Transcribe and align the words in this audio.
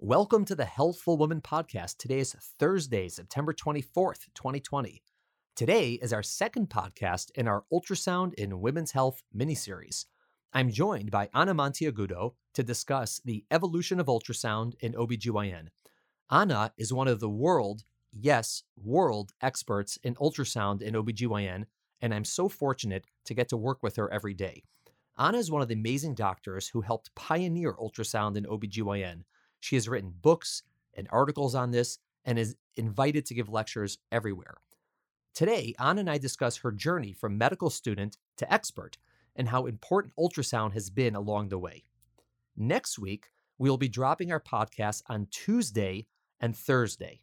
Welcome 0.00 0.44
to 0.44 0.54
the 0.54 0.64
Healthful 0.64 1.16
Woman 1.16 1.40
podcast. 1.40 1.96
Today 1.96 2.20
is 2.20 2.32
Thursday, 2.32 3.08
September 3.08 3.52
24th, 3.52 4.28
2020. 4.32 5.02
Today 5.56 5.94
is 5.94 6.12
our 6.12 6.22
second 6.22 6.70
podcast 6.70 7.32
in 7.34 7.48
our 7.48 7.64
Ultrasound 7.72 8.32
in 8.34 8.60
Women's 8.60 8.92
Health 8.92 9.24
miniseries. 9.36 10.04
I'm 10.52 10.70
joined 10.70 11.10
by 11.10 11.28
Anna 11.34 11.52
Monteagudo 11.52 12.34
to 12.54 12.62
discuss 12.62 13.20
the 13.24 13.44
evolution 13.50 13.98
of 13.98 14.06
ultrasound 14.06 14.74
in 14.78 14.92
OBGYN. 14.92 15.66
Anna 16.30 16.72
is 16.78 16.92
one 16.92 17.08
of 17.08 17.18
the 17.18 17.28
world, 17.28 17.82
yes, 18.12 18.62
world 18.80 19.32
experts 19.42 19.98
in 20.04 20.14
ultrasound 20.14 20.80
in 20.80 20.94
OBGYN, 20.94 21.64
and 22.00 22.14
I'm 22.14 22.24
so 22.24 22.48
fortunate 22.48 23.04
to 23.24 23.34
get 23.34 23.48
to 23.48 23.56
work 23.56 23.82
with 23.82 23.96
her 23.96 24.08
every 24.12 24.34
day. 24.34 24.62
Anna 25.18 25.38
is 25.38 25.50
one 25.50 25.60
of 25.60 25.66
the 25.66 25.74
amazing 25.74 26.14
doctors 26.14 26.68
who 26.68 26.82
helped 26.82 27.12
pioneer 27.16 27.74
ultrasound 27.74 28.36
in 28.36 28.44
OBGYN 28.44 29.24
she 29.60 29.76
has 29.76 29.88
written 29.88 30.14
books 30.20 30.62
and 30.94 31.08
articles 31.10 31.54
on 31.54 31.70
this 31.70 31.98
and 32.24 32.38
is 32.38 32.56
invited 32.76 33.26
to 33.26 33.34
give 33.34 33.48
lectures 33.48 33.98
everywhere. 34.12 34.56
Today, 35.34 35.74
Anna 35.78 36.00
and 36.00 36.10
I 36.10 36.18
discuss 36.18 36.58
her 36.58 36.72
journey 36.72 37.12
from 37.12 37.38
medical 37.38 37.70
student 37.70 38.18
to 38.38 38.52
expert 38.52 38.98
and 39.36 39.48
how 39.48 39.66
important 39.66 40.14
ultrasound 40.18 40.72
has 40.72 40.90
been 40.90 41.14
along 41.14 41.48
the 41.48 41.58
way. 41.58 41.84
Next 42.56 42.98
week, 42.98 43.30
we 43.56 43.70
will 43.70 43.78
be 43.78 43.88
dropping 43.88 44.32
our 44.32 44.40
podcast 44.40 45.02
on 45.08 45.28
Tuesday 45.30 46.06
and 46.40 46.56
Thursday. 46.56 47.20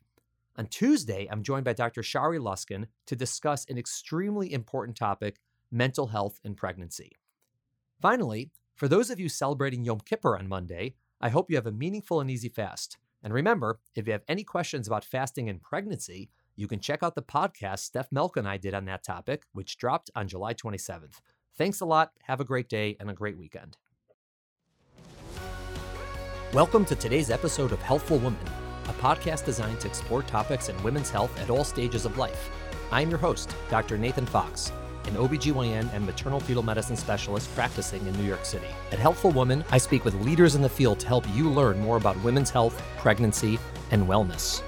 On 0.58 0.66
Tuesday, 0.66 1.28
I'm 1.30 1.44
joined 1.44 1.66
by 1.66 1.74
Dr. 1.74 2.02
Shari 2.02 2.40
Lusskin 2.40 2.88
to 3.08 3.16
discuss 3.16 3.66
an 3.70 3.78
extremely 3.78 4.54
important 4.54 4.96
topic 4.96 5.40
mental 5.72 6.08
health 6.08 6.40
and 6.46 6.56
pregnancy. 6.56 7.12
Finally, 8.02 8.52
for 8.76 8.88
those 8.88 9.10
of 9.10 9.20
you 9.20 9.28
celebrating 9.28 9.84
Yom 9.84 10.00
Kippur 10.00 10.38
on 10.38 10.48
Monday, 10.48 10.96
I 11.26 11.30
hope 11.30 11.50
you 11.50 11.56
have 11.56 11.66
a 11.66 11.72
meaningful 11.72 12.22
and 12.22 12.30
easy 12.30 12.50
fast. 12.50 13.00
And 13.24 13.34
remember, 13.34 13.80
if 13.96 14.06
you 14.06 14.14
have 14.14 14.22
any 14.28 14.44
questions 14.44 14.86
about 14.86 15.04
fasting 15.04 15.50
and 15.50 15.60
pregnancy, 15.60 16.30
you 16.56 16.68
can 16.68 16.80
check 16.80 17.02
out 17.02 17.16
the 17.16 17.24
podcast 17.24 17.80
Steph 17.80 18.12
Melk 18.12 18.38
and 18.38 18.48
I 18.48 18.58
did 18.58 18.76
on 18.76 18.86
that 18.86 19.04
topic, 19.04 19.46
which 19.52 19.80
dropped 19.80 20.12
on 20.16 20.28
July 20.28 20.54
27th. 20.54 21.22
Thanks 21.58 21.82
a 21.82 21.86
lot. 21.86 22.12
Have 22.26 22.42
a 22.42 22.46
great 22.46 22.70
day 22.70 22.96
and 23.00 23.10
a 23.10 23.14
great 23.16 23.40
weekend. 23.40 23.78
Welcome 26.54 26.86
to 26.86 26.96
today's 26.96 27.32
episode 27.32 27.72
of 27.72 27.82
Healthful 27.82 28.20
Woman, 28.20 28.46
a 28.88 28.94
podcast 28.94 29.46
designed 29.46 29.80
to 29.80 29.88
explore 29.88 30.22
topics 30.22 30.70
in 30.70 30.84
women's 30.84 31.10
health 31.10 31.36
at 31.40 31.50
all 31.50 31.64
stages 31.64 32.06
of 32.06 32.20
life. 32.20 32.52
I'm 32.92 33.10
your 33.10 33.18
host, 33.18 33.56
Dr. 33.72 33.98
Nathan 33.98 34.28
Fox 34.28 34.72
an 35.08 35.16
OBGYN 35.16 35.94
and 35.94 36.06
maternal 36.06 36.40
fetal 36.40 36.64
medicine 36.64 36.96
specialist 36.96 37.54
practicing 37.56 38.06
in 38.08 38.14
New 38.18 38.26
York 38.26 38.46
City. 38.46 38.68
At 38.92 39.00
Healthful 39.00 39.32
Woman, 39.32 39.64
I 39.72 39.78
speak 39.78 40.06
with 40.06 40.14
leaders 40.16 40.56
in 40.56 40.62
the 40.62 40.70
field 40.70 41.00
to 41.00 41.08
help 41.08 41.26
you 41.34 41.50
learn 41.50 41.80
more 41.80 41.98
about 41.98 42.22
women's 42.24 42.50
health, 42.50 42.82
pregnancy, 42.98 43.60
and 43.92 44.08
wellness. 44.08 44.62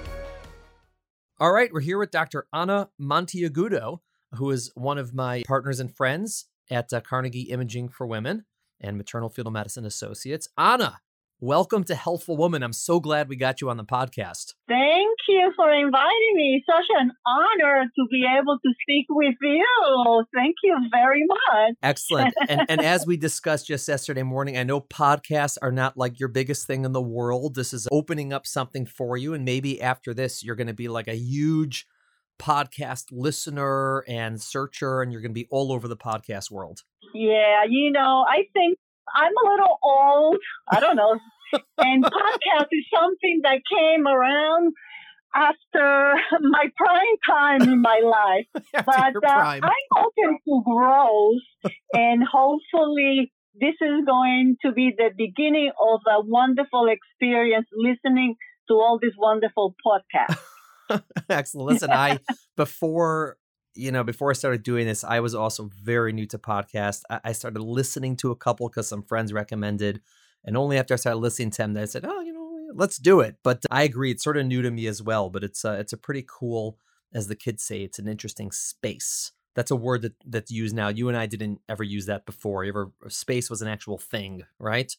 All 1.40 1.52
right, 1.52 1.72
we're 1.72 1.80
here 1.80 1.98
with 1.98 2.10
Dr. 2.10 2.46
Anna 2.52 2.88
Monteagudo, 3.00 4.00
who 4.34 4.50
is 4.50 4.72
one 4.74 4.98
of 4.98 5.14
my 5.14 5.44
partners 5.46 5.80
and 5.80 5.94
friends 5.94 6.46
at 6.70 6.92
uh, 6.92 7.00
Carnegie 7.00 7.42
Imaging 7.42 7.88
for 7.88 8.06
Women 8.06 8.44
and 8.80 8.96
Maternal 8.96 9.28
Fetal 9.28 9.52
Medicine 9.52 9.84
Associates. 9.84 10.48
Anna, 10.58 11.00
welcome 11.40 11.84
to 11.84 11.94
Healthful 11.94 12.36
Woman. 12.36 12.62
I'm 12.62 12.72
so 12.72 12.98
glad 12.98 13.28
we 13.28 13.36
got 13.36 13.60
you 13.60 13.70
on 13.70 13.76
the 13.76 13.84
podcast. 13.84 14.54
Thank 14.66 15.18
you 15.28 15.52
for 15.54 15.72
inviting 15.72 16.34
me. 16.34 16.62
Such 16.66 16.86
an 16.98 17.12
honor 17.26 17.84
to 17.84 18.06
be 18.10 18.24
able 18.38 18.58
to 18.58 18.72
speak 18.82 19.06
with 19.08 19.36
you. 19.40 20.24
Thank 20.34 20.56
you 20.64 20.76
very 20.90 21.24
much. 21.26 21.76
Excellent. 21.82 22.34
and, 22.48 22.62
and 22.68 22.80
as 22.80 23.06
we 23.06 23.16
discussed 23.16 23.68
just 23.68 23.86
yesterday 23.86 24.24
morning, 24.24 24.58
I 24.58 24.64
know 24.64 24.80
podcasts 24.80 25.58
are 25.62 25.72
not 25.72 25.96
like 25.96 26.18
your 26.18 26.28
biggest 26.28 26.66
thing 26.66 26.84
in 26.84 26.92
the 26.92 27.02
world. 27.02 27.54
This 27.54 27.72
is 27.72 27.86
opening 27.92 28.32
up 28.32 28.46
something 28.46 28.86
for 28.86 29.16
you. 29.16 29.34
And 29.34 29.44
maybe 29.44 29.80
after 29.80 30.12
this, 30.12 30.42
you're 30.42 30.56
going 30.56 30.66
to 30.66 30.74
be 30.74 30.88
like 30.88 31.08
a 31.08 31.16
huge 31.16 31.86
podcast 32.40 33.06
listener 33.10 34.04
and 34.06 34.40
searcher, 34.40 35.02
and 35.02 35.12
you're 35.12 35.20
going 35.20 35.32
to 35.32 35.40
be 35.40 35.48
all 35.50 35.72
over 35.72 35.88
the 35.88 35.96
podcast 35.96 36.50
world. 36.50 36.82
Yeah, 37.14 37.64
you 37.68 37.90
know, 37.90 38.24
I 38.28 38.44
think 38.52 38.78
I'm 39.14 39.32
a 39.32 39.50
little 39.50 39.78
old. 39.82 40.38
I 40.70 40.80
don't 40.80 40.96
know. 40.96 41.18
and 41.78 42.04
podcast 42.04 42.66
is 42.72 42.84
something 42.94 43.40
that 43.42 43.60
came 43.70 44.06
around 44.06 44.74
after 45.34 46.14
my 46.40 46.66
prime 46.76 47.16
time 47.26 47.62
in 47.62 47.82
my 47.82 48.00
life. 48.04 48.64
but 48.72 49.14
uh, 49.26 49.30
I'm 49.30 49.62
open 49.96 50.38
to 50.46 50.62
growth, 50.64 51.72
and 51.92 52.22
hopefully, 52.22 53.32
this 53.54 53.74
is 53.80 54.04
going 54.06 54.56
to 54.64 54.72
be 54.72 54.92
the 54.96 55.10
beginning 55.16 55.70
of 55.80 56.00
a 56.06 56.20
wonderful 56.24 56.88
experience 56.88 57.66
listening 57.74 58.36
to 58.68 58.74
all 58.74 58.98
these 59.00 59.12
wonderful 59.18 59.74
podcasts. 59.84 60.38
Excellent. 61.28 61.72
Listen, 61.72 61.90
I 61.90 62.18
before 62.56 63.36
you 63.78 63.92
know 63.92 64.04
before 64.04 64.30
I 64.30 64.34
started 64.34 64.62
doing 64.62 64.86
this, 64.86 65.04
I 65.04 65.20
was 65.20 65.34
also 65.34 65.70
very 65.82 66.12
new 66.12 66.26
to 66.26 66.38
podcast. 66.38 67.02
I, 67.08 67.20
I 67.24 67.32
started 67.32 67.60
listening 67.60 68.16
to 68.16 68.30
a 68.30 68.36
couple 68.36 68.68
because 68.68 68.88
some 68.88 69.02
friends 69.02 69.32
recommended, 69.32 70.00
and 70.44 70.56
only 70.56 70.78
after 70.78 70.94
I 70.94 70.98
started 70.98 71.18
listening 71.18 71.50
to 71.52 71.58
them, 71.58 71.74
that 71.74 71.82
I 71.82 71.86
said, 71.86 72.04
"Oh, 72.04 72.20
you 72.20 72.32
know." 72.32 72.38
let's 72.74 72.98
do 72.98 73.20
it. 73.20 73.36
But 73.42 73.64
I 73.70 73.82
agree, 73.82 74.10
it's 74.10 74.24
sort 74.24 74.36
of 74.36 74.46
new 74.46 74.62
to 74.62 74.70
me 74.70 74.86
as 74.86 75.02
well. 75.02 75.30
But 75.30 75.44
it's 75.44 75.64
uh, 75.64 75.76
it's 75.80 75.92
a 75.92 75.98
pretty 75.98 76.24
cool, 76.26 76.78
as 77.12 77.28
the 77.28 77.36
kids 77.36 77.62
say, 77.62 77.82
it's 77.82 77.98
an 77.98 78.08
interesting 78.08 78.50
space. 78.50 79.32
That's 79.54 79.70
a 79.70 79.76
word 79.76 80.02
that 80.02 80.14
that's 80.24 80.50
used 80.50 80.74
now. 80.74 80.88
You 80.88 81.08
and 81.08 81.16
I 81.16 81.26
didn't 81.26 81.60
ever 81.68 81.82
use 81.82 82.06
that 82.06 82.26
before. 82.26 82.64
You 82.64 82.70
ever 82.70 82.92
space 83.08 83.50
was 83.50 83.62
an 83.62 83.68
actual 83.68 83.98
thing, 83.98 84.44
right? 84.58 84.94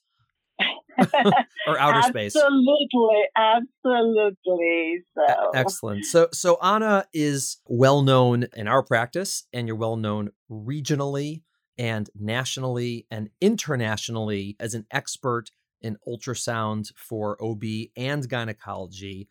Or 1.67 1.79
outer 1.79 2.01
space. 2.03 2.35
Absolutely, 2.35 3.23
absolutely. 3.35 5.03
So 5.15 5.51
excellent. 5.53 6.05
So 6.05 6.27
so 6.33 6.57
Anna 6.61 7.05
is 7.13 7.57
well 7.65 8.01
known 8.01 8.47
in 8.55 8.67
our 8.67 8.83
practice, 8.83 9.45
and 9.53 9.67
you're 9.67 9.75
well 9.75 9.97
known 9.97 10.31
regionally 10.49 11.41
and 11.77 12.09
nationally 12.13 13.07
and 13.09 13.29
internationally 13.41 14.55
as 14.59 14.73
an 14.73 14.85
expert 14.91 15.49
in 15.81 15.97
ultrasound 16.07 16.91
for 16.95 17.41
OB 17.41 17.63
and 17.95 18.27
gynecology. 18.27 19.29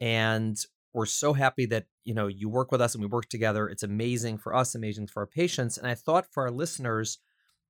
And 0.00 0.56
we're 0.92 1.06
so 1.06 1.34
happy 1.34 1.66
that 1.66 1.86
you 2.04 2.14
know 2.14 2.26
you 2.26 2.48
work 2.48 2.72
with 2.72 2.80
us 2.80 2.94
and 2.94 3.02
we 3.02 3.08
work 3.08 3.28
together. 3.28 3.68
It's 3.68 3.82
amazing 3.82 4.38
for 4.38 4.54
us, 4.54 4.74
amazing 4.74 5.06
for 5.06 5.20
our 5.20 5.26
patients. 5.26 5.76
And 5.78 5.86
I 5.86 5.94
thought 5.94 6.26
for 6.32 6.44
our 6.44 6.50
listeners, 6.50 7.18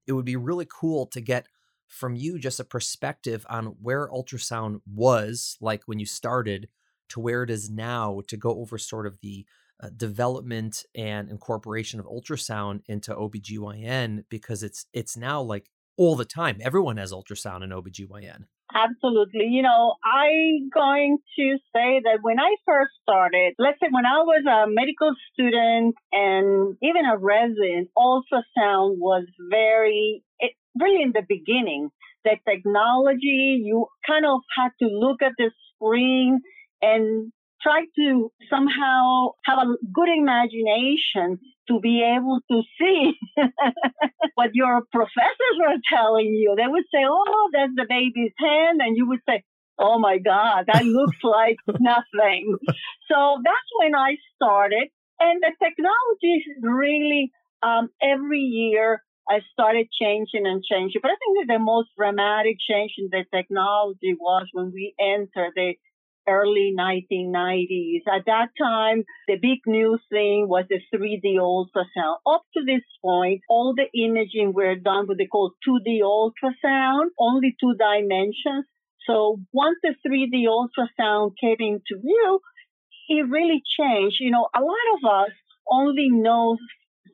it 0.07 0.13
would 0.13 0.25
be 0.25 0.37
really 0.37 0.67
cool 0.69 1.07
to 1.07 1.21
get 1.21 1.47
from 1.91 2.15
you 2.15 2.39
just 2.39 2.61
a 2.61 2.65
perspective 2.65 3.45
on 3.51 3.67
where 3.83 4.09
ultrasound 4.09 4.81
was 4.87 5.59
like 5.61 5.83
when 5.87 5.99
you 5.99 6.07
started 6.07 6.69
to 7.11 7.21
where 7.21 7.43
it 7.43 7.51
is 7.51 7.69
now 7.69 8.23
to 8.29 8.37
go 8.37 8.61
over 8.61 8.79
sort 8.79 9.07
of 9.07 9.19
the 9.21 9.45
uh, 9.83 9.89
development 9.97 10.85
and 10.95 11.29
incorporation 11.29 11.99
of 11.99 12.07
ultrasound 12.07 12.81
into 12.87 13.15
OBGYN 13.15 14.25
because 14.29 14.63
it's 14.63 14.87
it's 14.93 15.17
now 15.17 15.43
like 15.43 15.71
all 15.97 16.17
the 16.17 16.25
time. 16.25 16.59
Everyone 16.63 16.97
has 16.97 17.13
ultrasound 17.13 17.65
in 17.65 17.71
OBGYN. 17.71 18.45
Absolutely. 18.73 19.47
You 19.51 19.63
know, 19.63 19.95
I'm 20.05 20.71
going 20.73 21.19
to 21.37 21.57
say 21.75 22.01
that 22.05 22.19
when 22.23 22.39
I 22.39 22.55
first 22.65 22.93
started, 23.03 23.55
let's 23.59 23.79
say 23.81 23.89
when 23.91 24.07
I 24.07 24.23
was 24.23 24.45
a 24.47 24.71
medical 24.71 25.13
student 25.33 25.97
and 26.13 26.77
even 26.83 27.05
a 27.05 27.19
resident, 27.19 27.91
ultrasound 27.99 28.99
was 28.99 29.27
very, 29.51 30.23
it, 30.39 30.53
really 30.79 31.03
in 31.03 31.13
the 31.13 31.23
beginning. 31.27 31.91
The 32.25 32.37
technology, 32.47 33.63
you 33.65 33.87
kind 34.07 34.27
of 34.27 34.41
had 34.57 34.71
to 34.83 34.89
look 34.89 35.23
at 35.23 35.33
the 35.39 35.51
screen 35.75 36.41
and 36.83 37.33
try 37.63 37.85
to 37.97 38.33
somehow 38.49 39.31
have 39.45 39.59
a 39.59 39.77
good 39.93 40.09
imagination 40.09 41.39
to 41.69 41.81
be 41.81 42.03
able 42.03 42.41
to 42.51 42.63
see 42.79 43.13
what 44.35 44.51
your 44.55 44.83
professors 44.93 45.57
were 45.59 45.77
telling 45.93 46.27
you. 46.27 46.55
They 46.57 46.67
would 46.67 46.85
say, 46.93 47.01
Oh, 47.07 47.51
that's 47.53 47.73
the 47.77 47.87
baby's 47.89 48.33
hand. 48.39 48.81
And 48.83 48.97
you 48.97 49.09
would 49.09 49.21
say, 49.29 49.43
Oh 49.79 49.99
my 49.99 50.19
God, 50.19 50.65
that 50.73 50.85
looks 50.85 51.17
like 51.23 51.57
nothing. 51.69 52.57
So 53.11 53.39
that's 53.45 53.71
when 53.79 53.95
I 53.95 54.17
started. 54.37 54.89
And 55.19 55.43
the 55.43 55.53
technology 55.63 56.33
is 56.39 56.45
really, 56.63 57.31
um, 57.63 57.91
every 58.03 58.41
year 58.41 59.03
I 59.31 59.39
started 59.53 59.87
changing 59.93 60.45
and 60.45 60.63
changing. 60.65 61.01
But 61.01 61.13
I 61.13 61.17
think 61.23 61.39
that 61.39 61.55
the 61.55 61.61
most 61.61 61.91
dramatic 61.97 62.57
change 62.69 62.95
in 62.99 63.11
the 63.13 63.25
technology 63.33 64.15
was 64.19 64.49
when 64.53 64.73
we 64.75 64.93
entered 64.99 65.53
the 65.55 65.75
early 66.29 66.75
1990s. 66.77 68.03
At 68.13 68.27
that 68.27 68.49
time, 68.59 69.05
the 69.29 69.37
big 69.37 69.61
new 69.67 69.99
thing 70.11 70.49
was 70.49 70.65
the 70.69 70.81
3D 70.93 71.37
ultrasound. 71.39 72.17
Up 72.27 72.43
to 72.55 72.65
this 72.67 72.83
point, 73.03 73.43
all 73.49 73.73
the 73.75 73.87
imaging 73.97 74.53
were 74.53 74.75
done 74.75 75.07
with 75.07 75.19
the 75.19 75.29
call 75.29 75.53
2D 75.67 76.01
ultrasound, 76.03 77.11
only 77.19 77.57
two 77.61 77.75
dimensions. 77.79 78.67
So 79.07 79.39
once 79.53 79.79
the 79.83 79.95
3D 80.05 80.45
ultrasound 80.47 81.35
came 81.41 81.57
into 81.61 82.01
view, 82.03 82.41
it 83.09 83.29
really 83.29 83.63
changed. 83.79 84.17
You 84.19 84.33
know, 84.33 84.49
a 84.55 84.61
lot 84.61 84.87
of 84.97 85.27
us 85.27 85.33
only 85.71 86.09
know 86.11 86.57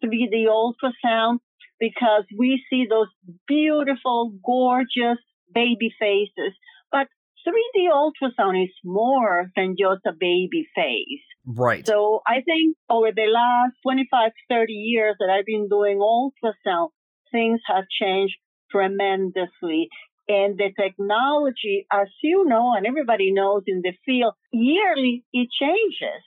3D 0.02 0.46
ultrasound 0.46 1.38
because 1.78 2.24
we 2.36 2.62
see 2.70 2.86
those 2.88 3.08
beautiful, 3.46 4.32
gorgeous 4.44 5.18
baby 5.54 5.92
faces. 5.98 6.54
But 6.90 7.08
3D 7.46 7.88
ultrasound 7.92 8.64
is 8.64 8.74
more 8.84 9.50
than 9.56 9.76
just 9.78 10.00
a 10.06 10.12
baby 10.12 10.66
face. 10.74 11.24
Right. 11.46 11.86
So 11.86 12.20
I 12.26 12.42
think 12.44 12.76
over 12.90 13.12
the 13.14 13.26
last 13.32 13.74
25, 13.82 14.32
30 14.50 14.72
years 14.72 15.16
that 15.20 15.30
I've 15.30 15.46
been 15.46 15.68
doing 15.68 15.98
ultrasound, 15.98 16.88
things 17.30 17.60
have 17.68 17.84
changed 18.00 18.34
tremendously. 18.70 19.88
And 20.28 20.58
the 20.58 20.70
technology, 20.80 21.86
as 21.92 22.08
you 22.22 22.44
know, 22.46 22.74
and 22.76 22.84
everybody 22.84 23.32
knows 23.32 23.62
in 23.68 23.80
the 23.82 23.92
field, 24.04 24.34
yearly 24.52 25.24
it 25.32 25.48
changes. 25.60 26.22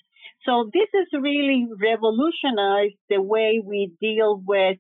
So 0.45 0.69
this 0.73 0.87
has 0.93 1.21
really 1.21 1.67
revolutionized 1.81 2.95
the 3.09 3.21
way 3.21 3.61
we 3.63 3.91
deal 3.99 4.41
with 4.45 4.77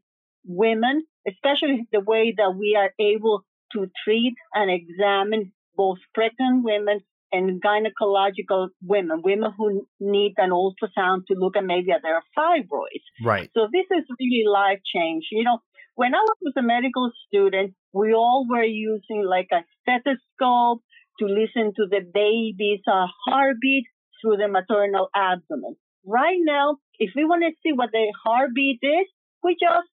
women, 0.49 1.05
especially 1.27 1.87
the 1.93 2.01
way 2.01 2.33
that 2.35 2.55
we 2.57 2.75
are 2.75 2.91
able 2.99 3.45
to 3.73 3.87
treat 4.03 4.33
and 4.53 4.69
examine 4.71 5.53
both 5.77 5.99
pregnant 6.13 6.63
women 6.63 6.99
and 7.31 7.61
gynecological 7.61 8.69
women, 8.81 9.21
women 9.23 9.51
who 9.55 9.85
need 9.99 10.33
an 10.37 10.49
ultrasound 10.49 11.27
to 11.27 11.35
look 11.35 11.55
at 11.55 11.63
maybe 11.63 11.91
at 11.91 12.01
their 12.01 12.23
fibroids. 12.37 13.05
Right. 13.23 13.49
So 13.53 13.67
this 13.71 13.85
is 13.91 14.03
really 14.19 14.43
life 14.51 14.79
change. 14.93 15.25
You 15.31 15.43
know, 15.43 15.59
when 15.93 16.15
I 16.15 16.25
was 16.41 16.53
a 16.57 16.63
medical 16.63 17.11
student, 17.27 17.75
we 17.93 18.13
all 18.13 18.47
were 18.49 18.63
using 18.63 19.23
like 19.23 19.49
a 19.51 19.63
stethoscope 19.81 20.81
to 21.19 21.25
listen 21.25 21.73
to 21.75 21.85
the 21.89 22.01
baby's 22.01 22.81
uh, 22.87 23.05
heartbeat 23.27 23.85
through 24.21 24.37
the 24.37 24.47
maternal 24.47 25.09
abdomen. 25.15 25.75
Right 26.05 26.39
now, 26.41 26.77
if 26.97 27.11
we 27.15 27.25
want 27.25 27.43
to 27.43 27.51
see 27.61 27.73
what 27.73 27.91
the 27.91 28.11
heartbeat 28.25 28.79
is, 28.81 29.07
we 29.43 29.55
just 29.61 29.87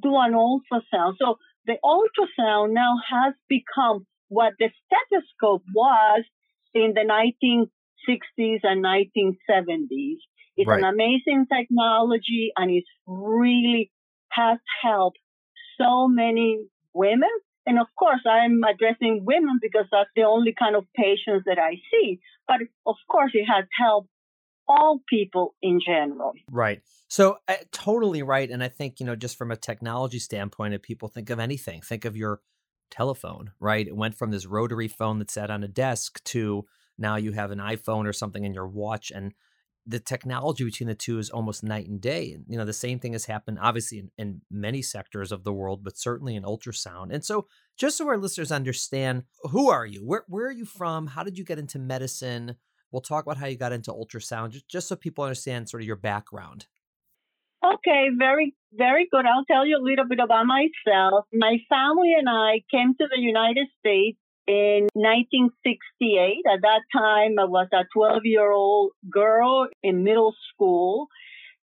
do 0.00 0.16
an 0.16 0.32
ultrasound. 0.32 1.14
So 1.20 1.36
the 1.66 1.76
ultrasound 1.84 2.72
now 2.72 2.96
has 3.10 3.34
become 3.48 4.06
what 4.28 4.54
the 4.58 4.70
stethoscope 4.86 5.62
was 5.74 6.24
in 6.74 6.94
the 6.94 7.02
1960s 7.02 8.60
and 8.62 8.84
1970s. 8.84 10.16
It's 10.56 10.68
right. 10.68 10.78
an 10.78 10.84
amazing 10.84 11.46
technology 11.52 12.52
and 12.56 12.70
it 12.70 12.84
really 13.06 13.90
has 14.30 14.58
helped 14.82 15.18
so 15.80 16.08
many 16.08 16.64
women. 16.94 17.30
And 17.66 17.78
of 17.78 17.86
course, 17.98 18.20
I'm 18.28 18.60
addressing 18.64 19.24
women 19.24 19.58
because 19.60 19.86
that's 19.92 20.10
the 20.16 20.22
only 20.22 20.54
kind 20.58 20.76
of 20.76 20.84
patients 20.96 21.44
that 21.46 21.58
I 21.58 21.76
see. 21.90 22.20
But 22.48 22.60
of 22.86 22.96
course, 23.10 23.30
it 23.34 23.44
has 23.44 23.64
helped 23.78 24.08
all 24.72 25.00
people 25.08 25.54
in 25.62 25.80
general. 25.84 26.32
Right. 26.50 26.80
So 27.08 27.36
uh, 27.46 27.56
totally 27.72 28.22
right. 28.22 28.50
And 28.50 28.64
I 28.64 28.68
think, 28.68 28.98
you 28.98 29.06
know, 29.06 29.16
just 29.16 29.36
from 29.36 29.50
a 29.50 29.56
technology 29.56 30.18
standpoint, 30.18 30.74
if 30.74 30.82
people 30.82 31.08
think 31.08 31.30
of 31.30 31.38
anything, 31.38 31.82
think 31.82 32.04
of 32.04 32.16
your 32.16 32.40
telephone, 32.90 33.52
right? 33.60 33.86
It 33.86 33.96
went 33.96 34.16
from 34.16 34.30
this 34.30 34.46
rotary 34.46 34.88
phone 34.88 35.18
that 35.18 35.30
sat 35.30 35.50
on 35.50 35.62
a 35.62 35.68
desk 35.68 36.22
to 36.24 36.64
now 36.98 37.16
you 37.16 37.32
have 37.32 37.50
an 37.50 37.58
iPhone 37.58 38.06
or 38.06 38.12
something 38.12 38.44
in 38.44 38.54
your 38.54 38.68
watch. 38.68 39.10
And 39.10 39.32
the 39.86 39.98
technology 39.98 40.64
between 40.64 40.88
the 40.88 40.94
two 40.94 41.18
is 41.18 41.30
almost 41.30 41.64
night 41.64 41.88
and 41.88 42.00
day. 42.00 42.36
You 42.46 42.56
know, 42.56 42.64
the 42.64 42.72
same 42.72 42.98
thing 42.98 43.12
has 43.12 43.24
happened 43.24 43.58
obviously 43.60 43.98
in, 43.98 44.10
in 44.16 44.40
many 44.50 44.80
sectors 44.80 45.32
of 45.32 45.44
the 45.44 45.52
world, 45.52 45.82
but 45.82 45.98
certainly 45.98 46.36
in 46.36 46.44
ultrasound. 46.44 47.12
And 47.12 47.24
so 47.24 47.46
just 47.76 47.98
so 47.98 48.08
our 48.08 48.18
listeners 48.18 48.52
understand, 48.52 49.24
who 49.42 49.70
are 49.70 49.86
you? 49.86 50.00
Where, 50.00 50.24
where 50.28 50.46
are 50.46 50.52
you 50.52 50.66
from? 50.66 51.08
How 51.08 51.24
did 51.24 51.36
you 51.36 51.44
get 51.44 51.58
into 51.58 51.78
medicine? 51.78 52.56
We'll 52.92 53.00
talk 53.00 53.24
about 53.24 53.38
how 53.38 53.46
you 53.46 53.56
got 53.56 53.72
into 53.72 53.90
ultrasound, 53.90 54.62
just, 54.68 54.88
so 54.88 54.96
people 54.96 55.24
understand 55.24 55.68
sort 55.68 55.82
of 55.82 55.86
your 55.86 55.96
background. 55.96 56.66
Okay, 57.64 58.08
very, 58.18 58.54
very 58.72 59.08
good. 59.10 59.24
I'll 59.24 59.44
tell 59.46 59.66
you 59.66 59.78
a 59.78 59.82
little 59.82 60.06
bit 60.06 60.18
about 60.22 60.46
myself. 60.46 61.24
My 61.32 61.56
family 61.68 62.12
and 62.18 62.28
I 62.28 62.62
came 62.70 62.94
to 62.94 63.06
the 63.08 63.20
United 63.20 63.68
States 63.78 64.18
in 64.46 64.88
1968. 64.94 66.42
At 66.52 66.60
that 66.62 66.82
time, 66.92 67.38
I 67.38 67.44
was 67.44 67.68
a 67.72 67.84
12 67.94 68.22
year 68.24 68.50
old 68.50 68.92
girl 69.10 69.68
in 69.82 70.04
middle 70.04 70.34
school. 70.52 71.08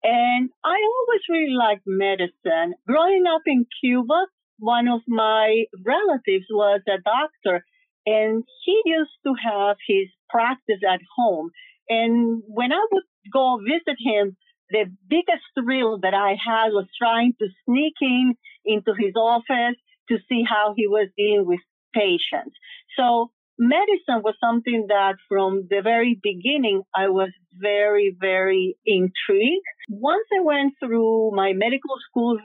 And 0.03 0.50
I 0.62 0.77
always 0.77 1.23
really 1.31 1.55
liked 1.55 1.85
medicine. 1.87 2.75
Growing 2.87 3.25
up 3.32 3.43
in 3.47 3.65
Cuba, 3.81 4.27
one 4.59 4.88
of 4.88 5.00
my 5.09 5.65
relatives 5.85 6.47
was 6.50 6.81
a 6.88 7.00
doctor 7.03 7.65
and 8.06 8.45
he 8.65 8.81
used 8.85 9.17
to 9.27 9.35
have 9.43 9.77
his 9.87 10.09
practice 10.29 10.81
at 10.89 11.01
home. 11.17 11.51
And 11.89 12.43
when 12.47 12.73
I 12.73 12.87
would 12.93 13.05
go 13.33 13.59
visit 13.59 13.97
him, 13.99 14.37
the 14.71 14.85
biggest 15.09 15.45
thrill 15.59 15.99
that 16.01 16.15
I 16.15 16.31
had 16.31 16.69
was 16.69 16.87
trying 16.99 17.35
to 17.41 17.49
sneak 17.65 17.95
in 18.01 18.35
into 18.65 18.95
his 18.99 19.15
office 19.17 19.77
to 20.09 20.19
see 20.29 20.43
how 20.49 20.75
he 20.77 20.87
was 20.87 21.09
dealing 21.17 21.47
with 21.47 21.61
patients. 21.95 22.56
So 22.99 23.31
medicine 23.59 24.23
was 24.23 24.35
something 24.43 24.87
that 24.89 25.15
from 25.29 25.67
the 25.71 25.81
very 25.83 26.19
beginning 26.23 26.83
I 26.95 27.09
was 27.09 27.31
very, 27.53 28.17
very 28.19 28.77
intrigued. 28.85 29.65
Once 29.89 30.27
I 30.37 30.43
went 30.43 30.75
through 30.81 31.31
my 31.35 31.53
medical 31.53 31.97
school, 32.09 32.39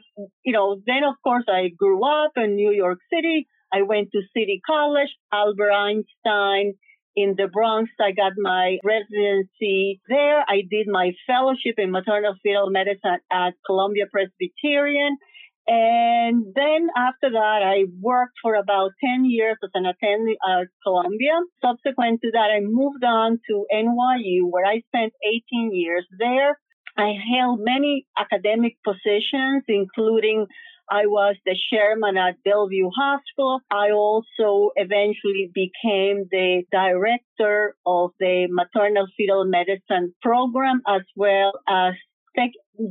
you 0.43 0.53
know, 0.53 0.81
then 0.85 1.03
of 1.03 1.15
course 1.23 1.45
I 1.47 1.69
grew 1.69 2.05
up 2.05 2.33
in 2.35 2.55
New 2.55 2.71
York 2.71 2.99
City. 3.11 3.47
I 3.73 3.83
went 3.83 4.09
to 4.11 4.21
City 4.35 4.61
College, 4.65 5.09
Albert 5.31 5.71
Einstein. 5.71 6.73
In 7.15 7.33
the 7.35 7.47
Bronx, 7.47 7.89
I 7.99 8.11
got 8.11 8.33
my 8.37 8.77
residency 8.83 9.99
there. 10.07 10.39
I 10.47 10.61
did 10.69 10.87
my 10.87 11.11
fellowship 11.27 11.75
in 11.77 11.91
maternal 11.91 12.35
fetal 12.41 12.69
medicine 12.69 13.19
at 13.31 13.53
Columbia 13.65 14.05
Presbyterian. 14.11 15.17
And 15.67 16.45
then 16.55 16.87
after 16.97 17.29
that, 17.29 17.61
I 17.61 17.85
worked 17.99 18.37
for 18.41 18.55
about 18.55 18.91
10 19.03 19.25
years 19.25 19.57
as 19.63 19.69
an 19.75 19.85
attending 19.85 20.35
at 20.47 20.67
Columbia. 20.83 21.37
Subsequent 21.61 22.21
to 22.21 22.31
that, 22.31 22.49
I 22.55 22.61
moved 22.61 23.03
on 23.03 23.39
to 23.49 23.65
NYU 23.71 24.49
where 24.49 24.65
I 24.65 24.81
spent 24.87 25.13
18 25.23 25.69
years 25.73 26.07
there. 26.17 26.57
I 26.97 27.13
held 27.35 27.59
many 27.61 28.07
academic 28.17 28.77
positions, 28.83 29.63
including 29.67 30.47
I 30.91 31.05
was 31.05 31.35
the 31.45 31.55
chairman 31.71 32.17
at 32.17 32.41
Bellevue 32.43 32.89
Hospital. 32.95 33.61
I 33.71 33.91
also 33.91 34.71
eventually 34.75 35.51
became 35.53 36.25
the 36.31 36.63
director 36.71 37.75
of 37.85 38.11
the 38.19 38.47
maternal 38.49 39.07
fetal 39.15 39.45
medicine 39.45 40.13
program 40.21 40.81
as 40.87 41.01
well 41.15 41.53
as 41.67 41.93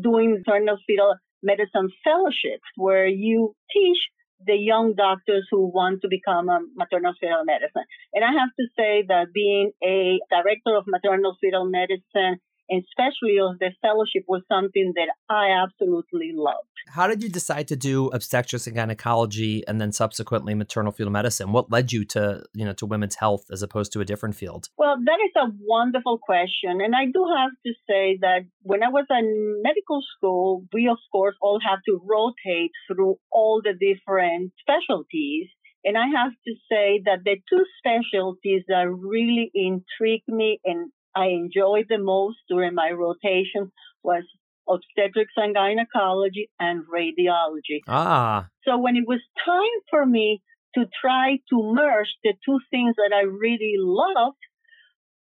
doing 0.03 0.43
maternal 0.45 0.79
fetal 0.87 1.17
medicine 1.43 1.89
fellowships 2.05 2.67
where 2.77 3.07
you 3.07 3.55
teach 3.73 3.99
the 4.47 4.55
young 4.55 4.95
doctors 4.95 5.47
who 5.51 5.67
want 5.67 6.03
to 6.03 6.09
become 6.09 6.49
a 6.49 6.61
maternal 6.77 7.13
fetal 7.21 7.45
medicine. 7.45 7.83
And 8.13 8.25
I 8.25 8.33
have 8.39 8.51
to 8.59 8.67
say 8.77 9.05
that 9.09 9.33
being 9.33 9.73
a 9.83 10.21
director 10.31 10.77
of 10.77 10.85
maternal 10.87 11.37
fetal 11.41 11.65
medicine 11.65 12.39
especially 12.71 13.39
of 13.39 13.59
the 13.59 13.71
fellowship 13.83 14.25
was 14.29 14.43
something 14.51 14.93
that 14.97 15.09
I 15.29 15.51
absolutely 15.51 16.33
loved. 16.35 16.69
How 16.89 17.07
did 17.07 17.23
you 17.23 17.29
decide 17.29 17.69
to 17.69 17.77
do 17.77 18.09
obstetrics 18.09 18.67
and 18.67 18.77
gynecology 18.77 19.63
and 19.67 19.81
then 19.81 19.93
subsequently 19.93 20.55
maternal 20.55 20.93
fetal 20.93 21.13
medicine? 21.13 21.53
What 21.53 21.71
led 21.71 21.93
you 21.93 22.05
to, 22.07 22.45
you 22.55 22.65
know, 22.65 22.73
to 22.75 22.87
women's 22.87 23.17
health 23.17 23.47
as 23.51 23.63
opposed 23.63 23.93
to 23.93 24.01
a 24.01 24.05
different 24.05 24.37
field? 24.37 24.69
Well, 24.79 24.97
that 25.05 25.19
is 25.25 25.33
a 25.37 25.53
wonderful 25.61 26.19
question. 26.19 26.81
And 26.81 26.95
I 26.95 27.07
do 27.07 27.27
have 27.37 27.51
to 27.67 27.73
say 27.89 28.19
that 28.21 28.41
when 28.63 28.83
I 28.83 28.89
was 28.89 29.07
in 29.11 29.63
medical 29.63 30.01
school, 30.17 30.65
we 30.73 30.89
of 30.89 30.99
course 31.13 31.37
all 31.41 31.61
have 31.67 31.81
to 31.87 32.01
rotate 32.05 32.73
through 32.87 33.17
all 33.31 33.61
the 33.63 33.73
different 33.73 34.53
specialties. 34.61 35.49
And 35.85 35.97
I 35.97 36.07
have 36.09 36.33
to 36.47 36.55
say 36.71 37.03
that 37.05 37.25
the 37.25 37.37
two 37.49 37.65
specialties 37.79 38.65
that 38.69 38.87
really 38.91 39.51
intrigued 39.55 40.29
me 40.29 40.61
and 40.65 40.91
I 41.15 41.27
enjoyed 41.27 41.87
the 41.89 41.99
most 41.99 42.39
during 42.49 42.75
my 42.75 42.91
rotation 42.91 43.73
was 44.03 44.25
obstetrics 44.69 45.33
and 45.37 45.55
gynecology 45.55 46.51
and 46.61 46.85
radiology. 46.87 47.81
Ah. 47.89 48.49
So 48.65 48.79
when 48.79 48.97
it 48.97 49.05
was 49.07 49.21
time 49.45 49.81
for 49.91 50.05
me 50.05 50.43
to 50.75 50.85
try 51.01 51.39
to 51.51 51.73
merge 51.75 52.15
the 52.23 52.35
two 52.45 52.59
things 52.71 52.95
that 52.97 53.13
I 53.15 53.23
really 53.23 53.75
loved, 53.79 54.37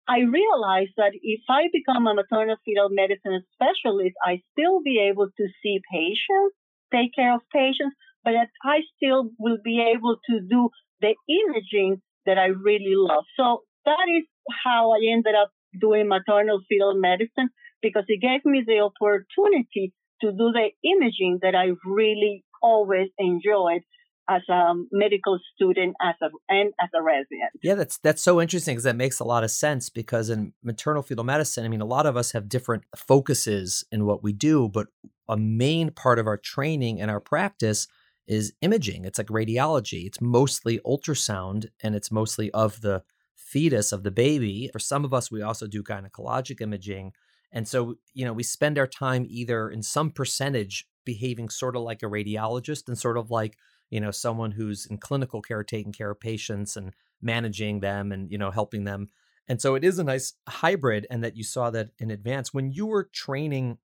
I 0.09 0.21
realized 0.21 0.95
that 0.97 1.13
if 1.23 1.41
I 1.49 1.69
become 1.73 2.07
a 2.07 2.15
maternal 2.15 2.57
fetal 2.65 2.89
medicine 2.91 3.45
specialist, 3.53 4.17
I 4.25 4.41
still 4.53 4.81
be 4.83 4.99
able 5.11 5.29
to 5.29 5.47
see 5.63 5.81
patients, 5.93 6.57
take 6.93 7.15
care 7.15 7.35
of 7.35 7.43
patients, 7.53 7.95
but 8.25 8.33
that 8.33 8.49
I 8.65 8.81
still 8.97 9.31
will 9.39 9.59
be 9.63 9.81
able 9.95 10.17
to 10.31 10.41
do 10.41 10.71
the 11.01 11.15
imaging 11.29 12.01
that 12.27 12.39
I 12.39 12.47
really 12.47 12.97
love. 12.97 13.25
So 13.37 13.63
that 13.85 14.07
is 14.09 14.25
how 14.65 14.93
I 14.93 15.01
ended 15.13 15.35
up 15.35 15.51
doing 15.79 16.09
maternal 16.09 16.61
fetal 16.69 16.95
medicine 16.95 17.51
because 17.83 18.05
it 18.09 18.21
gave 18.21 18.45
me 18.45 18.63
the 18.67 18.81
opportunity 18.81 19.93
to 20.21 20.33
do 20.33 20.53
the 20.53 20.71
imaging 20.83 21.39
that 21.43 21.55
I 21.55 21.71
really 21.85 22.45
always 22.63 23.09
enjoyed 23.19 23.83
as 24.29 24.43
a 24.51 24.75
medical 24.93 25.39
student 25.55 25.97
as 26.03 26.15
a 26.23 26.29
and 26.49 26.73
as 26.81 26.91
a 26.95 27.03
resident. 27.03 27.51
Yeah, 27.63 27.75
that's 27.75 27.99
that's 27.99 28.23
so 28.23 28.41
interesting 28.41 28.75
because 28.75 28.85
that 28.85 28.97
makes 28.97 29.21
a 29.21 29.25
lot 29.25 29.45
of 29.45 29.51
sense 29.51 29.89
because 29.89 30.29
in 30.29 30.53
maternal 30.63 31.03
fetal 31.03 31.25
medicine, 31.25 31.65
I 31.65 31.69
mean 31.69 31.81
a 31.81 31.87
lot 31.87 32.07
of 32.07 32.17
us 32.17 32.33
have 32.33 32.49
different 32.49 32.85
focuses 32.95 33.85
in 33.91 34.05
what 34.05 34.23
we 34.23 34.33
do, 34.33 34.69
but 34.69 34.89
a 35.29 35.37
main 35.37 35.91
part 35.91 36.19
of 36.19 36.27
our 36.27 36.37
training 36.37 37.01
and 37.01 37.11
our 37.11 37.21
practice 37.21 37.87
is 38.27 38.53
imaging. 38.61 39.07
It's 39.07 39.19
like 39.19 39.29
radiology. 39.29 40.05
It's 40.07 40.21
mostly 40.21 40.79
ultrasound 40.81 41.69
and 41.83 41.95
it's 41.95 42.11
mostly 42.11 42.51
of 42.51 42.83
the 42.83 43.03
fetus 43.39 43.93
of 43.93 44.03
the 44.03 44.11
baby. 44.11 44.69
For 44.73 44.79
some 44.79 45.05
of 45.05 45.15
us, 45.15 45.31
we 45.31 45.41
also 45.43 45.67
do 45.67 45.83
gynecologic 45.83 46.61
imaging. 46.61 47.13
And 47.53 47.67
so, 47.67 47.95
you 48.13 48.25
know, 48.25 48.33
we 48.33 48.43
spend 48.43 48.79
our 48.79 48.87
time 48.87 49.25
either 49.29 49.71
in 49.71 49.83
some 49.83 50.11
percentage 50.11 50.87
behaving 51.05 51.49
sort 51.49 51.77
of 51.77 51.83
like 51.83 52.03
a 52.03 52.07
radiologist 52.07 52.89
and 52.89 52.99
sort 52.99 53.17
of 53.17 53.31
like, 53.31 53.57
you 53.89 54.01
know, 54.01 54.11
someone 54.11 54.51
who's 54.51 54.85
in 54.85 54.99
clinical 54.99 55.41
care 55.41 55.65
taking 55.65 55.93
care 55.93 56.11
of 56.11 56.21
patients 56.21 56.77
and 56.77 56.93
managing 57.23 57.81
them 57.81 58.13
and, 58.13 58.31
you 58.31 58.37
know, 58.37 58.51
helping 58.51 58.85
them. 58.85 59.09
And 59.47 59.63
so 59.63 59.75
it 59.77 59.85
is 59.85 59.99
a 59.99 60.05
nice 60.05 60.35
hybrid 60.47 61.07
and 61.09 61.25
that 61.25 61.37
you 61.37 61.45
saw 61.45 61.71
that 61.71 61.91
in 61.99 62.11
advance. 62.11 62.53
When 62.53 62.71
you 62.71 62.87
were 62.87 63.09
training 63.13 63.79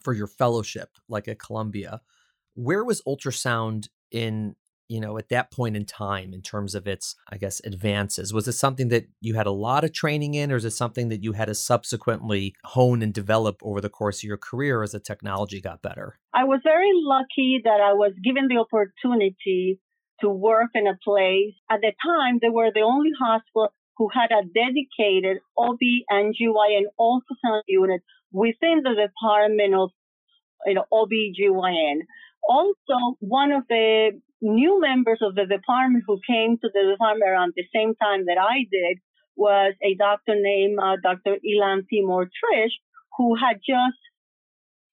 for 0.00 0.12
your 0.12 0.28
fellowship, 0.28 0.90
like 1.08 1.26
at 1.26 1.40
Columbia, 1.40 2.02
where 2.54 2.84
was 2.84 3.02
ultrasound 3.02 3.88
in 4.12 4.54
you 4.88 5.00
know, 5.00 5.18
at 5.18 5.28
that 5.28 5.50
point 5.50 5.76
in 5.76 5.84
time 5.84 6.32
in 6.32 6.42
terms 6.42 6.74
of 6.74 6.86
its, 6.86 7.16
I 7.30 7.36
guess, 7.36 7.60
advances? 7.64 8.32
Was 8.32 8.48
it 8.48 8.52
something 8.52 8.88
that 8.88 9.08
you 9.20 9.34
had 9.34 9.46
a 9.46 9.52
lot 9.52 9.84
of 9.84 9.92
training 9.92 10.34
in, 10.34 10.52
or 10.52 10.56
is 10.56 10.64
it 10.64 10.70
something 10.70 11.08
that 11.08 11.22
you 11.22 11.32
had 11.32 11.46
to 11.46 11.54
subsequently 11.54 12.54
hone 12.64 13.02
and 13.02 13.12
develop 13.12 13.60
over 13.62 13.80
the 13.80 13.88
course 13.88 14.20
of 14.20 14.24
your 14.24 14.36
career 14.36 14.82
as 14.82 14.92
the 14.92 15.00
technology 15.00 15.60
got 15.60 15.82
better? 15.82 16.18
I 16.34 16.44
was 16.44 16.60
very 16.62 16.90
lucky 16.94 17.60
that 17.64 17.80
I 17.80 17.92
was 17.92 18.12
given 18.22 18.48
the 18.48 18.58
opportunity 18.58 19.80
to 20.20 20.28
work 20.28 20.70
in 20.74 20.86
a 20.86 20.98
place. 21.04 21.54
At 21.70 21.80
the 21.80 21.92
time, 22.04 22.38
they 22.40 22.48
were 22.48 22.70
the 22.74 22.80
only 22.80 23.10
hospital 23.18 23.72
who 23.96 24.08
had 24.12 24.30
a 24.30 24.44
dedicated 24.44 25.38
OB 25.58 25.78
and 26.10 26.34
GYN 26.34 26.84
ultrasound 27.00 27.62
unit 27.66 28.02
within 28.32 28.82
the 28.82 28.94
Department 28.94 29.74
of 29.74 29.90
you 30.64 30.74
know, 30.74 30.84
OB-GYN. 30.92 32.00
Also, 32.48 33.16
one 33.20 33.52
of 33.52 33.64
the 33.68 34.20
new 34.46 34.80
members 34.80 35.18
of 35.22 35.34
the 35.34 35.46
department 35.46 36.04
who 36.06 36.20
came 36.26 36.56
to 36.58 36.68
the 36.72 36.90
department 36.92 37.30
around 37.30 37.52
the 37.56 37.64
same 37.74 37.94
time 37.94 38.26
that 38.26 38.38
I 38.38 38.66
did 38.70 38.98
was 39.36 39.74
a 39.82 39.94
doctor 39.94 40.34
named 40.34 40.78
uh, 40.80 40.96
Dr. 41.02 41.36
Ilan 41.44 41.82
Timor 41.90 42.24
Tritsch, 42.24 42.76
who 43.18 43.36
had 43.36 43.56
just 43.56 44.00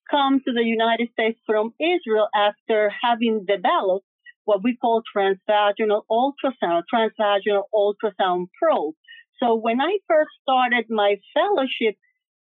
come 0.09 0.41
to 0.45 0.53
the 0.53 0.63
United 0.63 1.09
States 1.13 1.39
from 1.45 1.73
Israel 1.79 2.27
after 2.35 2.91
having 3.01 3.45
developed 3.47 4.05
what 4.45 4.63
we 4.63 4.75
call 4.75 5.01
transvaginal 5.15 6.01
ultrasound, 6.11 6.83
transvaginal 6.93 7.63
ultrasound 7.73 8.47
probe. 8.61 8.95
So 9.41 9.55
when 9.55 9.79
I 9.81 9.97
first 10.07 10.31
started 10.41 10.85
my 10.89 11.15
fellowship, 11.33 11.95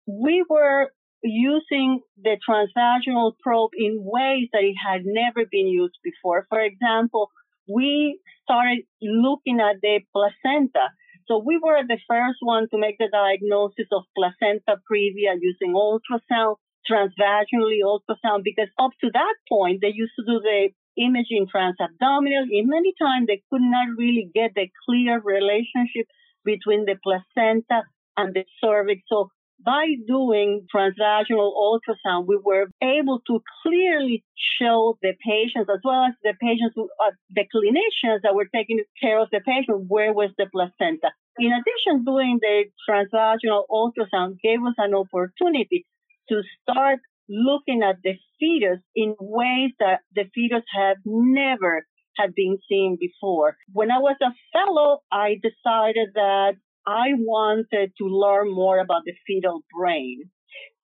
we 0.06 0.44
were 0.50 0.92
using 1.26 2.02
the 2.22 2.38
transvaginal 2.48 3.34
probe 3.42 3.72
in 3.76 3.98
ways 4.00 4.48
that 4.54 4.64
it 4.64 4.76
had 4.78 5.02
never 5.06 5.46
been 5.50 5.68
used 5.68 5.98
before. 6.04 6.46
For 6.50 6.62
example, 6.62 7.32
we 7.68 8.20
started 8.44 8.84
looking 9.02 9.60
at 9.60 9.82
the 9.82 10.02
placenta. 10.14 10.94
So 11.28 11.42
we 11.44 11.58
were 11.58 11.82
the 11.82 11.98
first 12.08 12.38
one 12.42 12.70
to 12.70 12.78
make 12.78 12.98
the 13.00 13.10
diagnosis 13.12 13.90
of 13.92 14.04
placenta 14.16 14.78
previa 14.86 15.34
using 15.42 15.74
ultrasound, 15.74 16.58
transvaginally 16.90 17.82
ultrasound, 17.82 18.44
because 18.44 18.70
up 18.78 18.92
to 19.02 19.10
that 19.12 19.36
point, 19.50 19.82
they 19.82 19.92
used 19.94 20.14
to 20.20 20.26
do 20.26 20.40
the 20.40 20.70
imaging 20.98 21.48
transabdominal. 21.54 22.46
And 22.54 22.70
many 22.70 22.94
times 23.02 23.26
they 23.26 23.42
could 23.50 23.66
not 23.66 23.88
really 23.98 24.30
get 24.34 24.52
the 24.54 24.70
clear 24.86 25.20
relationship 25.20 26.06
between 26.46 26.86
the 26.86 26.96
placenta 27.02 27.82
and 28.16 28.36
the 28.36 28.46
cervix. 28.62 29.02
So 29.10 29.30
by 29.64 29.86
doing 30.08 30.68
transvaginal 30.74 31.54
ultrasound, 31.56 32.28
we 32.28 32.40
were 32.44 32.68
able 32.82 33.22
to 33.28 33.42
clearly 33.64 34.24
show 34.60 34.98
the 35.02 35.14
patients 35.26 35.70
as 35.70 35.80
well 35.84 36.06
as 36.06 36.14
the 36.24 36.34
patients, 36.42 36.74
who, 36.76 36.90
uh, 37.04 37.12
the 37.30 37.46
clinicians 37.54 38.22
that 38.24 38.36
were 38.36 38.48
taking 38.54 38.84
care 39.02 39.20
of 39.20 39.30
the 39.32 39.42
patient, 39.46 39.86
where 39.88 40.14
was 40.14 40.32
the 40.38 40.48
placenta. 40.52 41.12
In 41.38 41.52
addition, 41.52 42.06
doing 42.06 42.40
the 42.42 42.66
transvaginal 42.90 43.64
ultrasound 43.70 44.40
gave 44.42 44.60
us 44.64 44.76
an 44.78 44.94
opportunity 44.94 45.86
to 46.30 46.42
start 46.62 47.00
looking 47.28 47.82
at 47.84 47.98
the 48.04 48.14
fetus 48.40 48.80
in 48.96 49.16
ways 49.20 49.72
that 49.80 50.02
the 50.14 50.26
fetus 50.34 50.64
had 50.74 50.98
never 51.06 51.86
had 52.18 52.34
been 52.36 52.58
seen 52.70 52.98
before. 53.00 53.58
When 53.74 53.92
I 53.92 54.00
was 54.00 54.16
a 54.22 54.32
fellow, 54.54 55.00
I 55.12 55.36
decided 55.42 56.10
that 56.16 56.56
I 56.88 57.14
wanted 57.18 57.94
to 57.98 58.06
learn 58.06 58.54
more 58.54 58.80
about 58.80 59.04
the 59.06 59.14
fetal 59.26 59.62
brain. 59.76 60.30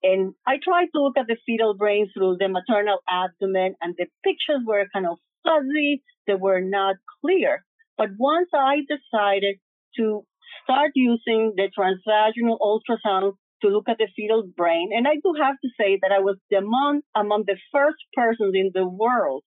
And 0.03 0.33
I 0.47 0.57
tried 0.63 0.87
to 0.95 1.01
look 1.01 1.17
at 1.17 1.27
the 1.27 1.37
fetal 1.45 1.75
brain 1.75 2.09
through 2.11 2.37
the 2.39 2.47
maternal 2.49 2.99
abdomen, 3.07 3.75
and 3.81 3.93
the 3.97 4.07
pictures 4.23 4.61
were 4.65 4.87
kind 4.91 5.05
of 5.05 5.19
fuzzy, 5.43 6.01
they 6.25 6.33
were 6.33 6.61
not 6.61 6.95
clear. 7.21 7.63
But 7.97 8.09
once 8.17 8.49
I 8.53 8.81
decided 8.89 9.57
to 9.97 10.25
start 10.63 10.91
using 10.95 11.53
the 11.55 11.69
transvaginal 11.77 12.57
ultrasound 12.59 13.33
to 13.61 13.67
look 13.67 13.87
at 13.87 13.99
the 13.99 14.07
fetal 14.15 14.43
brain, 14.57 14.89
and 14.91 15.07
I 15.07 15.15
do 15.23 15.35
have 15.39 15.55
to 15.61 15.69
say 15.79 15.99
that 16.01 16.11
I 16.11 16.19
was 16.19 16.37
among, 16.55 17.01
among 17.15 17.43
the 17.45 17.57
first 17.71 17.99
persons 18.15 18.55
in 18.55 18.71
the 18.73 18.87
world 18.87 19.43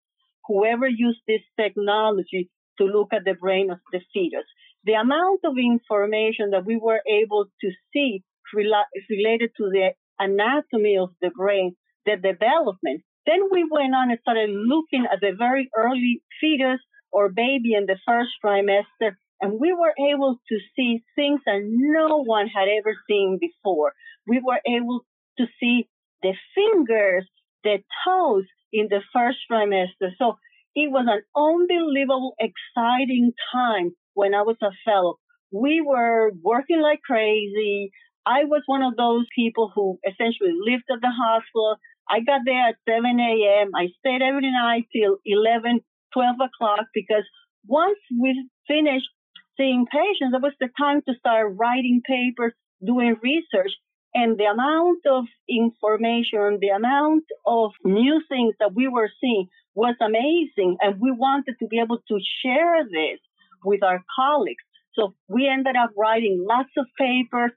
who 0.47 0.65
ever 0.65 0.87
used 0.87 1.21
this 1.27 1.43
technology 1.59 2.49
to 2.79 2.85
look 2.85 3.13
at 3.13 3.25
the 3.25 3.35
brain 3.35 3.71
of 3.73 3.79
the 3.91 4.01
fetus 4.13 4.47
the 4.85 4.95
amount 4.95 5.41
of 5.45 5.57
information 5.59 6.51
that 6.51 6.67
we 6.67 6.77
were 6.77 7.01
able 7.09 7.47
to 7.61 7.71
see 7.93 8.23
related 8.53 9.51
to 9.57 9.71
the 9.71 9.91
anatomy 10.19 10.97
of 10.99 11.11
the 11.21 11.31
brain, 11.31 11.75
the 12.07 12.17
development. 12.17 13.03
Then 13.27 13.41
we 13.51 13.65
went 13.69 13.95
on 13.95 14.11
and 14.11 14.19
started 14.21 14.51
looking 14.51 15.07
at 15.11 15.21
the 15.21 15.33
very 15.37 15.71
early 15.77 16.23
fetus 16.41 16.81
or 17.11 17.31
baby 17.31 17.73
in 17.75 17.87
the 17.87 17.99
first 18.07 18.31
trimester, 18.45 19.17
and 19.41 19.59
we 19.59 19.73
were 19.73 19.95
able 20.13 20.37
to 20.49 20.59
see 20.77 21.03
things 21.17 21.41
that 21.47 21.61
no 21.65 22.23
one 22.23 22.49
had 22.49 22.69
ever 22.69 22.95
seen 23.09 23.39
before. 23.41 23.93
We 24.27 24.43
were 24.45 24.61
able 24.67 25.01
to 25.39 25.47
see 25.59 25.89
the 26.23 26.35
fingers, 26.55 27.27
the 27.63 27.79
toes 28.07 28.45
in 28.73 28.89
the 28.91 29.01
first 29.13 29.39
trimester. 29.51 30.11
So 30.19 30.39
it 30.75 30.91
was 30.91 31.07
an 31.09 31.23
unbelievable, 31.35 32.35
exciting 32.39 33.33
time 33.53 33.93
when 34.15 34.35
I 34.35 34.43
was 34.43 34.57
a 34.63 34.71
fellow. 34.85 35.19
We 35.53 35.81
were 35.81 36.33
working 36.43 36.81
like 36.81 37.03
crazy. 37.03 37.93
I 38.27 38.45
was 38.45 38.63
one 38.67 38.83
of 38.83 38.97
those 38.97 39.27
people 39.35 39.71
who 39.75 39.99
essentially 40.09 40.55
lived 40.59 40.85
at 40.91 41.01
the 41.01 41.13
hospital. 41.13 41.77
I 42.09 42.21
got 42.21 42.41
there 42.45 42.69
at 42.69 42.77
7 42.89 43.05
a.m. 43.05 43.71
I 43.75 43.89
stayed 44.01 44.23
every 44.23 44.51
night 44.51 44.87
till 44.95 45.19
11, 45.25 45.81
12 46.13 46.37
o'clock 46.41 46.87
because 46.95 47.25
once 47.67 47.99
we 48.19 48.49
finished 48.67 49.09
seeing 49.57 49.87
patients, 49.87 50.35
it 50.35 50.43
was 50.43 50.55
the 50.61 50.69
time 50.79 51.03
to 51.07 51.15
start 51.19 51.55
writing 51.57 52.03
papers, 52.07 52.53
doing 52.85 53.17
research. 53.23 53.73
And 54.15 54.39
the 54.39 54.45
amount 54.45 55.01
of 55.11 55.25
information, 55.49 56.59
the 56.61 56.73
amount 56.77 57.25
of 57.47 57.73
new 57.85 58.23
things 58.29 58.55
that 58.61 58.75
we 58.75 58.87
were 58.87 59.11
seeing 59.21 59.49
was 59.75 59.97
amazing. 60.01 60.77
And 60.81 61.01
we 61.01 61.11
wanted 61.11 61.57
to 61.59 61.67
be 61.67 61.81
able 61.81 61.99
to 61.99 62.19
share 62.43 62.85
this 62.85 63.19
with 63.65 63.83
our 63.83 64.03
colleagues. 64.17 64.63
So 64.95 65.15
we 65.29 65.49
ended 65.49 65.77
up 65.77 65.91
writing 65.97 66.45
lots 66.49 66.71
of 66.77 66.87
papers, 66.99 67.51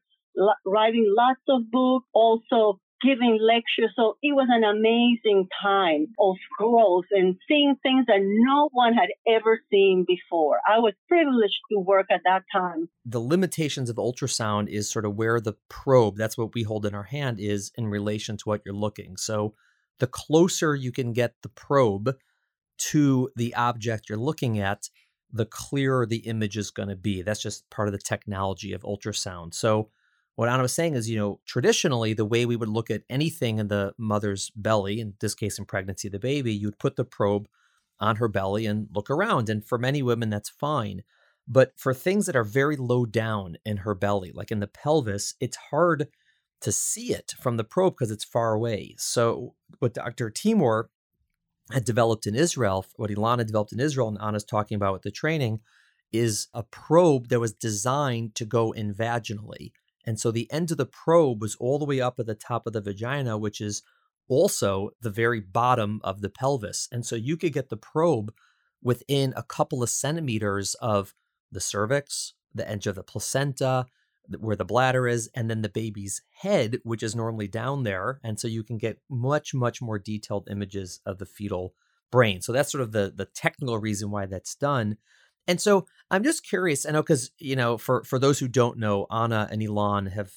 writing 0.66 1.14
lots 1.16 1.42
of 1.50 1.70
books, 1.72 2.06
also 2.14 2.80
giving 3.02 3.38
lectures. 3.40 3.94
So 3.96 4.18
it 4.24 4.34
was 4.34 4.48
an 4.50 4.64
amazing 4.64 5.48
time 5.62 6.08
of 6.20 6.36
growth 6.58 7.06
and 7.12 7.36
seeing 7.48 7.76
things 7.84 8.06
that 8.08 8.20
no 8.22 8.70
one 8.72 8.94
had 8.94 9.10
ever 9.28 9.60
seen 9.70 10.04
before. 10.08 10.60
I 10.68 10.80
was 10.80 10.94
privileged 11.08 11.60
to 11.72 11.80
work 11.80 12.08
at 12.10 12.22
that 12.26 12.44
time. 12.52 12.90
The 13.06 13.20
limitations 13.20 13.90
of 13.90 13.98
ultrasound 13.98 14.68
is 14.70 14.90
sort 14.90 15.06
of 15.06 15.16
where 15.16 15.40
the 15.40 15.54
probe, 15.70 16.18
that's 16.18 16.38
what 16.38 16.56
we 16.56 16.64
hold 16.64 16.86
in 16.86 16.96
our 16.96 17.04
hand, 17.04 17.40
is 17.40 17.72
in 17.78 17.88
relation 17.88 18.36
to 18.38 18.44
what 18.46 18.62
you're 18.66 18.74
looking. 18.74 19.16
So 19.18 19.54
the 20.00 20.08
closer 20.08 20.76
you 20.76 20.92
can 20.92 21.14
get 21.14 21.36
the 21.44 21.50
probe 21.50 22.16
to 22.78 23.30
the 23.36 23.54
object 23.56 24.10
you're 24.10 24.18
looking 24.18 24.60
at, 24.60 24.90
the 25.32 25.46
clearer 25.46 26.06
the 26.06 26.18
image 26.18 26.58
is 26.58 26.72
going 26.72 26.90
to 26.90 26.96
be. 26.96 27.22
That's 27.22 27.42
just 27.42 27.70
part 27.70 27.88
of 27.88 27.92
the 27.92 28.00
technology 28.00 28.74
of 28.74 28.82
ultrasound. 28.82 29.54
So, 29.54 29.90
what 30.36 30.50
Anna 30.50 30.62
was 30.62 30.74
saying 30.74 30.94
is, 30.94 31.10
you 31.10 31.18
know, 31.18 31.40
traditionally, 31.48 32.14
the 32.14 32.26
way 32.26 32.46
we 32.46 32.56
would 32.56 32.70
look 32.70 32.92
at 32.92 33.02
anything 33.10 33.58
in 33.58 33.70
the 33.70 33.94
mother's 33.98 34.52
belly, 34.52 35.00
in 35.00 35.16
this 35.20 35.34
case, 35.34 35.58
in 35.58 35.66
pregnancy, 35.66 36.10
the 36.10 36.20
baby, 36.20 36.54
you'd 36.54 36.78
put 36.78 36.96
the 36.96 37.04
probe 37.04 37.48
on 38.00 38.18
her 38.18 38.28
belly 38.28 38.68
and 38.68 38.88
look 38.94 39.10
around. 39.10 39.50
And 39.50 39.66
for 39.66 39.80
many 39.80 40.04
women, 40.04 40.30
that's 40.30 40.50
fine. 40.50 41.02
But 41.48 41.72
for 41.76 41.92
things 41.92 42.28
that 42.28 42.36
are 42.36 42.44
very 42.44 42.76
low 42.76 43.06
down 43.06 43.58
in 43.66 43.78
her 43.78 43.96
belly, 43.96 44.32
like 44.32 44.52
in 44.52 44.60
the 44.60 44.68
pelvis, 44.68 45.34
it's 45.40 45.58
hard 45.58 46.08
to 46.62 46.72
see 46.72 47.14
it 47.14 47.34
from 47.40 47.58
the 47.58 47.64
probe 47.64 47.94
because 47.94 48.12
it's 48.12 48.24
far 48.24 48.54
away. 48.54 48.96
So, 48.98 49.56
what 49.80 49.94
Dr. 49.94 50.30
Timor 50.30 50.92
had 51.72 51.86
developed 51.86 52.28
in 52.28 52.36
Israel, 52.36 52.86
what 52.96 53.10
Ilana 53.10 53.46
developed 53.46 53.74
in 53.74 53.80
Israel, 53.80 54.08
and 54.08 54.18
Anna's 54.22 54.44
talking 54.44 54.76
about 54.76 54.94
with 54.94 55.02
the 55.02 55.12
training, 55.12 55.60
is 56.12 56.48
a 56.54 56.64
probe 56.64 57.28
that 57.28 57.40
was 57.40 57.54
designed 57.54 58.36
to 58.36 58.46
go 58.46 58.72
in 58.72 58.94
vaginally. 58.94 59.72
And 60.06 60.20
so 60.20 60.32
the 60.32 60.50
end 60.52 60.72
of 60.72 60.78
the 60.78 60.86
probe 60.86 61.42
was 61.42 61.56
all 61.56 61.80
the 61.80 61.86
way 61.86 62.00
up 62.00 62.20
at 62.20 62.26
the 62.26 62.36
top 62.36 62.66
of 62.66 62.74
the 62.74 62.82
vagina, 62.82 63.38
which 63.38 63.60
is 63.60 63.84
also 64.30 64.92
the 65.02 65.10
very 65.10 65.42
bottom 65.42 66.00
of 66.04 66.22
the 66.22 66.30
pelvis. 66.30 66.88
And 66.92 67.06
so 67.06 67.16
you 67.16 67.36
could 67.36 67.52
get 67.52 67.70
the 67.70 67.78
probe 67.78 68.34
within 68.82 69.34
a 69.36 69.44
couple 69.44 69.84
of 69.84 69.90
centimeters 69.90 70.76
of 70.76 71.14
the 71.52 71.60
cervix 71.60 72.34
the 72.58 72.70
edge 72.70 72.88
of 72.88 72.96
the 72.96 73.04
placenta, 73.04 73.86
where 74.40 74.56
the 74.56 74.66
bladder 74.66 75.08
is, 75.08 75.30
and 75.36 75.50
then 75.50 75.62
the 75.62 75.70
baby's 75.70 76.22
head, 76.42 76.80
which 76.84 77.04
is 77.04 77.16
normally 77.16 77.48
down 77.48 77.84
there. 77.84 78.20
And 78.24 78.40
so 78.40 78.48
you 78.48 78.64
can 78.64 78.78
get 78.78 79.00
much, 79.10 79.54
much 79.54 79.82
more 79.82 80.00
detailed 80.00 80.48
images 80.50 81.00
of 81.06 81.18
the 81.18 81.26
fetal 81.26 81.74
brain. 82.12 82.42
So 82.42 82.52
that's 82.52 82.72
sort 82.72 82.82
of 82.82 82.92
the 82.92 83.14
the 83.16 83.26
technical 83.26 83.78
reason 83.80 84.12
why 84.12 84.26
that's 84.26 84.56
done. 84.56 84.98
And 85.48 85.62
so 85.62 85.88
I'm 86.12 86.24
just 86.24 86.46
curious. 86.46 86.86
I 86.86 86.92
know 86.92 87.02
because 87.02 87.32
you 87.40 87.56
know, 87.56 87.78
for 87.78 88.04
for 88.04 88.20
those 88.20 88.40
who 88.40 88.48
don't 88.48 88.78
know, 88.78 89.08
Anna 89.10 89.48
and 89.52 89.62
Ilan 89.62 90.12
have 90.12 90.32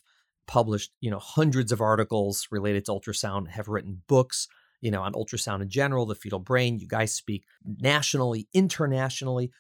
published 0.46 0.92
you 1.00 1.10
know 1.10 1.18
hundreds 1.18 1.72
of 1.72 1.80
articles 1.80 2.48
related 2.50 2.84
to 2.86 2.92
ultrasound, 2.92 3.48
have 3.48 3.68
written 3.68 4.02
books 4.06 4.48
you 4.80 4.90
know 4.90 5.02
on 5.02 5.12
ultrasound 5.14 5.62
in 5.62 5.68
general, 5.68 6.06
the 6.06 6.14
fetal 6.14 6.38
brain. 6.38 6.78
You 6.78 6.86
guys 6.86 7.12
speak 7.12 7.44
nationally, 7.64 8.48
internationally. 8.52 9.50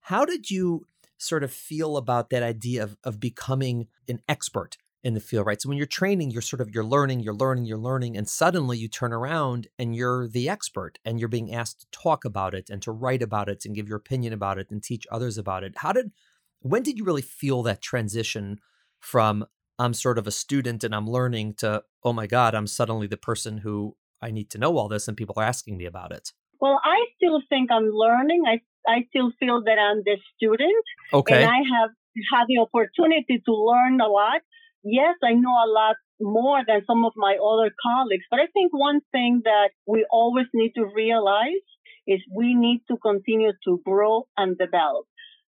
How 0.00 0.24
did 0.24 0.50
you 0.50 0.86
sort 1.20 1.44
of 1.44 1.52
feel 1.52 1.96
about 1.96 2.30
that 2.30 2.42
idea 2.42 2.82
of 2.82 2.96
of 3.04 3.20
becoming 3.20 3.86
an 4.08 4.20
expert 4.28 4.76
in 5.02 5.14
the 5.14 5.20
field, 5.20 5.46
right? 5.46 5.60
So 5.60 5.68
when 5.68 5.78
you're 5.78 5.86
training, 5.86 6.30
you're 6.30 6.42
sort 6.42 6.60
of 6.60 6.70
you're 6.74 6.84
learning, 6.84 7.20
you're 7.20 7.34
learning, 7.34 7.64
you're 7.64 7.78
learning, 7.78 8.16
and 8.16 8.28
suddenly 8.28 8.76
you 8.76 8.88
turn 8.88 9.12
around 9.12 9.68
and 9.78 9.96
you're 9.96 10.28
the 10.28 10.48
expert 10.48 10.98
and 11.04 11.18
you're 11.18 11.28
being 11.28 11.54
asked 11.54 11.80
to 11.80 11.86
talk 11.90 12.24
about 12.24 12.54
it 12.54 12.68
and 12.68 12.82
to 12.82 12.92
write 12.92 13.22
about 13.22 13.48
it 13.48 13.64
and 13.64 13.74
give 13.74 13.88
your 13.88 13.96
opinion 13.96 14.32
about 14.32 14.58
it 14.58 14.70
and 14.70 14.82
teach 14.82 15.06
others 15.10 15.38
about 15.38 15.64
it. 15.64 15.74
How 15.78 15.92
did 15.92 16.12
when 16.60 16.82
did 16.82 16.98
you 16.98 17.04
really 17.04 17.22
feel 17.22 17.62
that 17.62 17.80
transition 17.80 18.60
from 18.98 19.46
I'm 19.78 19.94
sort 19.94 20.18
of 20.18 20.26
a 20.26 20.30
student 20.30 20.84
and 20.84 20.94
I'm 20.94 21.08
learning 21.08 21.54
to 21.58 21.82
oh 22.04 22.12
my 22.12 22.26
god, 22.26 22.54
I'm 22.54 22.66
suddenly 22.66 23.06
the 23.06 23.16
person 23.16 23.58
who 23.58 23.96
I 24.22 24.30
need 24.30 24.50
to 24.50 24.58
know 24.58 24.76
all 24.76 24.88
this 24.88 25.08
and 25.08 25.16
people 25.16 25.34
are 25.38 25.44
asking 25.44 25.78
me 25.78 25.86
about 25.86 26.12
it? 26.12 26.32
Well, 26.60 26.78
I 26.84 27.06
still 27.16 27.40
think 27.48 27.70
I'm 27.72 27.90
learning. 27.90 28.42
I 28.46 28.60
I 28.90 29.06
still 29.10 29.30
feel 29.38 29.62
that 29.64 29.78
I'm 29.78 30.02
the 30.04 30.18
student. 30.34 30.84
Okay. 31.12 31.42
And 31.42 31.44
I 31.44 31.62
have 31.78 31.90
had 32.32 32.44
the 32.48 32.58
opportunity 32.58 33.40
to 33.46 33.52
learn 33.52 34.00
a 34.00 34.08
lot 34.08 34.42
yes, 34.84 35.16
I 35.22 35.32
know 35.32 35.50
a 35.50 35.70
lot 35.70 35.96
more 36.20 36.60
than 36.66 36.82
some 36.86 37.04
of 37.04 37.12
my 37.16 37.36
other 37.36 37.70
colleagues, 37.82 38.24
but 38.30 38.40
I 38.40 38.46
think 38.52 38.72
one 38.72 39.00
thing 39.12 39.42
that 39.44 39.70
we 39.86 40.06
always 40.10 40.46
need 40.54 40.72
to 40.76 40.86
realize 40.94 41.64
is 42.06 42.20
we 42.34 42.54
need 42.54 42.82
to 42.90 42.96
continue 42.98 43.52
to 43.64 43.80
grow 43.84 44.26
and 44.36 44.56
develop. 44.58 45.06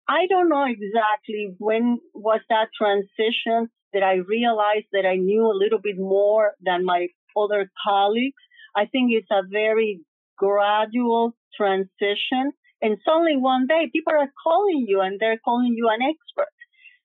I 0.08 0.25
don't 0.27 0.50
know 0.50 0.65
exactly 0.65 1.53
when 1.60 2.00
was 2.13 2.41
that 2.50 2.69
transition 2.77 3.69
that 3.93 4.03
I 4.03 4.15
realized 4.15 4.88
that 4.91 5.05
I 5.05 5.15
knew 5.15 5.46
a 5.46 5.58
little 5.58 5.79
bit 5.81 5.98
more 5.98 6.53
than 6.63 6.86
my 6.86 7.08
other 7.38 7.72
colleagues. 7.84 8.41
I 8.75 8.86
think 8.86 9.12
it's 9.12 9.29
a 9.31 9.43
very 9.50 10.01
gradual 10.38 11.36
transition. 11.55 12.53
And 12.81 12.98
suddenly 13.05 13.38
one 13.38 13.67
day 13.67 13.89
people 13.93 14.13
are 14.13 14.31
calling 14.43 14.86
you 14.88 15.01
and 15.01 15.19
they're 15.19 15.39
calling 15.43 15.74
you 15.75 15.89
an 15.89 16.01
expert. 16.01 16.53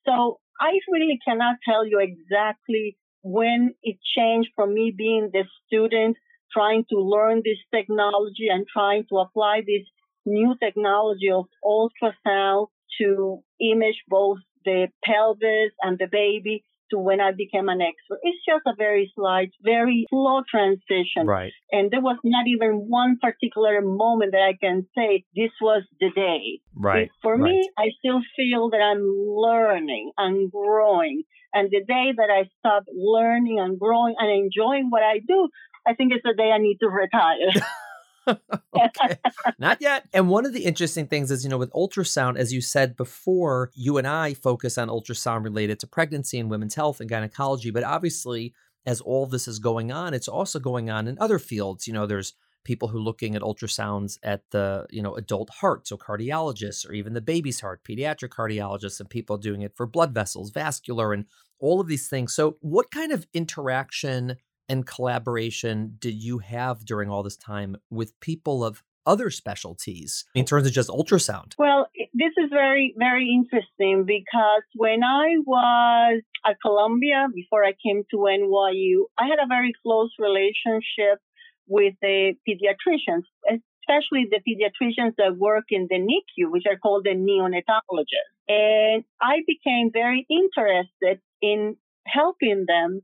So 0.07 0.39
I 0.61 0.79
really 0.91 1.19
cannot 1.27 1.57
tell 1.69 1.87
you 1.87 1.99
exactly 2.01 2.97
when 3.23 3.75
it 3.83 3.97
changed 4.17 4.51
from 4.55 4.75
me 4.75 4.95
being 4.97 5.31
the 5.33 5.45
student 5.67 6.17
trying 6.53 6.85
to 6.91 6.99
learn 6.99 7.43
this 7.45 7.59
technology 7.75 8.49
and 8.51 8.67
trying 8.73 9.05
to 9.09 9.19
apply 9.19 9.63
this 9.67 9.87
new 10.25 10.55
technology 10.63 11.31
of 11.31 11.47
ultrasound 11.65 12.69
to 13.01 13.43
image 13.61 14.03
both 14.09 14.39
the 14.65 14.89
pelvis 15.05 15.73
and 15.83 15.99
the 15.99 16.07
baby 16.11 16.65
to 16.91 16.99
when 16.99 17.21
I 17.21 17.33
became 17.33 17.69
an 17.69 17.81
expert. 17.81 18.19
It's 18.23 18.39
just 18.47 18.63
a 18.67 18.75
very 18.77 19.11
slight, 19.15 19.51
very 19.63 20.07
slow 20.11 20.43
transition. 20.49 21.27
Right. 21.27 21.53
And 21.73 21.91
there 21.91 22.01
was 22.01 22.19
not 22.25 22.47
even 22.47 22.87
one 22.89 23.19
particular 23.21 23.81
moment 23.81 24.33
that 24.33 24.43
I 24.43 24.55
can 24.61 24.87
say 24.97 25.25
this 25.35 25.51
was 25.61 25.83
the 26.01 26.11
day. 26.15 26.61
Right. 26.75 27.11
For 27.23 27.37
right. 27.37 27.53
me, 27.53 27.71
I 27.79 27.89
still 27.99 28.21
feel 28.37 28.71
that 28.71 28.81
I'm 28.81 29.03
learning 29.03 30.13
and 30.19 30.51
growing. 30.51 31.23
And 31.53 31.71
the 31.71 31.85
day 31.87 32.13
that 32.17 32.31
I 32.31 32.51
stop 32.59 32.85
learning 32.93 33.61
and 33.61 33.79
growing 33.79 34.17
and 34.19 34.31
enjoying 34.31 34.91
what 34.91 35.03
I 35.03 35.21
do, 35.27 35.49
I 35.87 35.95
think 35.95 36.13
it's 36.13 36.25
the 36.25 36.35
day 36.37 36.51
I 36.51 36.59
need 36.59 36.79
to 36.81 36.89
retire. 36.89 37.63
okay. 38.29 39.19
Not 39.59 39.81
yet. 39.81 40.09
And 40.13 40.29
one 40.29 40.47
of 40.47 40.53
the 40.53 40.65
interesting 40.65 41.07
things 41.07 41.31
is, 41.31 41.45
you 41.45 41.51
know, 41.51 41.59
with 41.59 41.73
ultrasound, 41.73 42.37
as 42.37 42.53
you 42.53 42.61
said 42.61 42.97
before, 42.97 43.71
you 43.75 43.99
and 43.99 44.07
I 44.07 44.35
focus 44.35 44.79
on 44.79 44.89
ultrasound 44.89 45.45
related 45.45 45.81
to 45.81 45.87
pregnancy 45.87 46.39
and 46.39 46.51
women's 46.51 46.75
health 46.75 47.01
and 47.01 47.09
gynecology. 47.09 47.71
But 47.71 47.85
obviously, 47.85 48.55
as 48.87 49.01
all 49.01 49.27
this 49.27 49.49
is 49.49 49.59
going 49.59 49.93
on, 49.93 50.15
it's 50.15 50.29
also 50.29 50.59
going 50.59 50.91
on 50.91 51.09
in 51.09 51.19
other 51.19 51.39
fields. 51.39 51.87
You 51.87 51.93
know, 51.93 52.07
there's 52.07 52.35
people 52.65 52.89
who 52.89 52.99
are 52.99 53.03
looking 53.03 53.35
at 53.35 53.43
ultrasounds 53.43 54.19
at 54.23 54.43
the, 54.51 54.87
you 54.91 55.03
know, 55.03 55.15
adult 55.15 55.51
heart, 55.51 55.87
so 55.87 55.97
cardiologists, 55.97 56.89
or 56.89 56.93
even 56.93 57.13
the 57.13 57.21
baby's 57.21 57.61
heart, 57.61 57.83
pediatric 57.85 58.31
cardiologists, 58.31 59.01
and 59.01 59.09
people 59.09 59.37
doing 59.37 59.63
it 59.63 59.77
for 59.77 59.87
blood 59.87 60.13
vessels, 60.13 60.51
vascular, 60.51 61.13
and 61.13 61.27
all 61.59 61.81
of 61.81 61.89
these 61.89 62.09
things. 62.09 62.35
So, 62.35 62.57
what 62.61 62.91
kind 62.91 63.13
of 63.13 63.27
interaction 63.35 64.37
and 64.69 64.87
collaboration 64.87 65.97
did 65.99 66.15
you 66.15 66.39
have 66.39 66.85
during 66.85 67.11
all 67.11 67.23
this 67.23 67.37
time 67.37 67.77
with 67.91 68.19
people 68.21 68.65
of 68.65 68.83
other 69.07 69.31
specialties 69.31 70.25
in 70.35 70.45
terms 70.45 70.67
of 70.67 70.73
just 70.73 70.89
ultrasound? 70.89 71.53
Well, 71.59 71.89
this 72.15 72.33
is 72.39 72.51
very, 72.51 72.95
very 72.97 73.29
interesting 73.29 74.05
because 74.07 74.63
when 74.75 75.03
I 75.05 75.37
was 75.45 76.23
at 76.47 76.57
Columbia 76.61 77.29
before 77.35 77.65
I 77.65 77.73
came 77.85 78.05
to 78.11 78.17
NYU, 78.17 79.05
I 79.19 79.27
had 79.27 79.39
a 79.43 79.49
very 79.49 79.73
close 79.83 80.11
relationship 80.19 81.21
with 81.67 81.95
the 82.03 82.35
pediatricians, 82.49 83.25
especially 83.49 84.27
the 84.31 84.41
pediatricians 84.47 85.15
that 85.19 85.37
work 85.37 85.65
in 85.71 85.87
the 85.91 85.97
NICU, 85.97 86.51
which 86.51 86.65
are 86.71 86.79
called 86.79 87.05
the 87.05 87.11
neonatologists. 87.11 88.35
And 88.49 89.05
I 89.21 89.41
became 89.47 89.91
very 89.93 90.27
interested 90.31 91.21
in 91.41 91.77
helping 92.07 92.65
them 92.67 93.03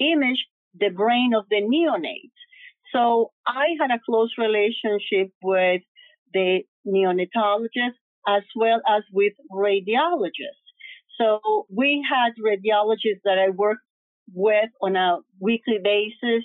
image 0.00 0.44
the 0.78 0.90
brain 0.90 1.32
of 1.36 1.44
the 1.50 1.62
neonates. 1.62 2.32
So 2.92 3.32
I 3.46 3.74
had 3.80 3.90
a 3.90 4.00
close 4.04 4.32
relationship 4.38 5.32
with 5.42 5.82
the 6.32 6.60
neonatologists 6.86 8.00
as 8.26 8.42
well 8.56 8.80
as 8.88 9.02
with 9.12 9.32
radiologists. 9.52 10.64
So 11.20 11.66
we 11.70 12.04
had 12.08 12.32
radiologists 12.42 13.22
that 13.24 13.38
I 13.38 13.50
worked 13.50 13.82
with 14.32 14.70
on 14.80 14.96
a 14.96 15.18
weekly 15.40 15.78
basis. 15.82 16.44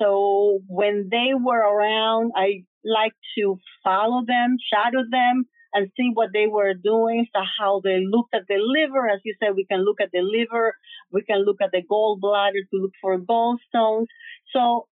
So 0.00 0.60
when 0.66 1.08
they 1.10 1.30
were 1.34 1.58
around, 1.58 2.32
I 2.36 2.64
liked 2.84 3.18
to 3.36 3.58
follow 3.84 4.22
them, 4.26 4.56
shadow 4.72 5.04
them, 5.10 5.44
and 5.74 5.90
see 5.96 6.10
what 6.12 6.30
they 6.32 6.46
were 6.46 6.74
doing, 6.74 7.26
so 7.34 7.42
how 7.58 7.80
they 7.84 8.00
looked 8.00 8.34
at 8.34 8.46
the 8.48 8.56
liver. 8.58 9.08
As 9.08 9.20
you 9.24 9.34
said, 9.38 9.54
we 9.54 9.66
can 9.66 9.84
look 9.84 10.00
at 10.00 10.10
the 10.12 10.22
liver, 10.22 10.74
we 11.12 11.22
can 11.22 11.44
look 11.44 11.58
at 11.62 11.70
the 11.72 11.82
gallbladder 11.82 12.64
to 12.70 12.76
look 12.80 12.92
for 13.00 13.18
gallstones. 13.18 14.06
So 14.52 14.86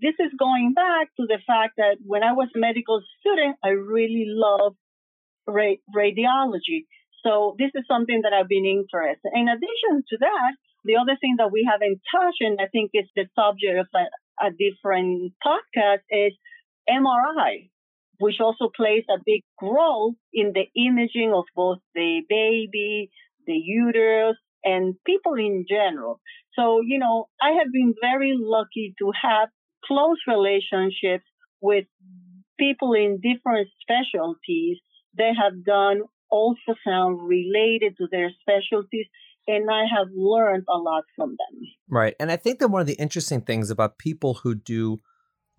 this 0.00 0.14
is 0.18 0.32
going 0.38 0.74
back 0.74 1.08
to 1.18 1.26
the 1.26 1.38
fact 1.46 1.74
that 1.76 1.96
when 2.04 2.22
I 2.22 2.32
was 2.32 2.48
a 2.54 2.58
medical 2.58 3.02
student, 3.20 3.56
I 3.64 3.70
really 3.70 4.26
loved 4.28 4.76
ra- 5.46 5.82
radiology. 5.94 6.86
So 7.24 7.56
this 7.58 7.70
is 7.74 7.84
something 7.88 8.20
that 8.22 8.32
I've 8.32 8.48
been 8.48 8.66
interested. 8.66 9.30
In 9.34 9.48
addition 9.48 10.02
to 10.10 10.16
that, 10.20 10.52
the 10.84 10.96
other 10.96 11.16
thing 11.20 11.36
that 11.38 11.52
we 11.52 11.66
haven't 11.68 12.00
touched, 12.10 12.40
and 12.40 12.58
I 12.60 12.66
think 12.66 12.90
it's 12.92 13.10
the 13.14 13.26
subject 13.38 13.78
of 13.78 13.86
a, 13.94 14.46
a 14.46 14.50
different 14.50 15.32
podcast, 15.44 16.02
is 16.10 16.32
MRI 16.88 17.70
which 18.22 18.36
also 18.40 18.70
plays 18.74 19.04
a 19.10 19.20
big 19.26 19.42
role 19.60 20.14
in 20.32 20.52
the 20.54 20.66
imaging 20.80 21.32
of 21.34 21.44
both 21.56 21.78
the 21.92 22.20
baby, 22.28 23.10
the 23.46 23.54
uterus, 23.54 24.36
and 24.64 24.94
people 25.04 25.34
in 25.34 25.66
general. 25.68 26.20
So, 26.54 26.80
you 26.86 27.00
know, 27.00 27.28
I 27.40 27.50
have 27.58 27.72
been 27.72 27.94
very 28.00 28.34
lucky 28.36 28.94
to 29.00 29.12
have 29.20 29.48
close 29.84 30.18
relationships 30.28 31.24
with 31.60 31.86
people 32.60 32.92
in 32.92 33.20
different 33.20 33.68
specialties. 33.82 34.78
They 35.18 35.32
have 35.34 35.64
done 35.64 36.02
ultrasound 36.32 37.16
related 37.26 37.96
to 37.98 38.06
their 38.10 38.30
specialties 38.40 39.06
and 39.48 39.68
I 39.68 39.82
have 39.96 40.06
learned 40.14 40.64
a 40.72 40.78
lot 40.78 41.02
from 41.16 41.30
them. 41.30 41.60
Right. 41.90 42.14
And 42.20 42.30
I 42.30 42.36
think 42.36 42.60
that 42.60 42.68
one 42.68 42.80
of 42.80 42.86
the 42.86 42.94
interesting 42.94 43.40
things 43.40 43.70
about 43.70 43.98
people 43.98 44.34
who 44.34 44.54
do 44.54 45.00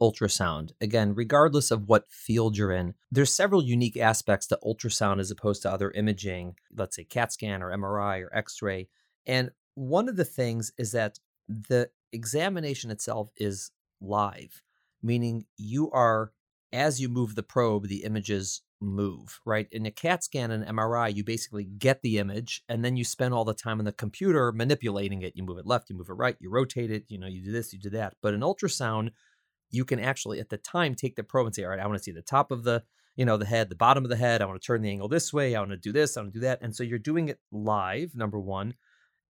ultrasound. 0.03 0.71
Again, 0.81 1.15
regardless 1.15 1.71
of 1.71 1.87
what 1.87 2.11
field 2.11 2.57
you're 2.57 2.73
in, 2.73 2.93
there's 3.09 3.33
several 3.33 3.63
unique 3.63 3.95
aspects 3.95 4.47
to 4.47 4.59
ultrasound 4.61 5.21
as 5.21 5.31
opposed 5.31 5.61
to 5.61 5.71
other 5.71 5.91
imaging, 5.91 6.55
let's 6.75 6.97
say 6.97 7.05
CAT 7.05 7.31
scan 7.31 7.63
or 7.63 7.71
MRI 7.71 8.21
or 8.21 8.35
X-ray. 8.35 8.89
And 9.25 9.51
one 9.75 10.09
of 10.09 10.17
the 10.17 10.25
things 10.25 10.73
is 10.77 10.91
that 10.91 11.19
the 11.47 11.89
examination 12.11 12.91
itself 12.91 13.29
is 13.37 13.71
live, 14.01 14.61
meaning 15.01 15.45
you 15.57 15.89
are 15.91 16.33
as 16.73 16.99
you 16.99 17.07
move 17.07 17.35
the 17.35 17.43
probe, 17.43 17.87
the 17.87 18.03
images 18.03 18.61
move, 18.81 19.39
right? 19.45 19.67
In 19.71 19.85
a 19.85 19.91
CAT 19.91 20.23
scan 20.23 20.51
and 20.51 20.65
MRI, 20.65 21.15
you 21.15 21.23
basically 21.23 21.63
get 21.63 22.01
the 22.01 22.17
image 22.17 22.63
and 22.67 22.83
then 22.83 22.97
you 22.97 23.05
spend 23.05 23.33
all 23.33 23.45
the 23.45 23.53
time 23.53 23.79
on 23.79 23.85
the 23.85 23.91
computer 23.91 24.51
manipulating 24.51 25.21
it. 25.21 25.33
You 25.35 25.43
move 25.43 25.59
it 25.59 25.67
left, 25.67 25.89
you 25.89 25.95
move 25.95 26.09
it 26.09 26.13
right, 26.13 26.35
you 26.39 26.49
rotate 26.49 26.91
it, 26.91 27.05
you 27.07 27.17
know, 27.17 27.27
you 27.27 27.43
do 27.43 27.51
this, 27.51 27.71
you 27.71 27.79
do 27.79 27.91
that. 27.91 28.15
But 28.21 28.33
in 28.33 28.41
ultrasound, 28.41 29.11
you 29.73 29.83
can 29.83 29.99
actually 29.99 30.39
at 30.39 30.49
the 30.49 30.57
time 30.57 30.95
take 30.95 31.17
the 31.17 31.23
probe 31.23 31.47
and 31.47 31.55
say, 31.55 31.63
all 31.63 31.71
right, 31.71 31.79
I 31.79 31.86
want 31.86 31.97
to 31.97 32.03
see 32.03 32.12
the 32.12 32.21
top 32.21 32.51
of 32.51 32.63
the 32.63 32.83
you 33.15 33.25
know, 33.25 33.38
the 33.38 33.45
head, 33.45 33.69
the 33.69 33.75
bottom 33.75 34.03
of 34.03 34.09
the 34.09 34.15
head. 34.15 34.41
I 34.41 34.45
want 34.45 34.62
to 34.62 34.65
turn 34.65 34.81
the 34.81 34.89
angle 34.89 35.07
this 35.07 35.31
way. 35.31 35.55
I 35.55 35.59
want 35.59 35.71
to 35.71 35.77
do 35.77 35.91
this. 35.91 36.17
I 36.17 36.21
want 36.21 36.33
to 36.33 36.39
do 36.39 36.45
that. 36.45 36.59
And 36.62 36.75
so 36.75 36.83
you're 36.83 36.99
doing 36.99 37.29
it 37.29 37.39
live, 37.51 38.15
number 38.15 38.39
one. 38.39 38.73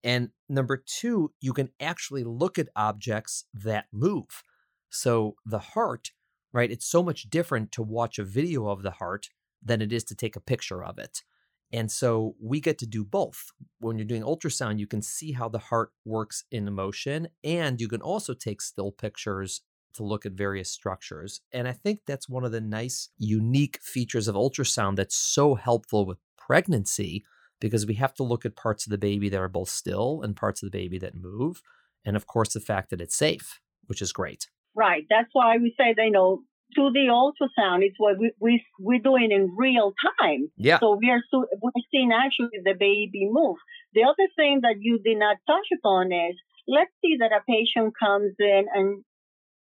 And 0.04 0.30
number 0.50 0.84
two, 0.86 1.34
you 1.40 1.54
can 1.54 1.70
actually 1.80 2.24
look 2.24 2.58
at 2.58 2.70
objects 2.76 3.46
that 3.54 3.86
move. 3.92 4.44
So 4.90 5.36
the 5.46 5.60
heart, 5.60 6.12
right? 6.52 6.72
It's 6.72 6.86
so 6.86 7.04
much 7.04 7.30
different 7.30 7.72
to 7.74 7.84
watch 7.84 8.20
a 8.20 8.24
video 8.24 8.68
of 8.68 8.84
the 8.84 8.92
heart 8.92 9.30
than 9.62 9.82
it 9.82 9.92
is 9.92 10.04
to 10.06 10.16
take 10.16 10.36
a 10.36 10.42
picture 10.42 10.84
of 10.84 10.98
it. 10.98 11.24
And 11.72 11.92
so 11.92 12.36
we 12.40 12.60
get 12.60 12.78
to 12.80 12.86
do 12.86 13.04
both. 13.04 13.52
When 13.80 13.98
you're 13.98 14.06
doing 14.06 14.22
ultrasound, 14.22 14.78
you 14.78 14.86
can 14.86 15.02
see 15.02 15.32
how 15.32 15.50
the 15.50 15.58
heart 15.58 15.92
works 16.06 16.44
in 16.52 16.72
motion, 16.72 17.30
and 17.44 17.82
you 17.82 17.88
can 17.88 18.02
also 18.02 18.36
take 18.36 18.62
still 18.62 18.92
pictures 18.92 19.62
to 19.94 20.04
look 20.04 20.26
at 20.26 20.34
various 20.34 20.70
structures. 20.70 21.42
And 21.52 21.68
I 21.68 21.72
think 21.72 22.02
that's 22.06 22.30
one 22.30 22.44
of 22.44 22.52
the 22.52 22.62
nice, 22.62 23.10
unique 23.18 23.80
features 23.82 24.28
of 24.28 24.36
ultrasound 24.36 24.96
that's 24.96 25.16
so 25.16 25.56
helpful 25.56 26.06
with 26.06 26.18
pregnancy 26.38 27.24
because 27.60 27.86
we 27.86 27.96
have 27.96 28.14
to 28.16 28.24
look 28.24 28.46
at 28.46 28.56
parts 28.56 28.86
of 28.86 28.92
the 28.92 28.98
baby 28.98 29.30
that 29.30 29.40
are 29.40 29.48
both 29.48 29.70
still 29.70 30.22
and 30.22 30.36
parts 30.36 30.62
of 30.62 30.72
the 30.72 30.78
baby 30.78 31.00
that 31.00 31.16
move. 31.16 31.62
And 32.06 32.16
of 32.16 32.28
course, 32.28 32.54
the 32.54 32.60
fact 32.60 32.90
that 32.90 33.02
it's 33.02 33.16
safe, 33.16 33.60
which 33.88 34.02
is 34.02 34.12
great. 34.12 34.48
Right. 34.76 35.06
That's 35.10 35.30
why 35.34 35.58
we 35.58 35.74
say, 35.80 35.94
you 35.98 36.12
know, 36.12 36.42
to 36.76 36.90
the 36.92 37.08
ultrasound, 37.10 37.84
it's 37.84 37.96
what 37.98 38.18
we, 38.20 38.32
we, 38.40 38.66
we're 38.80 39.00
doing 39.00 39.32
in 39.32 39.56
real 39.56 39.94
time. 40.20 40.50
Yeah. 40.58 40.80
So 40.80 40.98
we 41.00 41.10
are, 41.12 41.22
so, 41.30 41.46
we're 41.62 41.72
seeing 41.92 42.12
actually 42.12 42.60
the 42.64 42.74
baby 42.74 43.30
move. 43.30 43.58
The 43.94 44.04
other 44.04 44.28
thing 44.36 44.60
that 44.64 44.76
you 44.80 45.00
did 45.04 45.20
not 45.20 45.38
touch 45.48 45.68
upon 45.78 46.08
is, 46.08 46.36
let's 46.68 46.92
see 47.02 47.18
that 47.20 47.32
a 47.32 47.44
patient 47.48 47.94
comes 48.00 48.34
in 48.40 48.66
and 48.74 49.04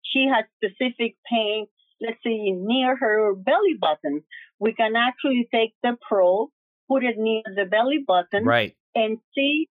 she 0.02 0.26
has 0.32 0.44
specific 0.56 1.16
pain, 1.30 1.66
let's 2.00 2.18
say 2.24 2.50
near 2.50 2.96
her 2.96 3.34
belly 3.34 3.76
button. 3.80 4.22
We 4.58 4.74
can 4.74 4.94
actually 4.96 5.48
take 5.52 5.74
the 5.82 5.96
probe, 6.06 6.50
put 6.88 7.04
it 7.04 7.16
near 7.18 7.42
the 7.44 7.64
belly 7.64 8.04
button, 8.06 8.44
right. 8.44 8.74
and 8.94 9.18
see 9.34 9.68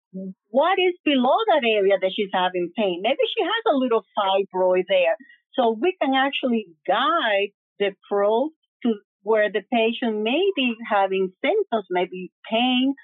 what 0.51 0.79
is 0.79 0.95
below 1.05 1.37
that 1.49 1.63
area 1.67 1.97
that 2.01 2.13
she's 2.15 2.31
having 2.33 2.71
pain. 2.77 3.01
Maybe 3.03 3.25
she 3.37 3.43
has 3.43 3.73
a 3.73 3.77
little 3.77 4.05
fibroid 4.17 4.85
there. 4.89 5.17
So 5.55 5.77
we 5.79 5.97
can 6.01 6.15
actually 6.15 6.67
guide 6.87 7.53
the 7.79 7.91
probe 8.09 8.53
to 8.85 8.95
where 9.23 9.51
the 9.51 9.63
patient 9.73 10.23
may 10.23 10.51
be 10.57 10.75
having 10.91 11.33
symptoms, 11.45 11.87
maybe 11.91 12.33
pain. 12.51 12.95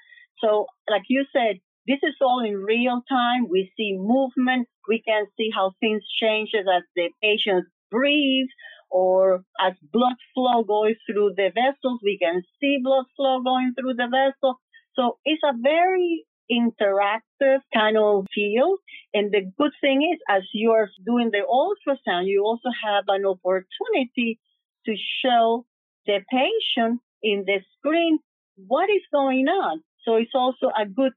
So, 0.43 0.67
like 0.89 1.03
you 1.09 1.25
said, 1.33 1.59
this 1.89 1.99
is 2.03 2.15
all 2.21 2.45
in 2.45 2.53
real 2.53 3.01
time. 3.09 3.47
We 3.49 3.71
see 3.75 3.97
movement. 3.97 4.67
We 4.87 5.01
can 5.01 5.25
see 5.35 5.49
how 5.53 5.71
things 5.79 6.03
changes 6.21 6.67
as 6.71 6.83
the 6.95 7.09
patient 7.21 7.65
breathes 7.89 8.51
or 8.91 9.43
as 9.59 9.73
blood 9.91 10.15
flow 10.35 10.63
goes 10.63 10.97
through 11.07 11.33
the 11.35 11.49
vessels. 11.49 11.99
We 12.03 12.19
can 12.21 12.43
see 12.61 12.77
blood 12.83 13.05
flow 13.15 13.41
going 13.41 13.73
through 13.73 13.95
the 13.95 14.07
vessel. 14.07 14.59
So 14.93 15.17
it's 15.25 15.41
a 15.43 15.53
very 15.59 16.25
interactive 16.51 17.59
kind 17.73 17.97
of 17.97 18.25
field. 18.35 18.79
And 19.15 19.31
the 19.31 19.51
good 19.57 19.71
thing 19.81 20.07
is, 20.13 20.19
as 20.29 20.43
you're 20.53 20.89
doing 21.03 21.31
the 21.31 21.41
ultrasound, 21.41 22.27
you 22.27 22.43
also 22.43 22.69
have 22.83 23.05
an 23.07 23.25
opportunity 23.25 24.39
to 24.85 24.95
show 25.23 25.65
the 26.05 26.19
patient 26.31 27.01
in 27.23 27.45
the 27.47 27.61
screen 27.77 28.19
what 28.67 28.89
is 28.89 29.01
going 29.11 29.47
on. 29.47 29.81
So 30.05 30.15
it's 30.15 30.35
also 30.35 30.67
a 30.67 30.85
good 30.85 31.13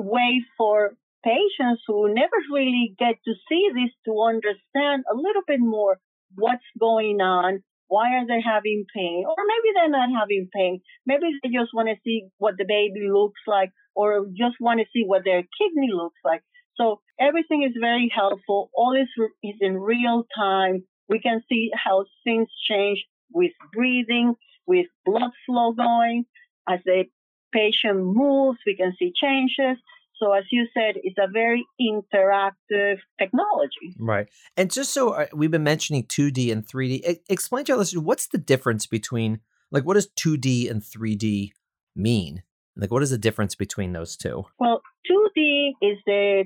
way 0.00 0.42
for 0.56 0.96
patients 1.24 1.82
who 1.86 2.12
never 2.14 2.36
really 2.52 2.94
get 2.98 3.16
to 3.24 3.32
see 3.48 3.70
this 3.74 3.92
to 4.06 4.22
understand 4.22 5.04
a 5.10 5.14
little 5.14 5.42
bit 5.46 5.60
more 5.60 5.98
what's 6.34 6.64
going 6.78 7.20
on, 7.20 7.62
why 7.88 8.14
are 8.16 8.26
they 8.26 8.40
having 8.40 8.84
pain, 8.94 9.24
or 9.26 9.36
maybe 9.36 9.74
they're 9.74 9.90
not 9.90 10.08
having 10.16 10.48
pain. 10.54 10.80
Maybe 11.06 11.26
they 11.42 11.50
just 11.50 11.74
want 11.74 11.88
to 11.88 11.96
see 12.04 12.28
what 12.38 12.54
the 12.56 12.64
baby 12.64 13.08
looks 13.12 13.40
like, 13.46 13.70
or 13.94 14.26
just 14.28 14.56
want 14.60 14.80
to 14.80 14.86
see 14.92 15.04
what 15.04 15.24
their 15.24 15.42
kidney 15.42 15.90
looks 15.92 16.18
like. 16.24 16.42
So 16.76 17.00
everything 17.18 17.64
is 17.68 17.76
very 17.78 18.10
helpful. 18.14 18.70
All 18.74 18.94
is, 18.96 19.08
is 19.42 19.56
in 19.60 19.76
real 19.76 20.24
time. 20.36 20.84
We 21.08 21.18
can 21.20 21.42
see 21.48 21.70
how 21.74 22.04
things 22.24 22.48
change 22.70 23.04
with 23.32 23.52
breathing, 23.74 24.34
with 24.66 24.86
blood 25.04 25.32
flow 25.44 25.72
going. 25.72 26.24
As 26.68 26.78
the 26.84 27.04
patient 27.52 27.98
moves, 27.98 28.58
we 28.66 28.76
can 28.76 28.94
see 28.98 29.12
changes. 29.20 29.82
So, 30.18 30.32
as 30.32 30.44
you 30.50 30.66
said, 30.74 30.96
it's 31.02 31.16
a 31.18 31.30
very 31.32 31.66
interactive 31.80 32.98
technology. 33.18 33.94
Right. 33.98 34.28
And 34.56 34.70
just 34.70 34.92
so 34.92 35.10
uh, 35.10 35.26
we've 35.32 35.50
been 35.50 35.64
mentioning 35.64 36.04
2D 36.04 36.52
and 36.52 36.66
3D, 36.66 37.20
explain 37.30 37.64
to 37.66 37.72
our 37.72 37.78
listeners 37.78 38.02
what's 38.02 38.26
the 38.28 38.38
difference 38.38 38.86
between, 38.86 39.40
like, 39.70 39.84
what 39.84 39.94
does 39.94 40.08
2D 40.08 40.70
and 40.70 40.82
3D 40.82 41.52
mean? 41.96 42.42
Like, 42.76 42.90
what 42.90 43.02
is 43.02 43.10
the 43.10 43.18
difference 43.18 43.54
between 43.54 43.92
those 43.92 44.16
two? 44.16 44.44
Well, 44.58 44.82
2D 45.10 45.72
is 45.80 45.98
the 46.04 46.44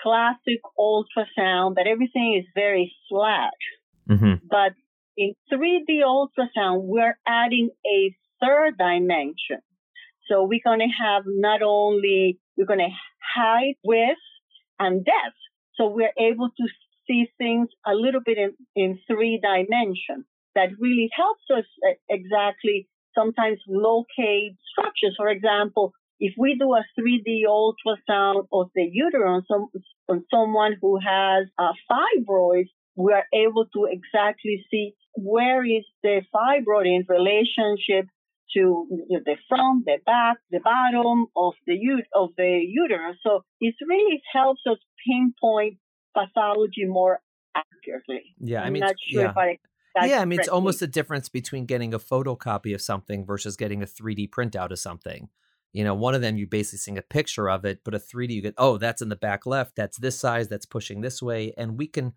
classic 0.00 0.60
ultrasound 0.78 1.76
that 1.76 1.86
everything 1.86 2.36
is 2.38 2.46
very 2.54 2.92
flat. 3.08 3.54
Mm-hmm. 4.08 4.46
But 4.48 4.72
in 5.16 5.34
3D 5.52 6.02
ultrasound, 6.04 6.82
we're 6.82 7.18
adding 7.26 7.70
a 7.86 8.14
third 8.40 8.78
dimension. 8.78 9.62
So 10.28 10.44
we're 10.44 10.60
going 10.64 10.80
to 10.80 11.04
have 11.04 11.22
not 11.26 11.62
only, 11.62 12.38
we're 12.56 12.66
going 12.66 12.80
to 12.80 12.94
height, 13.36 13.76
width, 13.84 14.18
and 14.78 15.04
depth. 15.04 15.36
So 15.74 15.88
we're 15.88 16.12
able 16.18 16.48
to 16.48 16.66
see 17.06 17.26
things 17.38 17.68
a 17.86 17.94
little 17.94 18.20
bit 18.24 18.38
in, 18.38 18.54
in 18.74 18.98
three 19.06 19.40
dimensions. 19.42 20.26
That 20.54 20.70
really 20.80 21.10
helps 21.14 21.42
us 21.54 21.64
uh, 21.86 21.94
exactly 22.08 22.88
sometimes 23.14 23.58
locate 23.68 24.56
structures. 24.72 25.14
For 25.16 25.28
example, 25.28 25.92
if 26.18 26.34
we 26.38 26.56
do 26.58 26.72
a 26.74 26.84
3D 26.98 27.42
ultrasound 27.46 28.46
of 28.52 28.70
the 28.74 28.88
uterus 28.90 29.26
on, 29.28 29.44
some, 29.48 29.68
on 30.08 30.24
someone 30.32 30.76
who 30.80 30.98
has 30.98 31.46
a 31.58 31.72
fibroids, 31.90 32.70
we 32.94 33.12
are 33.12 33.26
able 33.34 33.66
to 33.74 33.86
exactly 33.90 34.64
see 34.70 34.94
where 35.14 35.64
is 35.64 35.84
the 36.02 36.22
fibroid 36.34 36.86
in 36.86 37.04
relationship 37.08 38.06
to 38.54 38.86
the 39.10 39.36
front, 39.48 39.84
the 39.84 39.98
back, 40.04 40.38
the 40.50 40.60
bottom 40.60 41.26
of 41.36 41.54
the 41.66 41.76
of 42.14 42.30
the 42.36 42.64
uterus. 42.66 43.16
So 43.22 43.44
it 43.60 43.74
really 43.86 44.22
helps 44.32 44.62
us 44.70 44.78
pinpoint 45.06 45.78
pathology 46.16 46.84
more 46.86 47.20
accurately. 47.54 48.34
Yeah, 48.38 48.62
I 48.62 48.70
mean, 48.70 48.82
I'm 48.82 48.88
not 48.88 48.96
sure 49.10 49.22
yeah. 49.22 49.30
if 49.30 49.36
I. 49.36 49.58
yeah, 50.06 50.20
I 50.20 50.24
mean, 50.24 50.38
it's 50.38 50.48
almost 50.48 50.80
the 50.80 50.86
difference 50.86 51.28
between 51.28 51.66
getting 51.66 51.94
a 51.94 51.98
photocopy 51.98 52.74
of 52.74 52.80
something 52.80 53.24
versus 53.24 53.56
getting 53.56 53.82
a 53.82 53.86
3D 53.86 54.30
printout 54.30 54.70
of 54.70 54.78
something. 54.78 55.28
You 55.72 55.84
know, 55.84 55.94
one 55.94 56.14
of 56.14 56.22
them 56.22 56.38
you're 56.38 56.46
basically 56.46 56.78
seeing 56.78 56.98
a 56.98 57.02
picture 57.02 57.50
of 57.50 57.64
it, 57.64 57.80
but 57.84 57.94
a 57.94 57.98
3D 57.98 58.30
you 58.30 58.42
get, 58.42 58.54
oh, 58.56 58.78
that's 58.78 59.02
in 59.02 59.10
the 59.10 59.16
back 59.16 59.44
left, 59.44 59.76
that's 59.76 59.98
this 59.98 60.18
size, 60.18 60.48
that's 60.48 60.64
pushing 60.64 61.00
this 61.00 61.20
way, 61.20 61.52
and 61.58 61.76
we 61.76 61.86
can 61.86 62.14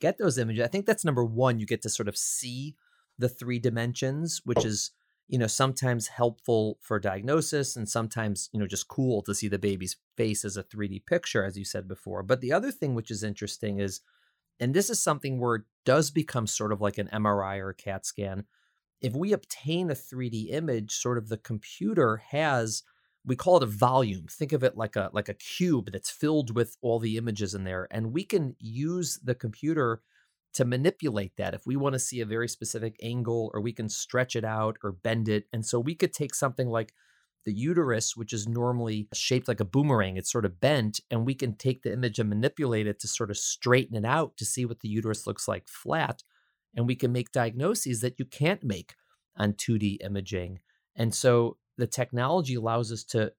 get 0.00 0.18
those 0.18 0.38
images. 0.38 0.64
I 0.64 0.68
think 0.68 0.86
that's 0.86 1.04
number 1.04 1.24
one. 1.24 1.58
You 1.58 1.66
get 1.66 1.82
to 1.82 1.90
sort 1.90 2.08
of 2.08 2.16
see 2.16 2.74
the 3.18 3.28
three 3.28 3.58
dimensions, 3.58 4.40
which 4.44 4.60
oh. 4.60 4.66
is 4.66 4.92
you 5.28 5.38
know 5.38 5.46
sometimes 5.46 6.08
helpful 6.08 6.78
for 6.80 6.98
diagnosis 6.98 7.76
and 7.76 7.88
sometimes 7.88 8.50
you 8.52 8.60
know 8.60 8.66
just 8.66 8.88
cool 8.88 9.22
to 9.22 9.34
see 9.34 9.48
the 9.48 9.58
baby's 9.58 9.96
face 10.16 10.44
as 10.44 10.56
a 10.56 10.64
3D 10.64 11.06
picture, 11.06 11.44
as 11.44 11.56
you 11.56 11.64
said 11.64 11.88
before. 11.88 12.22
But 12.22 12.40
the 12.40 12.52
other 12.52 12.70
thing 12.70 12.94
which 12.94 13.10
is 13.10 13.22
interesting 13.22 13.80
is, 13.80 14.00
and 14.60 14.74
this 14.74 14.90
is 14.90 15.02
something 15.02 15.40
where 15.40 15.56
it 15.56 15.62
does 15.84 16.10
become 16.10 16.46
sort 16.46 16.72
of 16.72 16.80
like 16.80 16.98
an 16.98 17.08
MRI 17.12 17.58
or 17.58 17.70
a 17.70 17.74
CAT 17.74 18.06
scan. 18.06 18.44
If 19.00 19.14
we 19.14 19.32
obtain 19.32 19.90
a 19.90 19.94
3D 19.94 20.52
image, 20.52 20.92
sort 20.92 21.18
of 21.18 21.28
the 21.28 21.38
computer 21.38 22.22
has 22.30 22.82
we 23.24 23.36
call 23.36 23.56
it 23.56 23.62
a 23.62 23.66
volume 23.66 24.26
think 24.28 24.52
of 24.52 24.64
it 24.64 24.76
like 24.76 24.96
a 24.96 25.10
like 25.12 25.28
a 25.28 25.34
cube 25.34 25.90
that's 25.92 26.10
filled 26.10 26.54
with 26.54 26.76
all 26.82 26.98
the 26.98 27.16
images 27.16 27.54
in 27.54 27.64
there 27.64 27.86
and 27.90 28.12
we 28.12 28.24
can 28.24 28.56
use 28.58 29.20
the 29.22 29.34
computer 29.34 30.02
to 30.54 30.64
manipulate 30.64 31.32
that 31.36 31.54
if 31.54 31.66
we 31.66 31.76
want 31.76 31.94
to 31.94 31.98
see 31.98 32.20
a 32.20 32.26
very 32.26 32.48
specific 32.48 32.96
angle 33.02 33.50
or 33.54 33.60
we 33.60 33.72
can 33.72 33.88
stretch 33.88 34.36
it 34.36 34.44
out 34.44 34.76
or 34.82 34.92
bend 34.92 35.28
it 35.28 35.44
and 35.52 35.64
so 35.64 35.80
we 35.80 35.94
could 35.94 36.12
take 36.12 36.34
something 36.34 36.68
like 36.68 36.92
the 37.44 37.52
uterus 37.52 38.16
which 38.16 38.32
is 38.32 38.46
normally 38.46 39.08
shaped 39.12 39.48
like 39.48 39.60
a 39.60 39.64
boomerang 39.64 40.16
it's 40.16 40.30
sort 40.30 40.44
of 40.44 40.60
bent 40.60 41.00
and 41.10 41.26
we 41.26 41.34
can 41.34 41.54
take 41.56 41.82
the 41.82 41.92
image 41.92 42.18
and 42.18 42.28
manipulate 42.28 42.86
it 42.86 43.00
to 43.00 43.08
sort 43.08 43.30
of 43.30 43.36
straighten 43.36 43.96
it 43.96 44.04
out 44.04 44.36
to 44.36 44.44
see 44.44 44.64
what 44.64 44.80
the 44.80 44.88
uterus 44.88 45.26
looks 45.26 45.48
like 45.48 45.66
flat 45.66 46.22
and 46.74 46.86
we 46.86 46.96
can 46.96 47.12
make 47.12 47.32
diagnoses 47.32 48.00
that 48.00 48.18
you 48.18 48.24
can't 48.24 48.62
make 48.62 48.94
on 49.36 49.52
2D 49.52 49.98
imaging. 50.04 50.60
And 50.96 51.14
so 51.14 51.56
the 51.76 51.86
technology 51.86 52.54
allows 52.54 52.92
us 52.92 53.04
to 53.04 53.32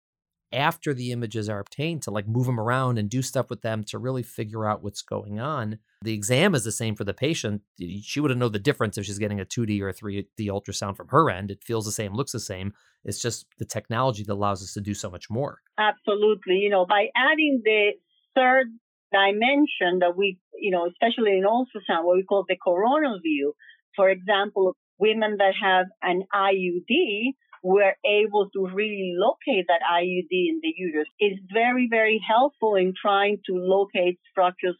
after 0.51 0.93
the 0.93 1.11
images 1.11 1.49
are 1.49 1.59
obtained 1.59 2.03
to 2.03 2.11
like 2.11 2.27
move 2.27 2.45
them 2.45 2.59
around 2.59 2.99
and 2.99 3.09
do 3.09 3.21
stuff 3.23 3.49
with 3.49 3.61
them 3.61 3.83
to 3.83 3.97
really 3.97 4.21
figure 4.21 4.67
out 4.67 4.83
what's 4.83 5.01
going 5.01 5.39
on 5.39 5.79
the 6.03 6.13
exam 6.13 6.53
is 6.55 6.63
the 6.63 6.71
same 6.71 6.95
for 6.95 7.03
the 7.03 7.13
patient 7.13 7.61
she 8.01 8.19
wouldn't 8.19 8.39
know 8.39 8.49
the 8.49 8.59
difference 8.59 8.97
if 8.97 9.05
she's 9.05 9.19
getting 9.19 9.39
a 9.39 9.45
2d 9.45 9.81
or 9.81 9.89
a 9.89 9.93
3d 9.93 10.25
ultrasound 10.39 10.95
from 10.95 11.07
her 11.09 11.29
end. 11.29 11.51
It 11.51 11.63
feels 11.63 11.85
the 11.85 11.91
same 11.91 12.13
looks 12.13 12.31
the 12.31 12.39
same. 12.39 12.73
It's 13.03 13.21
just 13.21 13.45
the 13.57 13.65
technology 13.65 14.23
that 14.23 14.33
allows 14.33 14.61
us 14.61 14.73
to 14.73 14.81
do 14.81 14.93
so 14.93 15.09
much 15.09 15.29
more. 15.29 15.59
Absolutely. 15.77 16.55
You 16.55 16.69
know 16.69 16.85
by 16.85 17.07
adding 17.15 17.61
the 17.63 17.91
third 18.35 18.67
dimension 19.11 19.99
that 19.99 20.17
we 20.17 20.37
you 20.59 20.71
know 20.71 20.87
especially 20.87 21.37
in 21.37 21.43
ultrasound 21.43 22.03
what 22.03 22.17
we 22.17 22.23
call 22.23 22.45
the 22.47 22.55
coronal 22.55 23.19
view 23.21 23.53
for 23.95 24.09
example 24.09 24.75
women 24.97 25.37
that 25.37 25.53
have 25.61 25.85
an 26.01 26.23
IUD 26.33 27.33
were 27.63 27.95
able 28.05 28.49
to 28.51 28.67
really 28.73 29.13
locate 29.17 29.65
that 29.67 29.79
IUD 29.89 30.31
in 30.31 30.59
the 30.61 30.73
uterus. 30.75 31.07
It's 31.17 31.39
very, 31.51 31.87
very 31.89 32.21
helpful 32.27 32.75
in 32.75 32.93
trying 33.01 33.37
to 33.47 33.53
locate 33.55 34.19
structures 34.29 34.75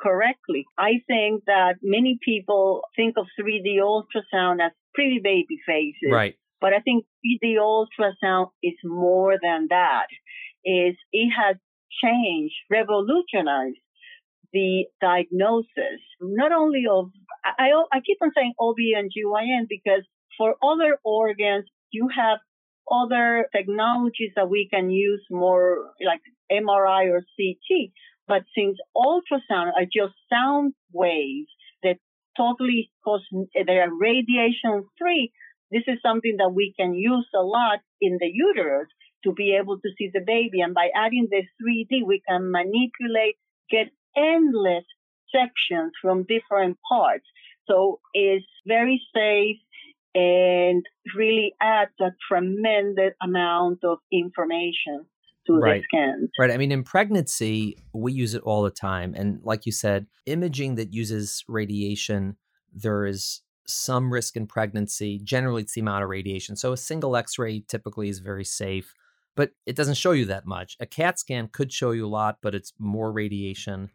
correctly. 0.00 0.64
I 0.78 1.00
think 1.06 1.44
that 1.46 1.76
many 1.82 2.18
people 2.24 2.82
think 2.96 3.16
of 3.16 3.26
3D 3.40 3.78
ultrasound 3.80 4.64
as 4.64 4.72
pretty 4.94 5.20
baby 5.22 5.58
faces. 5.66 6.10
Right. 6.10 6.34
But 6.60 6.72
I 6.72 6.80
think 6.80 7.04
3D 7.24 7.56
ultrasound 7.56 8.48
is 8.62 8.74
more 8.84 9.34
than 9.42 9.68
that. 9.70 10.06
Is 10.64 10.96
it 11.12 11.30
has 11.30 11.56
changed, 12.02 12.54
revolutionized 12.70 13.78
the 14.52 14.86
diagnosis, 15.00 16.00
not 16.20 16.52
only 16.52 16.84
of, 16.90 17.10
I, 17.44 17.70
I 17.92 18.00
keep 18.00 18.18
on 18.22 18.30
saying 18.34 18.54
OB 18.58 18.76
and 18.96 19.10
GYN 19.10 19.66
because 19.68 20.02
for 20.38 20.54
other 20.62 20.98
organs, 21.04 21.66
you 21.90 22.08
have 22.14 22.38
other 22.90 23.46
technologies 23.54 24.30
that 24.36 24.48
we 24.48 24.68
can 24.72 24.90
use 24.90 25.24
more 25.30 25.92
like 26.04 26.20
MRI 26.50 27.10
or 27.10 27.20
CT. 27.36 27.92
But 28.28 28.42
since 28.56 28.78
ultrasound 28.96 29.72
are 29.76 29.84
just 29.84 30.14
sound 30.32 30.74
waves 30.92 31.50
that 31.82 31.98
totally 32.36 32.90
cause, 33.04 33.22
they 33.54 33.78
are 33.78 33.94
radiation 33.94 34.86
free, 34.98 35.32
this 35.70 35.82
is 35.86 35.98
something 36.04 36.36
that 36.38 36.50
we 36.54 36.74
can 36.78 36.94
use 36.94 37.26
a 37.34 37.42
lot 37.42 37.80
in 38.00 38.18
the 38.20 38.30
uterus 38.32 38.88
to 39.24 39.32
be 39.32 39.56
able 39.60 39.78
to 39.78 39.88
see 39.98 40.10
the 40.12 40.20
baby. 40.24 40.60
And 40.60 40.74
by 40.74 40.88
adding 40.94 41.28
the 41.30 41.42
3D, 41.60 42.06
we 42.06 42.22
can 42.28 42.50
manipulate, 42.50 43.36
get 43.70 43.88
endless 44.16 44.84
sections 45.34 45.92
from 46.00 46.24
different 46.24 46.78
parts. 46.88 47.24
So 47.68 48.00
it's 48.14 48.46
very 48.66 49.02
safe 49.14 49.56
and 50.14 50.84
really 51.16 51.54
adds 51.60 51.92
a 52.00 52.10
tremendous 52.28 53.12
amount 53.20 53.80
of 53.84 53.98
information 54.12 55.06
to 55.46 55.54
right. 55.54 55.82
the 55.92 55.98
scans. 55.98 56.30
Right. 56.38 56.50
I 56.50 56.56
mean, 56.56 56.72
in 56.72 56.82
pregnancy, 56.82 57.76
we 57.92 58.12
use 58.12 58.34
it 58.34 58.42
all 58.42 58.62
the 58.62 58.70
time. 58.70 59.14
And 59.16 59.40
like 59.42 59.66
you 59.66 59.72
said, 59.72 60.06
imaging 60.26 60.76
that 60.76 60.92
uses 60.92 61.44
radiation, 61.48 62.36
there 62.72 63.06
is 63.06 63.42
some 63.66 64.12
risk 64.12 64.36
in 64.36 64.46
pregnancy. 64.46 65.18
Generally, 65.22 65.62
it's 65.62 65.74
the 65.74 65.80
amount 65.80 66.04
of 66.04 66.10
radiation. 66.10 66.56
So 66.56 66.72
a 66.72 66.76
single 66.76 67.16
x 67.16 67.38
ray 67.38 67.64
typically 67.66 68.08
is 68.08 68.20
very 68.20 68.44
safe, 68.44 68.94
but 69.34 69.52
it 69.66 69.76
doesn't 69.76 69.94
show 69.94 70.12
you 70.12 70.24
that 70.26 70.46
much. 70.46 70.76
A 70.80 70.86
CAT 70.86 71.18
scan 71.18 71.48
could 71.52 71.72
show 71.72 71.90
you 71.90 72.06
a 72.06 72.08
lot, 72.08 72.38
but 72.42 72.54
it's 72.54 72.72
more 72.78 73.12
radiation. 73.12 73.90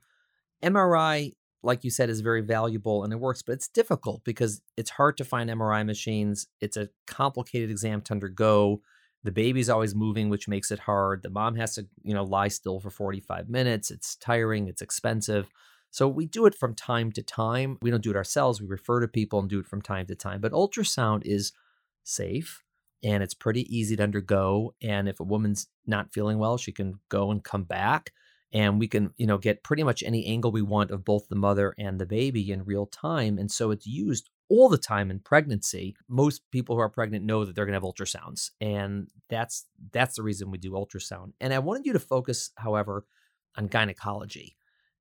MRI, 0.64 1.36
like 1.64 1.84
you 1.84 1.90
said, 1.90 2.10
is 2.10 2.22
very 2.22 2.42
valuable 2.42 3.04
and 3.04 3.14
it 3.14 3.20
works, 3.20 3.42
but 3.42 3.54
it's 3.54 3.68
difficult 3.68 4.24
because 4.24 4.62
it's 4.78 4.92
hard 4.92 5.18
to 5.18 5.26
find 5.26 5.50
MRI 5.50 5.86
machines. 5.86 6.48
It's 6.60 6.78
a 6.78 6.90
complicated 7.08 7.70
exam 7.70 8.02
to 8.02 8.14
undergo. 8.14 8.82
The 9.24 9.32
baby's 9.32 9.70
always 9.70 9.94
moving, 9.94 10.30
which 10.30 10.48
makes 10.48 10.72
it 10.72 10.80
hard. 10.80 11.22
The 11.22 11.30
mom 11.30 11.56
has 11.56 11.76
to, 11.76 11.88
you 12.04 12.14
know, 12.14 12.24
lie 12.24 12.48
still 12.48 12.80
for 12.80 12.90
45 12.90 13.50
minutes. 13.50 13.92
It's 13.92 14.16
tiring, 14.16 14.68
it's 14.68 14.82
expensive. 14.82 15.48
So 15.92 16.08
we 16.08 16.26
do 16.26 16.46
it 16.46 16.56
from 16.56 16.74
time 16.74 17.12
to 17.14 17.22
time. 17.22 17.78
We 17.82 17.92
don't 17.92 18.04
do 18.04 18.12
it 18.12 18.16
ourselves. 18.16 18.62
We 18.62 18.68
refer 18.68 19.02
to 19.02 19.08
people 19.08 19.40
and 19.40 19.50
do 19.50 19.60
it 19.60 19.68
from 19.68 19.82
time 19.82 20.08
to 20.08 20.16
time. 20.16 20.42
But 20.42 20.54
ultrasound 20.54 21.24
is 21.26 21.52
safe 22.04 22.64
and 23.04 23.22
it's 23.22 23.34
pretty 23.34 23.64
easy 23.76 23.96
to 23.98 24.04
undergo. 24.04 24.74
And 24.82 25.10
if 25.10 25.20
a 25.20 25.26
woman's 25.26 25.68
not 25.86 26.14
feeling 26.14 26.40
well, 26.40 26.58
she 26.58 26.72
can 26.72 27.00
go 27.10 27.30
and 27.30 27.44
come 27.44 27.64
back 27.64 28.12
and 28.54 28.80
we 28.80 28.88
can 28.88 29.14
you 29.18 29.26
know 29.26 29.38
get 29.38 29.64
pretty 29.64 29.84
much 29.84 30.04
any 30.04 30.26
angle 30.26 30.52
we 30.52 30.62
want 30.62 30.92
of 30.92 31.06
both 31.06 31.28
the 31.30 31.36
mother 31.36 31.74
and 31.78 32.00
the 32.00 32.06
baby 32.06 32.52
in 32.52 32.66
real 32.66 32.86
time 32.86 33.38
and 33.38 33.52
so 33.52 33.72
it's 33.72 33.88
used 33.88 34.30
all 34.52 34.68
the 34.68 34.78
time 34.78 35.10
in 35.10 35.20
pregnancy 35.20 35.96
most 36.10 36.42
people 36.52 36.76
who 36.76 36.82
are 36.82 36.90
pregnant 36.90 37.24
know 37.24 37.46
that 37.46 37.56
they're 37.56 37.66
going 37.66 37.80
to 37.80 37.86
have 37.86 37.94
ultrasounds 37.94 38.52
and 38.60 39.08
that's 39.30 39.66
that's 39.92 40.16
the 40.18 40.24
reason 40.24 40.52
we 40.52 40.58
do 40.58 40.72
ultrasound 40.72 41.32
and 41.40 41.54
i 41.54 41.60
wanted 41.60 41.86
you 41.86 41.94
to 41.94 42.00
focus 42.00 42.52
however 42.58 43.06
on 43.58 43.68
gynecology 43.68 44.58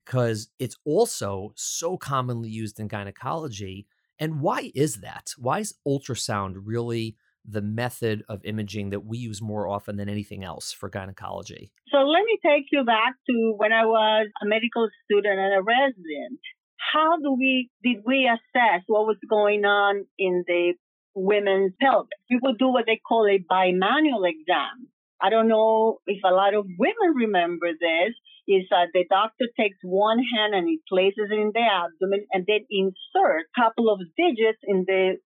because 0.06 0.48
it's 0.58 0.76
also 0.84 1.52
so 1.56 1.96
commonly 1.96 2.48
used 2.48 2.78
in 2.78 2.86
gynecology 2.86 3.86
and 4.20 4.40
why 4.40 4.70
is 4.74 5.00
that 5.00 5.30
why 5.36 5.58
is 5.58 5.74
ultrasound 5.86 6.54
really 6.62 7.16
the 7.44 7.62
method 7.62 8.22
of 8.28 8.44
imaging 8.44 8.90
that 8.90 9.04
we 9.04 9.18
use 9.18 9.40
more 9.40 9.66
often 9.66 9.96
than 9.96 10.08
anything 10.08 10.44
else 10.44 10.72
for 10.72 10.88
gynecology? 10.88 11.72
So 11.90 11.98
let 11.98 12.22
me 12.24 12.38
take 12.44 12.66
you 12.70 12.84
back 12.84 13.14
to 13.28 13.54
when 13.56 13.72
I 13.72 13.84
was 13.86 14.28
a 14.42 14.46
medical 14.46 14.88
student 15.04 15.38
and 15.38 15.54
a 15.54 15.62
resident. 15.62 16.40
How 16.93 17.16
do 17.19 17.33
we 17.33 17.71
did 17.83 17.99
we 18.07 18.29
assess 18.29 18.83
what 18.87 19.07
was 19.07 19.19
going 19.29 19.64
on 19.64 20.07
in 20.19 20.45
the 20.47 20.75
women's 21.14 21.73
pelvis? 21.81 22.09
We 22.31 22.40
would 22.43 22.59
do 22.59 22.69
what 22.69 22.87
they 22.87 23.01
call 23.07 23.27
a 23.27 23.38
bimanual 23.38 24.29
exam. 24.29 24.88
I 25.21 25.29
don't 25.29 25.49
know 25.49 25.99
if 26.07 26.23
a 26.25 26.35
lot 26.35 26.55
of 26.55 26.66
women 26.79 27.14
remember 27.14 27.73
this. 27.73 28.14
Is 28.49 28.64
that 28.71 28.88
the 28.93 29.05
doctor 29.09 29.47
takes 29.57 29.79
one 29.83 30.19
hand 30.19 30.55
and 30.55 30.66
he 30.66 30.81
places 30.88 31.31
it 31.31 31.38
in 31.38 31.53
the 31.55 31.61
abdomen 31.61 32.27
and 32.33 32.45
then 32.49 32.66
insert 32.69 33.47
a 33.47 33.61
couple 33.61 33.93
of 33.93 34.01
digits 34.16 34.59
in 34.64 34.85
the 34.88 35.19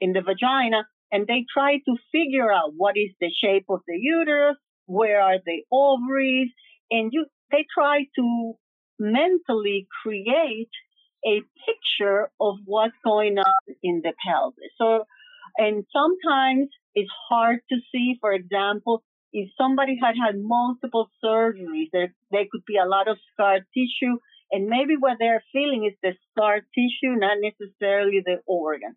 in 0.00 0.12
the 0.12 0.20
vagina 0.20 0.84
and 1.14 1.28
they 1.28 1.46
try 1.52 1.78
to 1.78 1.96
figure 2.10 2.52
out 2.52 2.72
what 2.76 2.96
is 2.96 3.10
the 3.20 3.30
shape 3.40 3.66
of 3.68 3.80
the 3.86 3.96
uterus, 3.96 4.56
where 4.86 5.20
are 5.20 5.38
the 5.46 5.62
ovaries, 5.70 6.50
and 6.90 7.12
you, 7.12 7.26
they 7.52 7.64
try 7.72 8.04
to 8.16 8.54
mentally 8.98 9.86
create 10.02 10.70
a 11.26 11.40
picture 11.66 12.30
of 12.40 12.56
what's 12.66 12.94
going 13.04 13.38
on 13.38 13.74
in 13.82 14.02
the 14.02 14.12
pelvis. 14.26 14.72
So, 14.78 15.04
and 15.56 15.84
sometimes 15.92 16.68
it's 16.94 17.10
hard 17.28 17.60
to 17.70 17.76
see, 17.90 18.16
for 18.20 18.32
example, 18.32 19.02
if 19.32 19.50
somebody 19.58 19.98
had 20.00 20.14
had 20.22 20.36
multiple 20.38 21.08
surgeries, 21.24 21.88
there, 21.92 22.14
there 22.30 22.44
could 22.50 22.64
be 22.66 22.76
a 22.76 22.88
lot 22.88 23.08
of 23.08 23.18
scar 23.32 23.58
tissue, 23.74 24.18
and 24.52 24.66
maybe 24.66 24.94
what 24.98 25.16
they're 25.18 25.42
feeling 25.52 25.84
is 25.86 25.96
the 26.02 26.12
scar 26.30 26.60
tissue, 26.74 27.16
not 27.16 27.38
necessarily 27.40 28.22
the 28.24 28.36
organ. 28.46 28.94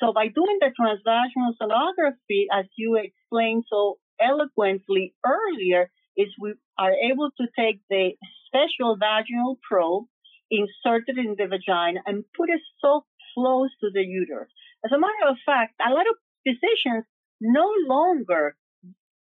So 0.00 0.12
by 0.12 0.28
doing 0.28 0.58
the 0.60 0.72
transvaginal 0.78 1.54
sonography, 1.60 2.46
as 2.52 2.66
you 2.76 2.96
explained 2.96 3.64
so 3.70 3.98
eloquently 4.20 5.14
earlier, 5.24 5.90
is 6.16 6.28
we 6.40 6.54
are 6.76 6.92
able 6.92 7.30
to 7.40 7.46
take 7.56 7.80
the 7.88 8.14
special 8.48 8.96
vaginal 8.96 9.58
probe, 9.62 10.06
inserted 10.50 11.18
in 11.18 11.36
the 11.36 11.46
vagina, 11.46 12.00
and 12.06 12.24
put 12.36 12.48
it 12.50 12.60
so 12.80 13.04
close 13.34 13.70
to 13.80 13.90
the 13.92 14.02
uterus. 14.02 14.48
As 14.84 14.92
a 14.92 14.98
matter 14.98 15.28
of 15.28 15.36
fact, 15.44 15.74
a 15.84 15.92
lot 15.92 16.08
of 16.08 16.16
physicians 16.42 17.04
no 17.40 17.68
longer 17.86 18.56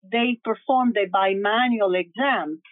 they 0.03 0.41
perform 0.43 0.93
the 0.95 1.07
bimanual 1.13 1.99
exam 1.99 2.63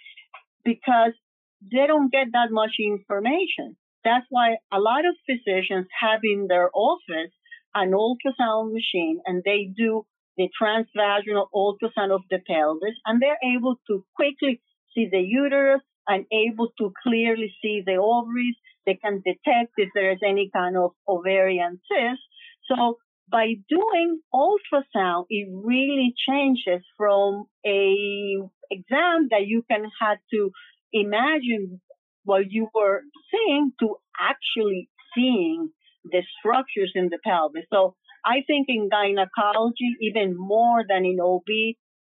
because 0.64 1.12
they 1.61 1.87
don't 1.87 2.11
get 2.11 2.28
that 2.32 2.50
much 2.50 2.76
information. 2.78 3.76
That's 4.04 4.26
why 4.30 4.56
a 4.72 4.80
lot 4.80 5.04
of 5.04 5.14
physicians 5.26 5.87
have 6.00 6.20
in 6.22 6.46
their 6.48 6.70
office 6.72 7.32
an 7.74 7.92
ultrasound 7.92 8.72
machine 8.72 9.20
and 9.26 9.42
they 9.44 9.70
do 9.76 10.06
the 10.37 10.48
transvaginal 10.61 11.48
ultrasound 11.54 12.14
of 12.14 12.22
the 12.30 12.38
pelvis 12.46 12.94
and 13.04 13.20
they're 13.20 13.42
able 13.56 13.76
to 13.88 14.04
quickly 14.14 14.61
see 14.94 15.08
the 15.11 15.20
uterus 15.20 15.82
and 16.09 16.25
able 16.33 16.68
to 16.79 16.92
clearly 17.03 17.55
see 17.62 17.83
the 17.85 17.97
ovaries. 17.97 18.57
They 18.87 18.94
can 18.94 19.23
detect 19.25 19.73
if 19.77 19.90
there 19.94 20.12
is 20.12 20.21
any 20.27 20.51
kind 20.55 20.77
of 20.77 20.92
ovarian 21.07 21.81
cyst. 21.88 22.23
So 22.66 22.99
by 23.31 23.55
doing 23.68 24.21
ultrasound, 24.35 25.27
it 25.29 25.49
really 25.53 26.14
changes 26.27 26.83
from 26.97 27.44
a 27.66 28.38
exam 28.71 29.29
that 29.31 29.47
you 29.47 29.62
can 29.71 29.85
have 30.01 30.18
to 30.33 30.51
imagine 30.92 31.81
what 32.25 32.51
you 32.51 32.68
were 32.75 33.03
seeing 33.31 33.73
to 33.81 33.97
actually 34.18 34.88
seeing 35.14 35.71
the 36.05 36.23
structures 36.38 36.92
in 36.94 37.09
the 37.09 37.18
pelvis. 37.25 37.64
So 37.73 37.94
I 38.25 38.42
think 38.47 38.66
in 38.68 38.88
gynecology, 38.90 39.97
even 40.01 40.37
more 40.37 40.85
than 40.88 41.05
in 41.05 41.21
OB, 41.21 41.49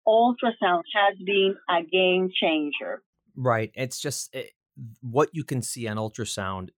ultrasound 0.07 0.83
has 0.93 1.17
been 1.23 1.55
a 1.69 1.83
game 1.83 2.29
changer. 2.33 3.01
Right. 3.35 3.71
It's 3.75 3.99
just 3.99 4.33
it, 4.35 4.51
what 5.01 5.29
you 5.33 5.43
can 5.43 5.61
see 5.61 5.87
on 5.87 5.97
ultrasound 5.97 6.69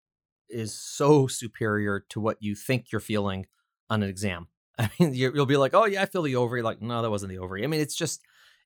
is 0.50 0.74
so 0.74 1.26
superior 1.26 2.04
to 2.10 2.20
what 2.20 2.38
you 2.42 2.54
think 2.54 2.92
you're 2.92 3.00
feeling 3.00 3.46
on 3.90 4.02
an 4.02 4.08
exam. 4.10 4.48
I 4.78 4.90
mean, 5.00 5.14
you'll 5.14 5.46
be 5.46 5.56
like, 5.56 5.74
"Oh 5.74 5.86
yeah, 5.86 6.02
I 6.02 6.06
feel 6.06 6.22
the 6.22 6.36
ovary." 6.36 6.62
Like, 6.62 6.82
no, 6.82 7.02
that 7.02 7.10
wasn't 7.10 7.30
the 7.32 7.38
ovary. 7.38 7.64
I 7.64 7.68
mean, 7.68 7.80
it's 7.80 7.96
just, 7.96 8.22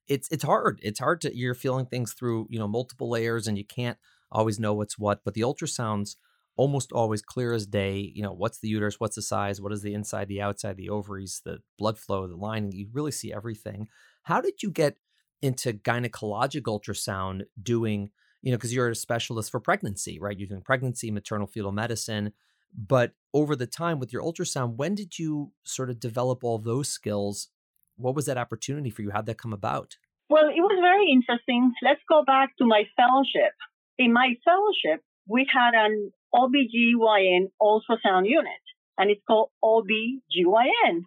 it's 0.09 0.29
it's 0.31 0.45
hard. 0.45 0.81
It's 0.83 1.01
hard 1.01 1.21
to 1.23 1.37
you're 1.37 1.55
feeling 1.55 1.87
things 1.87 2.15
through 2.15 2.49
you 2.51 2.59
know 2.59 2.69
multiple 2.69 3.11
layers, 3.11 3.47
and 3.49 3.59
you 3.59 3.65
can't 3.67 3.99
always 4.33 4.61
know 4.61 4.75
what's 4.75 4.99
what. 4.99 5.21
But 5.25 5.35
the 5.35 5.43
ultrasounds 5.43 6.17
almost 6.57 6.93
always 6.93 7.23
clear 7.23 7.53
as 7.53 7.67
day. 7.67 8.13
You 8.15 8.23
know, 8.23 8.33
what's 8.33 8.61
the 8.61 8.69
uterus? 8.69 9.01
What's 9.01 9.17
the 9.17 9.23
size? 9.23 9.61
What 9.61 9.73
is 9.73 9.83
the 9.83 9.95
inside, 9.95 10.29
the 10.29 10.43
outside, 10.43 10.77
the 10.77 10.91
ovaries, 10.91 11.43
the 11.45 11.61
blood 11.79 11.99
flow, 11.99 12.27
the 12.27 12.37
lining? 12.37 12.73
You 12.73 12.89
really 12.93 13.13
see 13.13 13.33
everything. 13.33 13.89
How 14.25 14.41
did 14.41 14.63
you 14.63 14.71
get 14.71 14.97
into 15.43 15.73
gynecologic 15.73 16.63
ultrasound 16.63 17.43
doing, 17.63 18.11
you 18.43 18.51
know, 18.51 18.57
because 18.57 18.75
you're 18.75 18.91
a 18.91 18.95
specialist 18.95 19.51
for 19.51 19.61
pregnancy, 19.61 20.19
right? 20.19 20.39
You're 20.39 20.49
doing 20.49 20.63
pregnancy, 20.63 21.11
maternal 21.11 21.47
fetal 21.47 21.73
medicine. 21.73 22.33
But 22.77 23.13
over 23.33 23.57
the 23.57 23.67
time 23.67 23.99
with 23.99 24.13
your 24.13 24.23
ultrasound, 24.23 24.77
when 24.77 24.95
did 24.95 25.19
you 25.19 25.53
sort 25.65 25.91
of 25.91 26.01
develop 26.01 26.45
all 26.45 26.59
those 26.59 26.89
skills? 26.89 27.49
What 27.97 28.15
was 28.15 28.27
that 28.27 28.39
opportunity 28.39 28.91
for 28.91 29.03
you? 29.03 29.11
How'd 29.11 29.27
that 29.27 29.39
come 29.39 29.53
about? 29.53 29.97
Well, 30.29 30.49
it 30.49 30.61
was 30.61 30.79
very 30.83 31.11
interesting. 31.11 31.73
Let's 31.83 32.03
go 32.09 32.23
back 32.25 32.51
to 32.59 32.67
my 32.67 32.85
fellowship. 32.97 33.55
In 33.99 34.13
my 34.13 34.35
fellowship, 34.45 35.03
we 35.27 35.47
had 35.53 35.73
an 35.75 36.13
OBGYN 36.35 37.51
ultrasound 37.61 38.29
unit, 38.29 38.63
and 38.99 39.11
it's 39.11 39.23
called 39.27 39.51
OBGYN. 39.65 41.05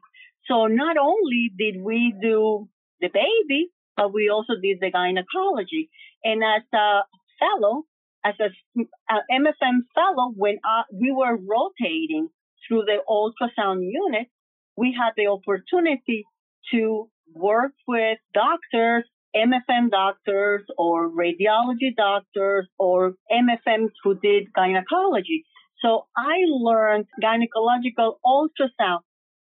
So 0.48 0.66
not 0.66 0.98
only 0.98 1.52
did 1.56 1.82
we 1.82 2.14
do 2.20 2.68
the 3.00 3.10
baby, 3.10 3.70
but 4.02 4.14
we 4.16 4.30
also 4.30 4.54
did 4.60 4.80
the 4.82 4.90
gynecology. 4.90 5.92
And 6.24 6.42
as 6.44 6.64
a 6.74 7.02
fellow, 7.38 7.84
as 8.26 8.34
a, 8.40 8.50
a 8.80 8.84
uh, 9.14 9.22
MFM 9.32 9.82
fellow, 9.94 10.34
when 10.36 10.58
I, 10.66 10.84
we 10.92 11.12
were 11.12 11.38
rotating 11.38 12.30
through 12.68 12.86
the 12.86 12.98
ultrasound 13.08 13.82
unit, 13.84 14.28
we 14.76 14.98
had 15.00 15.12
the 15.16 15.28
opportunity 15.28 16.24
to 16.72 17.10
work 17.36 17.74
with 17.88 18.18
doctors, 18.34 19.04
MFM 19.36 19.92
doctors 19.92 20.64
or 20.80 21.08
radiology 21.08 21.96
doctors 21.96 22.68
or 22.80 23.14
MFMs 23.32 23.92
who 24.04 24.20
did 24.20 24.52
gynecology. 24.56 25.46
So 25.84 26.08
I 26.18 26.38
learned 26.48 27.06
gynecological 27.24 28.16
ultrasound 28.26 29.02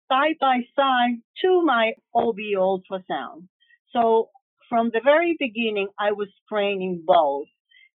side 0.09 0.35
by 0.39 0.59
side 0.77 1.17
to 1.41 1.61
my 1.65 1.91
OB 2.13 2.37
ultrasound. 2.57 3.47
So 3.91 4.29
from 4.69 4.91
the 4.93 5.01
very 5.03 5.35
beginning, 5.39 5.87
I 5.99 6.11
was 6.11 6.27
training 6.49 7.03
both. 7.05 7.47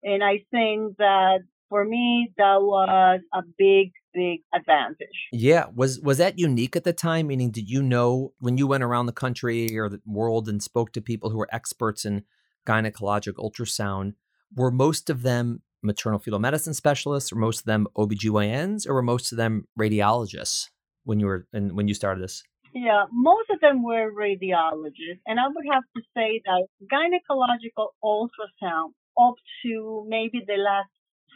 And 0.03 0.23
I 0.23 0.43
think 0.51 0.97
that 0.97 1.39
for 1.69 1.85
me, 1.85 2.31
that 2.37 2.61
was 2.61 3.21
a 3.33 3.41
big, 3.57 3.91
big 4.13 4.41
advantage. 4.53 5.07
Yeah. 5.31 5.65
Was 5.73 5.99
was 5.99 6.17
that 6.17 6.37
unique 6.37 6.75
at 6.75 6.83
the 6.83 6.93
time? 6.93 7.27
Meaning, 7.27 7.51
did 7.51 7.69
you 7.69 7.81
know 7.81 8.33
when 8.39 8.57
you 8.57 8.67
went 8.67 8.83
around 8.83 9.05
the 9.05 9.13
country 9.13 9.77
or 9.77 9.89
the 9.89 10.01
world 10.05 10.49
and 10.49 10.61
spoke 10.61 10.91
to 10.93 11.01
people 11.01 11.29
who 11.29 11.37
were 11.37 11.47
experts 11.51 12.03
in 12.03 12.23
gynecologic 12.67 13.33
ultrasound, 13.33 14.13
were 14.55 14.71
most 14.71 15.09
of 15.09 15.21
them 15.21 15.61
maternal 15.83 16.19
fetal 16.19 16.39
medicine 16.39 16.73
specialists, 16.73 17.31
or 17.31 17.35
most 17.35 17.61
of 17.61 17.65
them 17.65 17.87
OBGYNs, 17.97 18.87
or 18.87 18.93
were 18.93 19.01
most 19.01 19.31
of 19.31 19.37
them 19.37 19.67
radiologists 19.79 20.69
when 21.03 21.19
you 21.19 21.25
were 21.25 21.47
and 21.53 21.71
when 21.73 21.87
you 21.87 21.93
started 21.93 22.23
this? 22.23 22.43
Yeah, 22.73 23.05
most 23.11 23.49
of 23.49 23.59
them 23.59 23.83
were 23.83 24.11
radiologists. 24.11 25.21
And 25.25 25.39
I 25.39 25.47
would 25.47 25.65
have 25.71 25.83
to 25.95 26.01
say 26.15 26.41
that 26.45 26.67
gynecological 26.91 27.89
ultrasound 28.03 28.93
up 29.19 29.35
to 29.63 30.05
maybe 30.07 30.41
the 30.45 30.57
last 30.57 30.89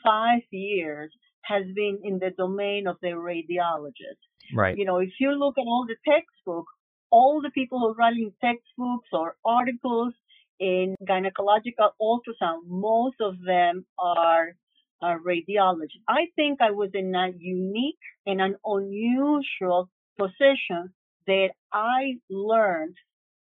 five 0.04 0.41
years 0.52 1.12
has 1.43 1.63
been 1.76 2.00
in 2.04 2.19
the 2.19 2.32
domain 2.38 2.88
of 2.88 2.98
the 3.02 3.10
radiologist. 3.10 4.21
Right. 4.54 4.78
You 4.78 4.86
know, 4.86 5.00
if 5.00 5.12
you 5.19 5.32
look 5.32 5.58
at 5.58 5.62
all 5.67 5.86
the 5.88 5.98
textbooks, 6.10 6.71
all 7.12 7.41
the 7.41 7.52
people 7.52 7.80
who 7.80 7.89
are 7.89 7.93
writing 7.93 8.32
textbooks 8.41 9.10
or 9.12 9.36
articles 9.43 10.13
in 10.60 10.95
gynecological 11.08 11.91
ultrasound, 12.02 12.62
most 12.67 13.17
of 13.19 13.36
them 13.45 13.86
are, 14.00 14.56
are 15.02 15.19
radiologists. 15.19 16.02
I 16.08 16.28
think 16.36 16.62
I 16.62 16.71
was 16.71 16.91
in 16.93 17.13
a 17.13 17.32
unique 17.38 18.00
and 18.26 18.41
an 18.41 18.56
unusual 18.65 19.89
position 20.17 20.93
that 21.28 21.50
I 21.72 22.16
learned 22.30 22.96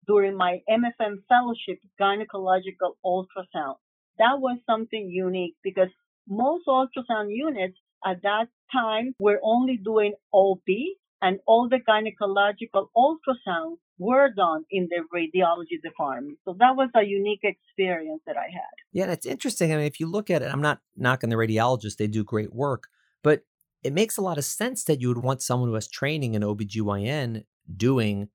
during 0.07 0.37
my 0.37 0.59
MFM 0.69 1.19
fellowship 1.29 1.79
gynecological 2.01 2.95
ultrasound. 3.05 3.77
That 4.19 4.39
was 4.39 4.59
something 4.67 5.09
unique 5.11 5.57
because 5.63 5.89
most 6.29 6.67
ultrasound 6.67 7.29
units 7.29 7.79
at 8.05 8.23
that 8.23 8.47
time 8.73 9.15
were 9.19 9.41
only 9.43 9.79
doing 9.83 10.15
OB 10.33 10.67
and 11.23 11.39
all 11.47 11.69
the 11.69 11.81
gynecological 11.89 12.89
ultrasound 12.97 13.77
were 13.99 14.29
done 14.31 14.65
in 14.71 14.89
the 14.91 15.03
radiology 15.15 15.81
department. 15.83 16.39
So 16.45 16.55
that 16.59 16.77
was 16.77 16.91
a 16.95 17.03
unique 17.03 17.45
experience 17.45 18.21
that 18.27 18.37
I 18.37 18.51
had. 18.53 18.75
Yeah, 18.93 19.11
it's 19.11 19.27
interesting. 19.27 19.73
I 19.73 19.77
mean, 19.77 19.87
if 19.87 20.01
you 20.01 20.07
look 20.07 20.31
at 20.31 20.43
it, 20.43 20.53
I'm 20.53 20.61
not 20.61 20.81
knocking 20.97 21.31
the 21.31 21.37
radiologists, 21.37 21.97
they 21.97 22.09
do 22.09 22.25
great 22.25 22.53
work, 22.53 22.89
but 23.23 23.43
it 23.83 23.93
makes 23.93 24.17
a 24.17 24.23
lot 24.23 24.39
of 24.39 24.45
sense 24.45 24.85
that 24.85 25.01
you 25.01 25.09
would 25.09 25.23
want 25.23 25.43
someone 25.43 25.69
who 25.69 25.75
has 25.75 25.89
training 25.89 26.35
in 26.35 26.43
OBGYN 26.43 27.45
doing 27.77 28.29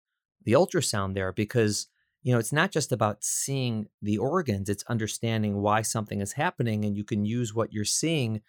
the 0.44 0.54
ultrasound 0.54 1.14
there 1.14 1.32
because 1.32 1.88
you 2.22 2.34
know, 2.34 2.40
it's 2.40 2.54
not 2.54 2.72
just 2.72 2.92
about 2.92 3.24
seeing 3.24 3.88
the 4.02 4.18
organs, 4.18 4.70
it's 4.70 4.84
understanding 4.88 5.62
why 5.62 5.82
something 5.82 6.20
is 6.20 6.34
happening. 6.34 6.84
And 6.84 6.96
you 6.96 7.04
can 7.04 7.24
use 7.24 7.54
what 7.54 7.72
you're 7.72 7.86
seeing 7.86 8.42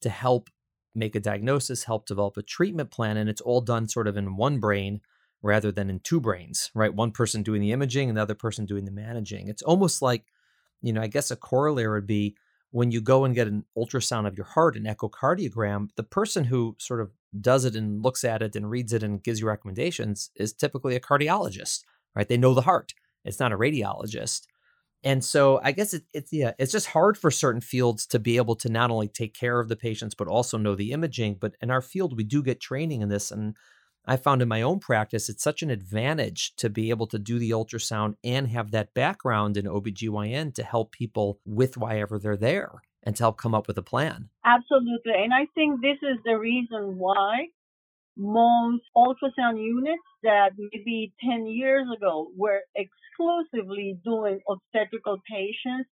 to 0.00 0.08
help 0.08 0.48
make 0.94 1.14
a 1.14 1.20
diagnosis, 1.20 1.84
help 1.84 2.06
develop 2.06 2.36
a 2.36 2.42
treatment 2.42 2.90
plan. 2.90 3.16
And 3.16 3.28
it's 3.28 3.40
all 3.40 3.60
done 3.60 3.88
sort 3.88 4.08
of 4.08 4.16
in 4.16 4.36
one 4.36 4.60
brain 4.60 5.00
rather 5.42 5.70
than 5.70 5.90
in 5.90 6.00
two 6.00 6.20
brains, 6.20 6.70
right? 6.74 6.92
One 6.92 7.12
person 7.12 7.42
doing 7.42 7.60
the 7.60 7.72
imaging 7.72 8.08
and 8.08 8.16
the 8.16 8.22
other 8.22 8.34
person 8.34 8.64
doing 8.64 8.84
the 8.84 8.90
managing. 8.90 9.48
It's 9.48 9.62
almost 9.62 10.00
like, 10.00 10.24
you 10.80 10.92
know, 10.92 11.02
I 11.02 11.06
guess 11.06 11.30
a 11.30 11.36
corollary 11.36 12.00
would 12.00 12.06
be 12.06 12.34
when 12.70 12.90
you 12.90 13.00
go 13.00 13.24
and 13.24 13.34
get 13.34 13.46
an 13.46 13.64
ultrasound 13.76 14.26
of 14.26 14.36
your 14.36 14.46
heart, 14.46 14.76
an 14.76 14.84
echocardiogram, 14.84 15.88
the 15.96 16.02
person 16.02 16.44
who 16.44 16.76
sort 16.78 17.00
of 17.00 17.10
does 17.40 17.64
it 17.64 17.76
and 17.76 18.02
looks 18.02 18.24
at 18.24 18.42
it 18.42 18.56
and 18.56 18.70
reads 18.70 18.92
it 18.92 19.02
and 19.02 19.22
gives 19.22 19.40
you 19.40 19.46
recommendations 19.46 20.30
is 20.36 20.52
typically 20.52 20.96
a 20.96 21.00
cardiologist, 21.00 21.84
right? 22.14 22.28
They 22.28 22.36
know 22.36 22.54
the 22.54 22.62
heart. 22.62 22.94
It's 23.24 23.40
not 23.40 23.52
a 23.52 23.58
radiologist. 23.58 24.42
And 25.04 25.24
so 25.24 25.60
I 25.62 25.72
guess 25.72 25.94
it, 25.94 26.02
it's 26.12 26.32
yeah, 26.32 26.52
it's 26.58 26.72
just 26.72 26.88
hard 26.88 27.16
for 27.16 27.30
certain 27.30 27.60
fields 27.60 28.06
to 28.08 28.18
be 28.18 28.36
able 28.36 28.56
to 28.56 28.68
not 28.68 28.90
only 28.90 29.08
take 29.08 29.34
care 29.34 29.60
of 29.60 29.68
the 29.68 29.76
patients 29.76 30.14
but 30.14 30.28
also 30.28 30.58
know 30.58 30.74
the 30.74 30.92
imaging. 30.92 31.36
But 31.40 31.54
in 31.60 31.70
our 31.70 31.82
field, 31.82 32.16
we 32.16 32.24
do 32.24 32.42
get 32.42 32.60
training 32.60 33.02
in 33.02 33.08
this, 33.08 33.30
and 33.30 33.56
I 34.06 34.16
found 34.16 34.42
in 34.42 34.48
my 34.48 34.62
own 34.62 34.80
practice 34.80 35.28
it's 35.28 35.44
such 35.44 35.62
an 35.62 35.70
advantage 35.70 36.56
to 36.56 36.68
be 36.68 36.90
able 36.90 37.06
to 37.08 37.18
do 37.18 37.38
the 37.38 37.50
ultrasound 37.50 38.14
and 38.24 38.48
have 38.48 38.72
that 38.72 38.94
background 38.94 39.56
in 39.56 39.66
OBGYN 39.66 40.54
to 40.54 40.64
help 40.64 40.92
people 40.92 41.38
with 41.44 41.76
why 41.76 42.00
ever 42.00 42.18
they're 42.18 42.36
there 42.36 42.80
and 43.08 43.16
to 43.16 43.22
help 43.22 43.38
come 43.38 43.54
up 43.54 43.66
with 43.66 43.78
a 43.78 43.82
plan. 43.82 44.28
Absolutely, 44.44 45.14
and 45.16 45.32
I 45.32 45.46
think 45.54 45.80
this 45.80 45.96
is 46.02 46.18
the 46.26 46.38
reason 46.38 46.98
why 46.98 47.46
most 48.18 48.82
ultrasound 48.94 49.56
units 49.56 50.02
that 50.22 50.50
maybe 50.58 51.14
10 51.24 51.46
years 51.46 51.86
ago 51.96 52.28
were 52.36 52.60
exclusively 52.76 53.98
doing 54.04 54.40
obstetrical 54.46 55.16
patients 55.26 55.88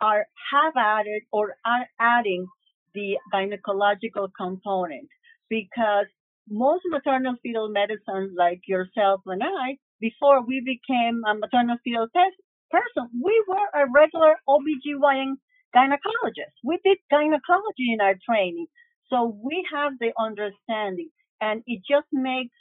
are 0.00 0.26
have 0.52 0.74
added 0.76 1.22
or 1.32 1.56
are 1.66 1.86
adding 1.98 2.46
the 2.94 3.16
gynecological 3.34 4.28
component 4.38 5.08
because 5.48 6.06
most 6.48 6.84
maternal 6.86 7.34
fetal 7.42 7.68
medicine 7.68 8.32
like 8.38 8.60
yourself 8.68 9.22
and 9.26 9.42
I, 9.42 9.76
before 10.00 10.46
we 10.46 10.60
became 10.60 11.22
a 11.26 11.34
maternal 11.34 11.78
fetal 11.82 12.06
person, 12.14 13.10
we 13.20 13.44
were 13.48 13.68
a 13.74 13.90
regular 13.92 14.36
OBGYN 14.48 15.34
gynecologist. 15.74 16.56
We 16.64 16.78
did 16.84 16.98
gynecology 17.10 17.92
in 17.92 18.00
our 18.00 18.14
training. 18.28 18.66
So 19.08 19.38
we 19.42 19.66
have 19.74 19.92
the 19.98 20.12
understanding. 20.18 21.10
And 21.40 21.62
it 21.66 21.82
just 21.88 22.08
makes 22.12 22.54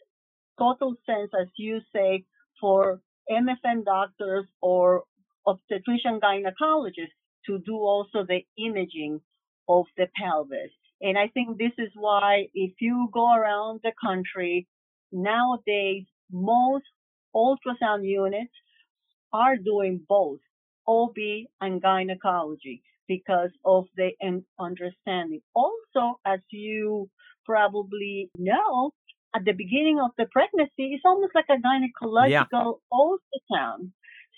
total 0.58 0.96
sense, 1.06 1.32
as 1.40 1.48
you 1.58 1.82
say, 1.94 2.26
for 2.60 3.02
MFM 3.32 3.86
doctors 3.86 4.46
or 4.62 5.04
obstetrician 5.48 6.20
gynecologists 6.20 7.18
to 7.46 7.60
do 7.60 7.76
also 7.78 8.26
the 8.28 8.42
imaging 8.58 9.22
of 9.68 9.86
the 9.98 10.08
pelvis. 10.16 10.72
And 11.02 11.18
I 11.18 11.28
think 11.30 11.58
this 11.58 11.74
is 11.78 11.92
why 11.96 12.48
if 12.54 12.74
you 12.82 13.10
go 13.14 13.34
around 13.34 13.82
the 13.84 13.94
country 14.04 14.68
nowadays, 15.12 16.06
most 16.32 16.86
ultrasound 17.36 18.04
units 18.04 18.54
are 19.32 19.56
doing 19.58 20.02
both 20.08 20.40
OB 20.88 21.16
and 21.62 21.82
gynecology 21.82 22.84
because 23.10 23.52
of 23.66 23.86
the 23.98 24.12
understanding. 24.58 25.42
Also, 25.54 26.22
as 26.26 26.40
you 26.52 27.10
probably 27.46 28.30
know, 28.38 28.92
at 29.36 29.44
the 29.44 29.52
beginning 29.52 30.00
of 30.00 30.12
the 30.18 30.28
pregnancy, 30.32 30.94
it's 30.94 31.04
almost 31.04 31.34
like 31.36 31.50
a 31.50 31.60
gynecological 31.60 32.30
yeah. 32.30 32.94
ultrasound. 32.94 33.92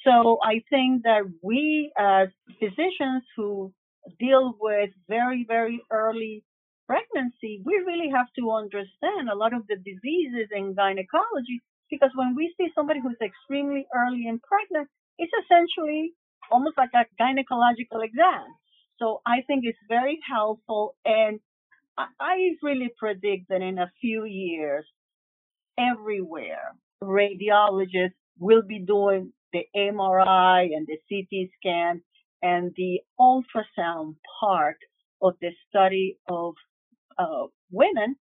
So 0.08 0.40
I 0.44 0.64
think 0.72 1.04
that 1.04 1.24
we 1.44 1.92
as 2.00 2.30
physicians 2.60 3.24
who 3.36 3.72
deal 4.20 4.56
with 4.60 4.90
very, 5.08 5.46
very 5.48 5.82
early 5.92 6.44
pregnancy, 6.88 7.62
we 7.64 7.76
really 7.86 8.10
have 8.10 8.28
to 8.40 8.52
understand 8.52 9.30
a 9.32 9.36
lot 9.36 9.54
of 9.54 9.68
the 9.68 9.76
diseases 9.76 10.50
in 10.52 10.74
gynecology 10.74 11.62
because 11.92 12.10
when 12.16 12.34
we 12.36 12.54
see 12.58 12.70
somebody 12.74 13.00
who's 13.04 13.20
extremely 13.22 13.86
early 13.94 14.26
in 14.28 14.40
pregnant, 14.40 14.90
it's 15.20 15.32
essentially 15.44 16.14
almost 16.50 16.78
like 16.78 16.92
a 16.96 17.06
gynecological 17.22 18.04
exam. 18.04 18.48
So 19.02 19.22
I 19.26 19.42
think 19.48 19.64
it's 19.64 19.80
very 19.90 20.20
helpful 20.30 20.96
and 21.06 21.40
I 21.98 22.56
really 22.64 22.90
predict 22.98 23.50
that 23.50 23.62
in 23.62 23.78
a 23.78 23.92
few 24.00 24.26
years, 24.26 24.86
everywhere, 25.78 26.76
radiologists 27.04 28.14
will 28.40 28.62
be 28.62 28.80
doing 28.80 29.34
the 29.54 29.64
MRI 29.76 30.70
and 30.76 30.88
the 30.88 30.98
CT 31.10 31.50
scan 31.60 32.02
and 32.42 32.72
the 32.76 33.02
ultrasound 33.20 34.16
part 34.40 34.78
of 35.22 35.34
the 35.42 35.52
study 35.70 36.18
of 36.28 36.54
uh, 37.20 37.48
women 37.72 38.16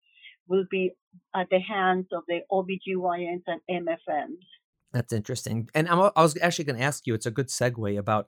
will 0.47 0.65
be 0.69 0.91
at 1.35 1.47
the 1.49 1.59
hands 1.59 2.07
of 2.11 2.23
the 2.27 2.39
OBGYNs 2.51 3.43
and 3.47 3.61
MFMs. 3.69 4.43
That's 4.91 5.13
interesting. 5.13 5.69
And 5.75 5.87
I'm, 5.87 6.11
I 6.15 6.21
was 6.21 6.37
actually 6.41 6.65
going 6.65 6.79
to 6.79 6.83
ask 6.83 7.05
you, 7.05 7.13
it's 7.13 7.27
a 7.27 7.31
good 7.31 7.47
segue 7.47 7.97
about, 7.97 8.27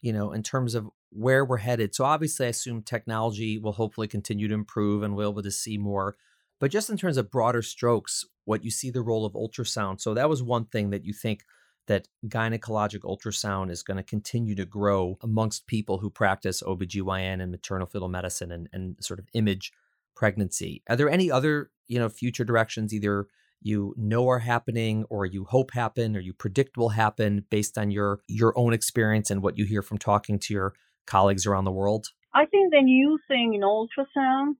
you 0.00 0.12
know, 0.12 0.32
in 0.32 0.42
terms 0.42 0.74
of 0.74 0.88
where 1.10 1.44
we're 1.44 1.58
headed. 1.58 1.94
So 1.94 2.04
obviously, 2.04 2.46
I 2.46 2.50
assume 2.50 2.82
technology 2.82 3.58
will 3.58 3.72
hopefully 3.72 4.08
continue 4.08 4.48
to 4.48 4.54
improve 4.54 5.02
and 5.02 5.14
we'll 5.14 5.32
be 5.32 5.34
able 5.34 5.42
to 5.42 5.50
see 5.50 5.78
more. 5.78 6.16
But 6.60 6.70
just 6.70 6.90
in 6.90 6.96
terms 6.96 7.16
of 7.16 7.30
broader 7.30 7.62
strokes, 7.62 8.24
what 8.44 8.64
you 8.64 8.70
see 8.70 8.90
the 8.90 9.02
role 9.02 9.24
of 9.24 9.34
ultrasound. 9.34 10.00
So 10.00 10.14
that 10.14 10.28
was 10.28 10.42
one 10.42 10.64
thing 10.66 10.90
that 10.90 11.04
you 11.04 11.12
think 11.12 11.44
that 11.86 12.08
gynecologic 12.26 13.00
ultrasound 13.00 13.70
is 13.70 13.82
going 13.82 13.96
to 13.96 14.02
continue 14.02 14.54
to 14.54 14.66
grow 14.66 15.16
amongst 15.22 15.66
people 15.66 15.98
who 15.98 16.10
practice 16.10 16.62
OBGYN 16.62 17.40
and 17.40 17.50
maternal 17.50 17.86
fetal 17.86 18.08
medicine 18.08 18.52
and, 18.52 18.68
and 18.72 18.96
sort 19.00 19.18
of 19.18 19.26
image 19.32 19.72
pregnancy. 20.14 20.82
Are 20.88 20.96
there 20.96 21.08
any 21.08 21.30
other, 21.30 21.70
you 21.86 21.98
know, 21.98 22.08
future 22.08 22.44
directions 22.44 22.92
either 22.92 23.26
you 23.60 23.94
know 23.96 24.28
are 24.28 24.38
happening 24.38 25.04
or 25.10 25.26
you 25.26 25.44
hope 25.44 25.72
happen 25.72 26.16
or 26.16 26.20
you 26.20 26.32
predict 26.32 26.76
will 26.76 26.90
happen 26.90 27.44
based 27.50 27.76
on 27.76 27.90
your 27.90 28.20
your 28.28 28.56
own 28.56 28.72
experience 28.72 29.30
and 29.30 29.42
what 29.42 29.58
you 29.58 29.64
hear 29.64 29.82
from 29.82 29.98
talking 29.98 30.38
to 30.38 30.54
your 30.54 30.74
colleagues 31.08 31.46
around 31.46 31.64
the 31.64 31.72
world? 31.72 32.06
I 32.34 32.46
think 32.46 32.72
the 32.72 32.82
new 32.82 33.18
thing 33.26 33.54
in 33.54 33.62
ultrasound 33.62 34.54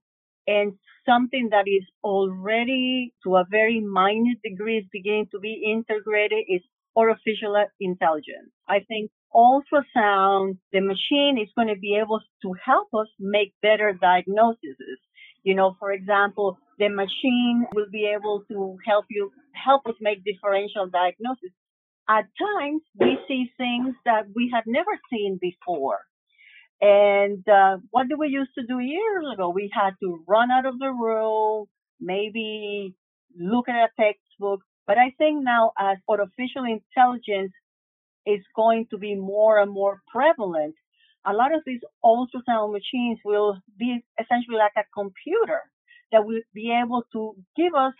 and 0.47 0.73
something 1.05 1.49
that 1.51 1.67
is 1.67 1.85
already 2.03 3.13
to 3.23 3.35
a 3.35 3.45
very 3.49 3.79
minute 3.79 4.39
degree 4.43 4.79
is 4.79 4.85
beginning 4.91 5.27
to 5.31 5.39
be 5.39 5.63
integrated 5.73 6.45
is 6.47 6.61
artificial 6.95 7.55
intelligence. 7.79 8.51
I 8.67 8.79
think 8.87 9.11
ultrasound, 9.33 10.57
the 10.71 10.81
machine 10.81 11.37
is 11.41 11.49
going 11.55 11.67
to 11.67 11.79
be 11.79 11.97
able 12.01 12.19
to 12.41 12.53
help 12.65 12.89
us 12.93 13.07
make 13.19 13.53
better 13.61 13.93
diagnoses. 13.93 14.97
You 15.43 15.55
know, 15.55 15.75
for 15.79 15.91
example, 15.91 16.57
the 16.79 16.89
machine 16.89 17.65
will 17.73 17.89
be 17.91 18.11
able 18.13 18.43
to 18.49 18.77
help 18.85 19.05
you, 19.09 19.31
help 19.53 19.85
us 19.87 19.95
make 20.01 20.23
differential 20.25 20.87
diagnosis. 20.87 21.51
At 22.09 22.25
times, 22.37 22.81
we 22.99 23.19
see 23.27 23.51
things 23.57 23.95
that 24.05 24.25
we 24.35 24.51
have 24.53 24.63
never 24.65 24.91
seen 25.11 25.37
before. 25.39 25.99
And 26.81 27.47
uh, 27.47 27.77
what 27.91 28.07
did 28.07 28.19
we 28.19 28.29
used 28.29 28.51
to 28.57 28.65
do 28.65 28.79
years 28.79 29.25
ago? 29.33 29.49
We 29.49 29.69
had 29.73 29.91
to 30.01 30.23
run 30.27 30.51
out 30.51 30.65
of 30.65 30.79
the 30.79 30.91
room, 30.91 31.65
maybe 31.99 32.95
look 33.37 33.67
at 33.69 33.75
a 33.75 33.89
textbook. 33.99 34.61
But 34.87 34.97
I 34.97 35.13
think 35.17 35.43
now 35.43 35.71
as 35.77 35.97
artificial 36.07 36.65
intelligence 36.65 37.53
is 38.25 38.41
going 38.55 38.87
to 38.91 38.97
be 38.97 39.15
more 39.15 39.59
and 39.59 39.71
more 39.71 40.01
prevalent, 40.11 40.75
a 41.25 41.33
lot 41.33 41.53
of 41.53 41.61
these 41.65 41.81
ultrasound 42.03 42.71
machines 42.71 43.19
will 43.25 43.59
be 43.77 44.03
essentially 44.19 44.57
like 44.57 44.73
a 44.77 44.83
computer 44.93 45.61
that 46.11 46.25
will 46.25 46.41
be 46.53 46.71
able 46.71 47.03
to 47.13 47.35
give 47.57 47.73
us 47.75 47.93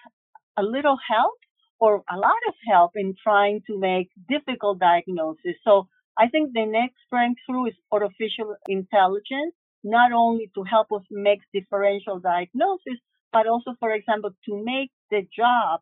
a 0.57 0.63
little 0.63 0.97
help 1.09 1.35
or 1.79 2.03
a 2.09 2.17
lot 2.17 2.41
of 2.47 2.53
help 2.69 2.91
in 2.95 3.15
trying 3.21 3.61
to 3.67 3.79
make 3.79 4.09
difficult 4.29 4.79
diagnoses. 4.79 5.55
So 5.63 5.87
I 6.19 6.27
think 6.27 6.51
the 6.53 6.65
next 6.65 6.99
breakthrough 7.09 7.67
is 7.67 7.75
artificial 7.91 8.55
intelligence, 8.67 9.55
not 9.83 10.11
only 10.11 10.51
to 10.55 10.63
help 10.63 10.87
us 10.91 11.03
make 11.09 11.39
differential 11.53 12.19
diagnosis, 12.19 12.99
but 13.31 13.47
also, 13.47 13.75
for 13.79 13.91
example, 13.91 14.31
to 14.47 14.63
make 14.63 14.91
the 15.11 15.21
job 15.35 15.79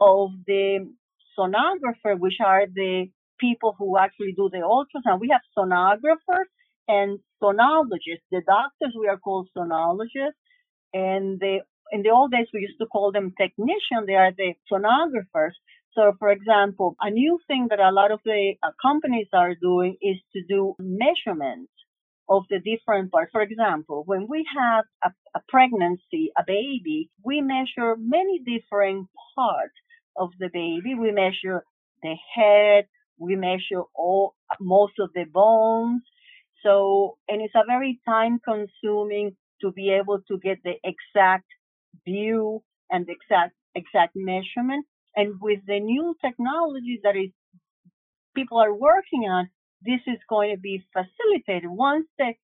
of 0.00 0.30
the 0.46 0.90
sonographer, 1.38 2.18
which 2.18 2.38
are 2.44 2.66
the 2.66 3.06
people 3.38 3.76
who 3.78 3.96
actually 3.98 4.32
do 4.32 4.48
the 4.50 4.58
ultrasound. 4.58 5.20
We 5.20 5.30
have 5.30 5.42
sonographers 5.56 6.48
and 6.88 7.20
sonologists. 7.42 8.26
The 8.32 8.42
doctors, 8.46 8.94
we 8.98 9.08
are 9.08 9.18
called 9.18 9.48
sonologists. 9.56 10.40
And 10.94 11.38
the, 11.38 11.60
in 11.92 12.02
the 12.02 12.10
old 12.10 12.32
days, 12.32 12.48
we 12.52 12.60
used 12.60 12.78
to 12.80 12.86
call 12.86 13.12
them 13.12 13.34
technicians. 13.38 14.06
They 14.06 14.14
are 14.14 14.32
the 14.32 14.54
sonographers. 14.72 15.52
So, 15.96 16.14
for 16.20 16.30
example, 16.30 16.96
a 17.00 17.10
new 17.10 17.40
thing 17.48 17.68
that 17.70 17.80
a 17.80 17.92
lot 17.92 18.12
of 18.12 18.20
the 18.24 18.54
uh, 18.62 18.70
companies 18.82 19.28
are 19.34 19.54
doing 19.56 19.96
is 20.02 20.18
to 20.34 20.42
do 20.48 20.76
measurements 20.78 21.72
of 22.28 22.44
the 22.50 22.60
different 22.60 23.12
parts. 23.12 23.30
For 23.32 23.42
example, 23.42 24.04
when 24.06 24.28
we 24.28 24.46
have 24.58 24.84
a, 25.04 25.10
a 25.36 25.40
pregnancy, 25.48 26.32
a 26.38 26.44
baby, 26.46 27.10
we 27.24 27.42
measure 27.42 27.96
many 27.98 28.40
different 28.40 29.08
parts 29.36 29.74
of 30.16 30.30
the 30.40 30.50
baby. 30.52 30.94
We 30.94 31.12
measure 31.12 31.64
the 32.02 32.16
head, 32.34 32.86
we 33.18 33.36
measure 33.36 33.82
all 33.94 34.36
most 34.60 34.94
of 35.00 35.10
the 35.14 35.24
bones. 35.24 36.02
So, 36.62 37.18
and 37.28 37.42
it's 37.42 37.54
a 37.56 37.64
very 37.66 38.00
time 38.06 38.40
consuming 38.44 39.36
to 39.62 39.72
be 39.72 39.90
able 39.90 40.20
to 40.28 40.38
get 40.38 40.58
the 40.64 40.74
exact 40.84 41.46
view 42.04 42.62
and 42.90 43.06
the 43.06 43.12
exact 43.12 43.54
exact 43.74 44.14
measurement. 44.16 44.86
And 45.16 45.40
with 45.40 45.60
the 45.66 45.80
new 45.80 46.14
technology 46.22 47.00
that 47.02 47.16
is 47.16 47.30
people 48.34 48.58
are 48.58 48.74
working 48.74 49.22
on, 49.22 49.48
this 49.82 50.00
is 50.06 50.18
going 50.28 50.54
to 50.54 50.60
be 50.60 50.84
facilitated. 50.92 51.70
Once 51.70 52.06
they, 52.18 52.38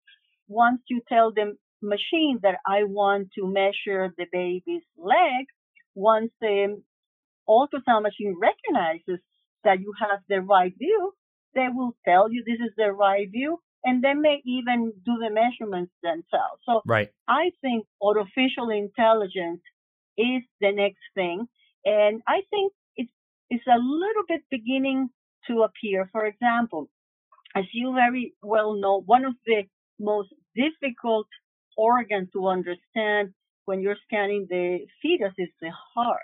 once 0.48 0.80
you 0.88 1.02
tell 1.08 1.32
the 1.32 1.56
machine 1.82 2.38
that 2.42 2.56
I 2.66 2.84
want 2.84 3.28
to 3.38 3.46
measure 3.46 4.12
the 4.16 4.26
baby's 4.32 4.82
leg, 4.96 5.46
once 5.94 6.30
the 6.40 6.80
ultrasound 7.48 8.02
machine 8.02 8.36
recognizes 8.40 9.20
that 9.64 9.80
you 9.80 9.92
have 10.00 10.20
the 10.28 10.40
right 10.40 10.72
view, 10.78 11.12
they 11.54 11.66
will 11.72 11.94
tell 12.04 12.32
you 12.32 12.42
this 12.46 12.60
is 12.66 12.72
the 12.76 12.92
right 12.92 13.28
view 13.30 13.58
and 13.84 14.02
they 14.02 14.14
may 14.14 14.40
even 14.44 14.92
do 15.04 15.18
the 15.18 15.30
measurements 15.30 15.92
themselves. 16.02 16.62
So 16.64 16.82
right. 16.86 17.10
I 17.28 17.50
think 17.60 17.84
artificial 18.00 18.70
intelligence 18.70 19.60
is 20.16 20.42
the 20.60 20.72
next 20.72 21.02
thing. 21.14 21.46
And 21.84 22.22
I 22.28 22.42
think 22.50 22.72
it's, 22.96 23.12
it's 23.50 23.66
a 23.66 23.78
little 23.78 24.24
bit 24.28 24.42
beginning 24.50 25.10
to 25.48 25.62
appear. 25.62 26.08
For 26.12 26.26
example, 26.26 26.88
as 27.54 27.64
you 27.72 27.92
very 27.94 28.34
well 28.42 28.74
know, 28.74 29.02
one 29.04 29.24
of 29.24 29.34
the 29.46 29.64
most 30.00 30.30
difficult 30.54 31.26
organs 31.76 32.28
to 32.32 32.48
understand 32.48 33.34
when 33.64 33.80
you're 33.80 33.96
scanning 34.06 34.46
the 34.48 34.80
fetus 35.00 35.34
is 35.38 35.48
the 35.60 35.70
heart. 35.94 36.20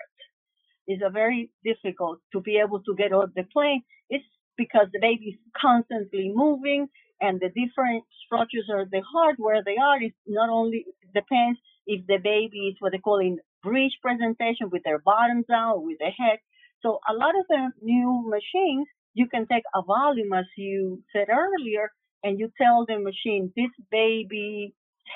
It's 0.87 1.03
a 1.05 1.09
very 1.09 1.51
difficult 1.63 2.19
to 2.33 2.41
be 2.41 2.57
able 2.57 2.81
to 2.83 2.95
get 2.95 3.13
off 3.13 3.29
the 3.35 3.43
plane. 3.43 3.83
It's 4.09 4.25
because 4.57 4.87
the 4.91 4.99
baby 4.99 5.25
is 5.33 5.39
constantly 5.59 6.31
moving 6.33 6.87
and 7.21 7.39
the 7.39 7.49
different 7.49 8.03
structures 8.25 8.67
of 8.73 8.89
the 8.91 9.01
heart 9.01 9.35
where 9.37 9.63
they 9.63 9.77
are 9.77 10.01
is 10.01 10.11
not 10.27 10.49
only 10.49 10.85
depends 11.13 11.59
if 11.85 12.05
the 12.07 12.17
baby 12.17 12.69
is 12.69 12.75
what 12.79 12.91
they 12.91 12.97
call 12.97 13.19
in 13.19 13.39
breech 13.63 13.93
presentation 14.01 14.69
with 14.71 14.83
their 14.83 14.99
bottoms 14.99 15.45
down, 15.49 15.85
with 15.85 15.97
the 15.99 16.05
head. 16.05 16.39
So 16.81 16.99
a 17.09 17.13
lot 17.13 17.35
of 17.37 17.45
the 17.49 17.71
new 17.81 18.23
machines, 18.25 18.87
you 19.13 19.27
can 19.27 19.47
take 19.47 19.63
a 19.75 19.81
volume, 19.81 20.33
as 20.33 20.45
you 20.57 21.03
said 21.13 21.27
earlier, 21.29 21.91
and 22.23 22.39
you 22.39 22.51
tell 22.61 22.85
the 22.85 22.99
machine 22.99 23.51
this 23.55 23.71
baby's 23.91 24.71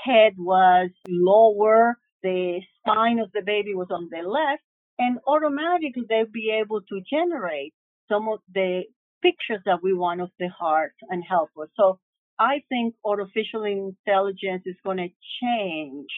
head 0.05 0.33
was 0.37 0.89
lower, 1.07 1.97
the 2.21 2.61
spine 2.79 3.19
of 3.19 3.31
the 3.33 3.41
baby 3.45 3.73
was 3.73 3.87
on 3.91 4.09
the 4.11 4.27
left, 4.27 4.63
and 4.99 5.19
automatically 5.27 6.03
they'll 6.07 6.25
be 6.31 6.51
able 6.51 6.81
to 6.81 7.01
generate 7.09 7.73
some 8.09 8.27
of 8.29 8.39
the 8.53 8.83
pictures 9.21 9.61
that 9.65 9.81
we 9.81 9.93
want 9.93 10.21
of 10.21 10.29
the 10.39 10.49
heart 10.49 10.93
and 11.09 11.23
help 11.27 11.49
us. 11.61 11.69
So 11.75 11.99
I 12.39 12.61
think 12.69 12.95
artificial 13.05 13.63
intelligence 13.63 14.63
is 14.65 14.75
going 14.83 14.97
to 14.97 15.09
change 15.41 16.09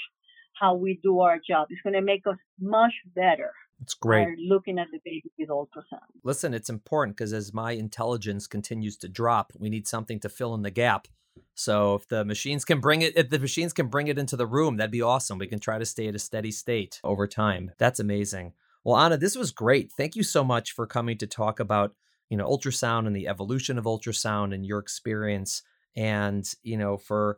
how 0.59 0.75
we 0.75 0.99
do 1.03 1.19
our 1.19 1.37
job. 1.47 1.67
It's 1.69 1.81
going 1.81 1.93
to 1.93 2.01
make 2.01 2.25
us 2.27 2.37
much 2.59 2.93
better. 3.15 3.51
It's 3.81 3.93
great. 3.93 4.27
Looking 4.39 4.79
at 4.79 4.87
the 4.91 4.99
baby 5.03 5.31
with 5.37 5.49
ultrasound. 5.49 5.99
Listen, 6.23 6.53
it's 6.53 6.69
important 6.69 7.17
because 7.17 7.33
as 7.33 7.53
my 7.53 7.73
intelligence 7.73 8.47
continues 8.47 8.95
to 8.97 9.09
drop, 9.09 9.51
we 9.57 9.69
need 9.69 9.87
something 9.87 10.19
to 10.21 10.29
fill 10.29 10.55
in 10.55 10.61
the 10.61 10.71
gap. 10.71 11.07
So 11.53 11.95
if 11.95 12.07
the 12.07 12.23
machines 12.23 12.63
can 12.63 12.79
bring 12.79 13.01
it, 13.01 13.17
if 13.17 13.29
the 13.29 13.39
machines 13.39 13.73
can 13.73 13.87
bring 13.87 14.07
it 14.07 14.17
into 14.17 14.37
the 14.37 14.47
room, 14.47 14.77
that'd 14.77 14.91
be 14.91 15.01
awesome. 15.01 15.37
We 15.37 15.47
can 15.47 15.59
try 15.59 15.77
to 15.77 15.85
stay 15.85 16.07
at 16.07 16.15
a 16.15 16.19
steady 16.19 16.51
state 16.51 17.01
over 17.03 17.27
time. 17.27 17.71
That's 17.77 17.99
amazing. 17.99 18.53
Well, 18.83 18.95
Ana, 18.95 19.17
this 19.17 19.35
was 19.35 19.51
great. 19.51 19.91
Thank 19.91 20.15
you 20.15 20.23
so 20.23 20.43
much 20.43 20.71
for 20.71 20.87
coming 20.87 21.17
to 21.17 21.27
talk 21.27 21.59
about, 21.59 21.93
you 22.29 22.37
know, 22.37 22.47
ultrasound 22.47 23.07
and 23.07 23.15
the 23.15 23.27
evolution 23.27 23.77
of 23.77 23.85
ultrasound 23.85 24.53
and 24.53 24.65
your 24.65 24.79
experience. 24.79 25.63
And, 25.97 26.47
you 26.63 26.77
know, 26.77 26.97
for 26.97 27.37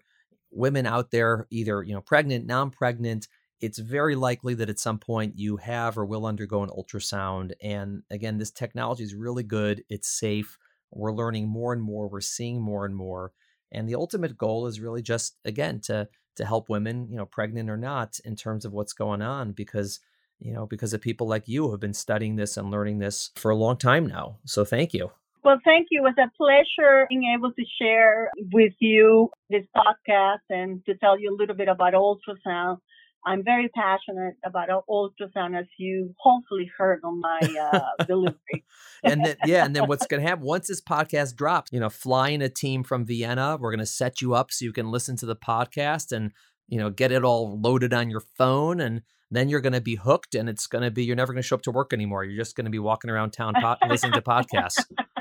women 0.51 0.85
out 0.85 1.11
there, 1.11 1.47
either, 1.49 1.83
you 1.83 1.93
know, 1.93 2.01
pregnant, 2.01 2.45
non-pregnant, 2.45 3.27
it's 3.59 3.79
very 3.79 4.15
likely 4.15 4.53
that 4.53 4.69
at 4.69 4.79
some 4.79 4.99
point 4.99 5.37
you 5.37 5.57
have 5.57 5.97
or 5.97 6.05
will 6.05 6.25
undergo 6.25 6.63
an 6.63 6.69
ultrasound. 6.69 7.53
And 7.61 8.03
again, 8.11 8.37
this 8.37 8.51
technology 8.51 9.03
is 9.03 9.15
really 9.15 9.43
good. 9.43 9.83
It's 9.89 10.09
safe. 10.09 10.57
We're 10.91 11.11
learning 11.11 11.49
more 11.49 11.73
and 11.73 11.81
more. 11.81 12.07
We're 12.07 12.21
seeing 12.21 12.61
more 12.61 12.85
and 12.85 12.95
more. 12.95 13.33
And 13.71 13.89
the 13.89 13.95
ultimate 13.95 14.37
goal 14.37 14.67
is 14.67 14.79
really 14.79 15.01
just, 15.01 15.37
again, 15.43 15.81
to 15.81 16.07
to 16.37 16.45
help 16.45 16.69
women, 16.69 17.07
you 17.09 17.17
know, 17.17 17.25
pregnant 17.25 17.69
or 17.69 17.77
not, 17.77 18.19
in 18.23 18.35
terms 18.35 18.63
of 18.63 18.71
what's 18.71 18.93
going 18.93 19.21
on, 19.21 19.51
because 19.51 19.99
you 20.39 20.53
know, 20.53 20.67
because 20.67 20.93
of 20.93 21.01
people 21.01 21.27
like 21.27 21.47
you 21.47 21.63
who 21.63 21.71
have 21.71 21.79
been 21.79 21.93
studying 21.95 22.35
this 22.35 22.57
and 22.57 22.69
learning 22.69 22.99
this 22.99 23.31
for 23.35 23.49
a 23.49 23.55
long 23.55 23.75
time 23.75 24.05
now. 24.05 24.37
So 24.45 24.63
thank 24.63 24.93
you. 24.93 25.09
Well, 25.47 25.61
thank 25.63 25.87
you. 25.91 26.01
It 26.01 26.03
was 26.03 26.15
a 26.17 26.29
pleasure 26.35 27.05
being 27.07 27.33
able 27.33 27.53
to 27.53 27.63
share 27.81 28.29
with 28.51 28.73
you 28.79 29.29
this 29.49 29.63
podcast 29.73 30.43
and 30.49 30.83
to 30.87 30.95
tell 30.95 31.17
you 31.17 31.33
a 31.33 31.37
little 31.39 31.55
bit 31.55 31.69
about 31.69 31.93
ultrasound. 31.93 32.79
I'm 33.25 33.45
very 33.45 33.69
passionate 33.69 34.35
about 34.45 34.67
ultrasound, 34.89 35.57
as 35.57 35.65
you 35.77 36.13
hopefully 36.19 36.69
heard 36.77 36.99
on 37.05 37.21
my 37.21 37.39
uh, 37.71 38.03
delivery. 38.05 38.65
and 39.05 39.25
then, 39.25 39.37
yeah, 39.45 39.63
and 39.63 39.73
then 39.73 39.87
what's 39.87 40.05
going 40.05 40.21
to 40.21 40.27
happen 40.27 40.43
once 40.43 40.67
this 40.67 40.81
podcast 40.81 41.37
drops? 41.37 41.71
You 41.71 41.79
know, 41.79 41.89
flying 41.89 42.41
a 42.41 42.49
team 42.49 42.83
from 42.83 43.05
Vienna, 43.05 43.57
we're 43.57 43.71
going 43.71 43.79
to 43.79 43.85
set 43.85 44.19
you 44.19 44.33
up 44.33 44.51
so 44.51 44.65
you 44.65 44.73
can 44.73 44.91
listen 44.91 45.15
to 45.15 45.25
the 45.25 45.37
podcast 45.37 46.11
and 46.11 46.33
you 46.67 46.77
know 46.77 46.89
get 46.89 47.13
it 47.13 47.23
all 47.23 47.57
loaded 47.57 47.93
on 47.93 48.09
your 48.09 48.23
phone, 48.37 48.81
and 48.81 49.01
then 49.31 49.47
you're 49.47 49.61
going 49.61 49.71
to 49.71 49.79
be 49.79 49.95
hooked, 49.95 50.35
and 50.35 50.49
it's 50.49 50.67
going 50.67 50.83
to 50.83 50.91
be 50.91 51.05
you're 51.05 51.15
never 51.15 51.31
going 51.31 51.41
to 51.41 51.47
show 51.47 51.55
up 51.55 51.61
to 51.61 51.71
work 51.71 51.93
anymore. 51.93 52.25
You're 52.25 52.43
just 52.43 52.57
going 52.57 52.65
to 52.65 52.71
be 52.71 52.79
walking 52.79 53.09
around 53.09 53.31
town 53.31 53.53
po- 53.61 53.77
listening 53.87 54.11
to 54.11 54.21
podcasts. 54.21 54.83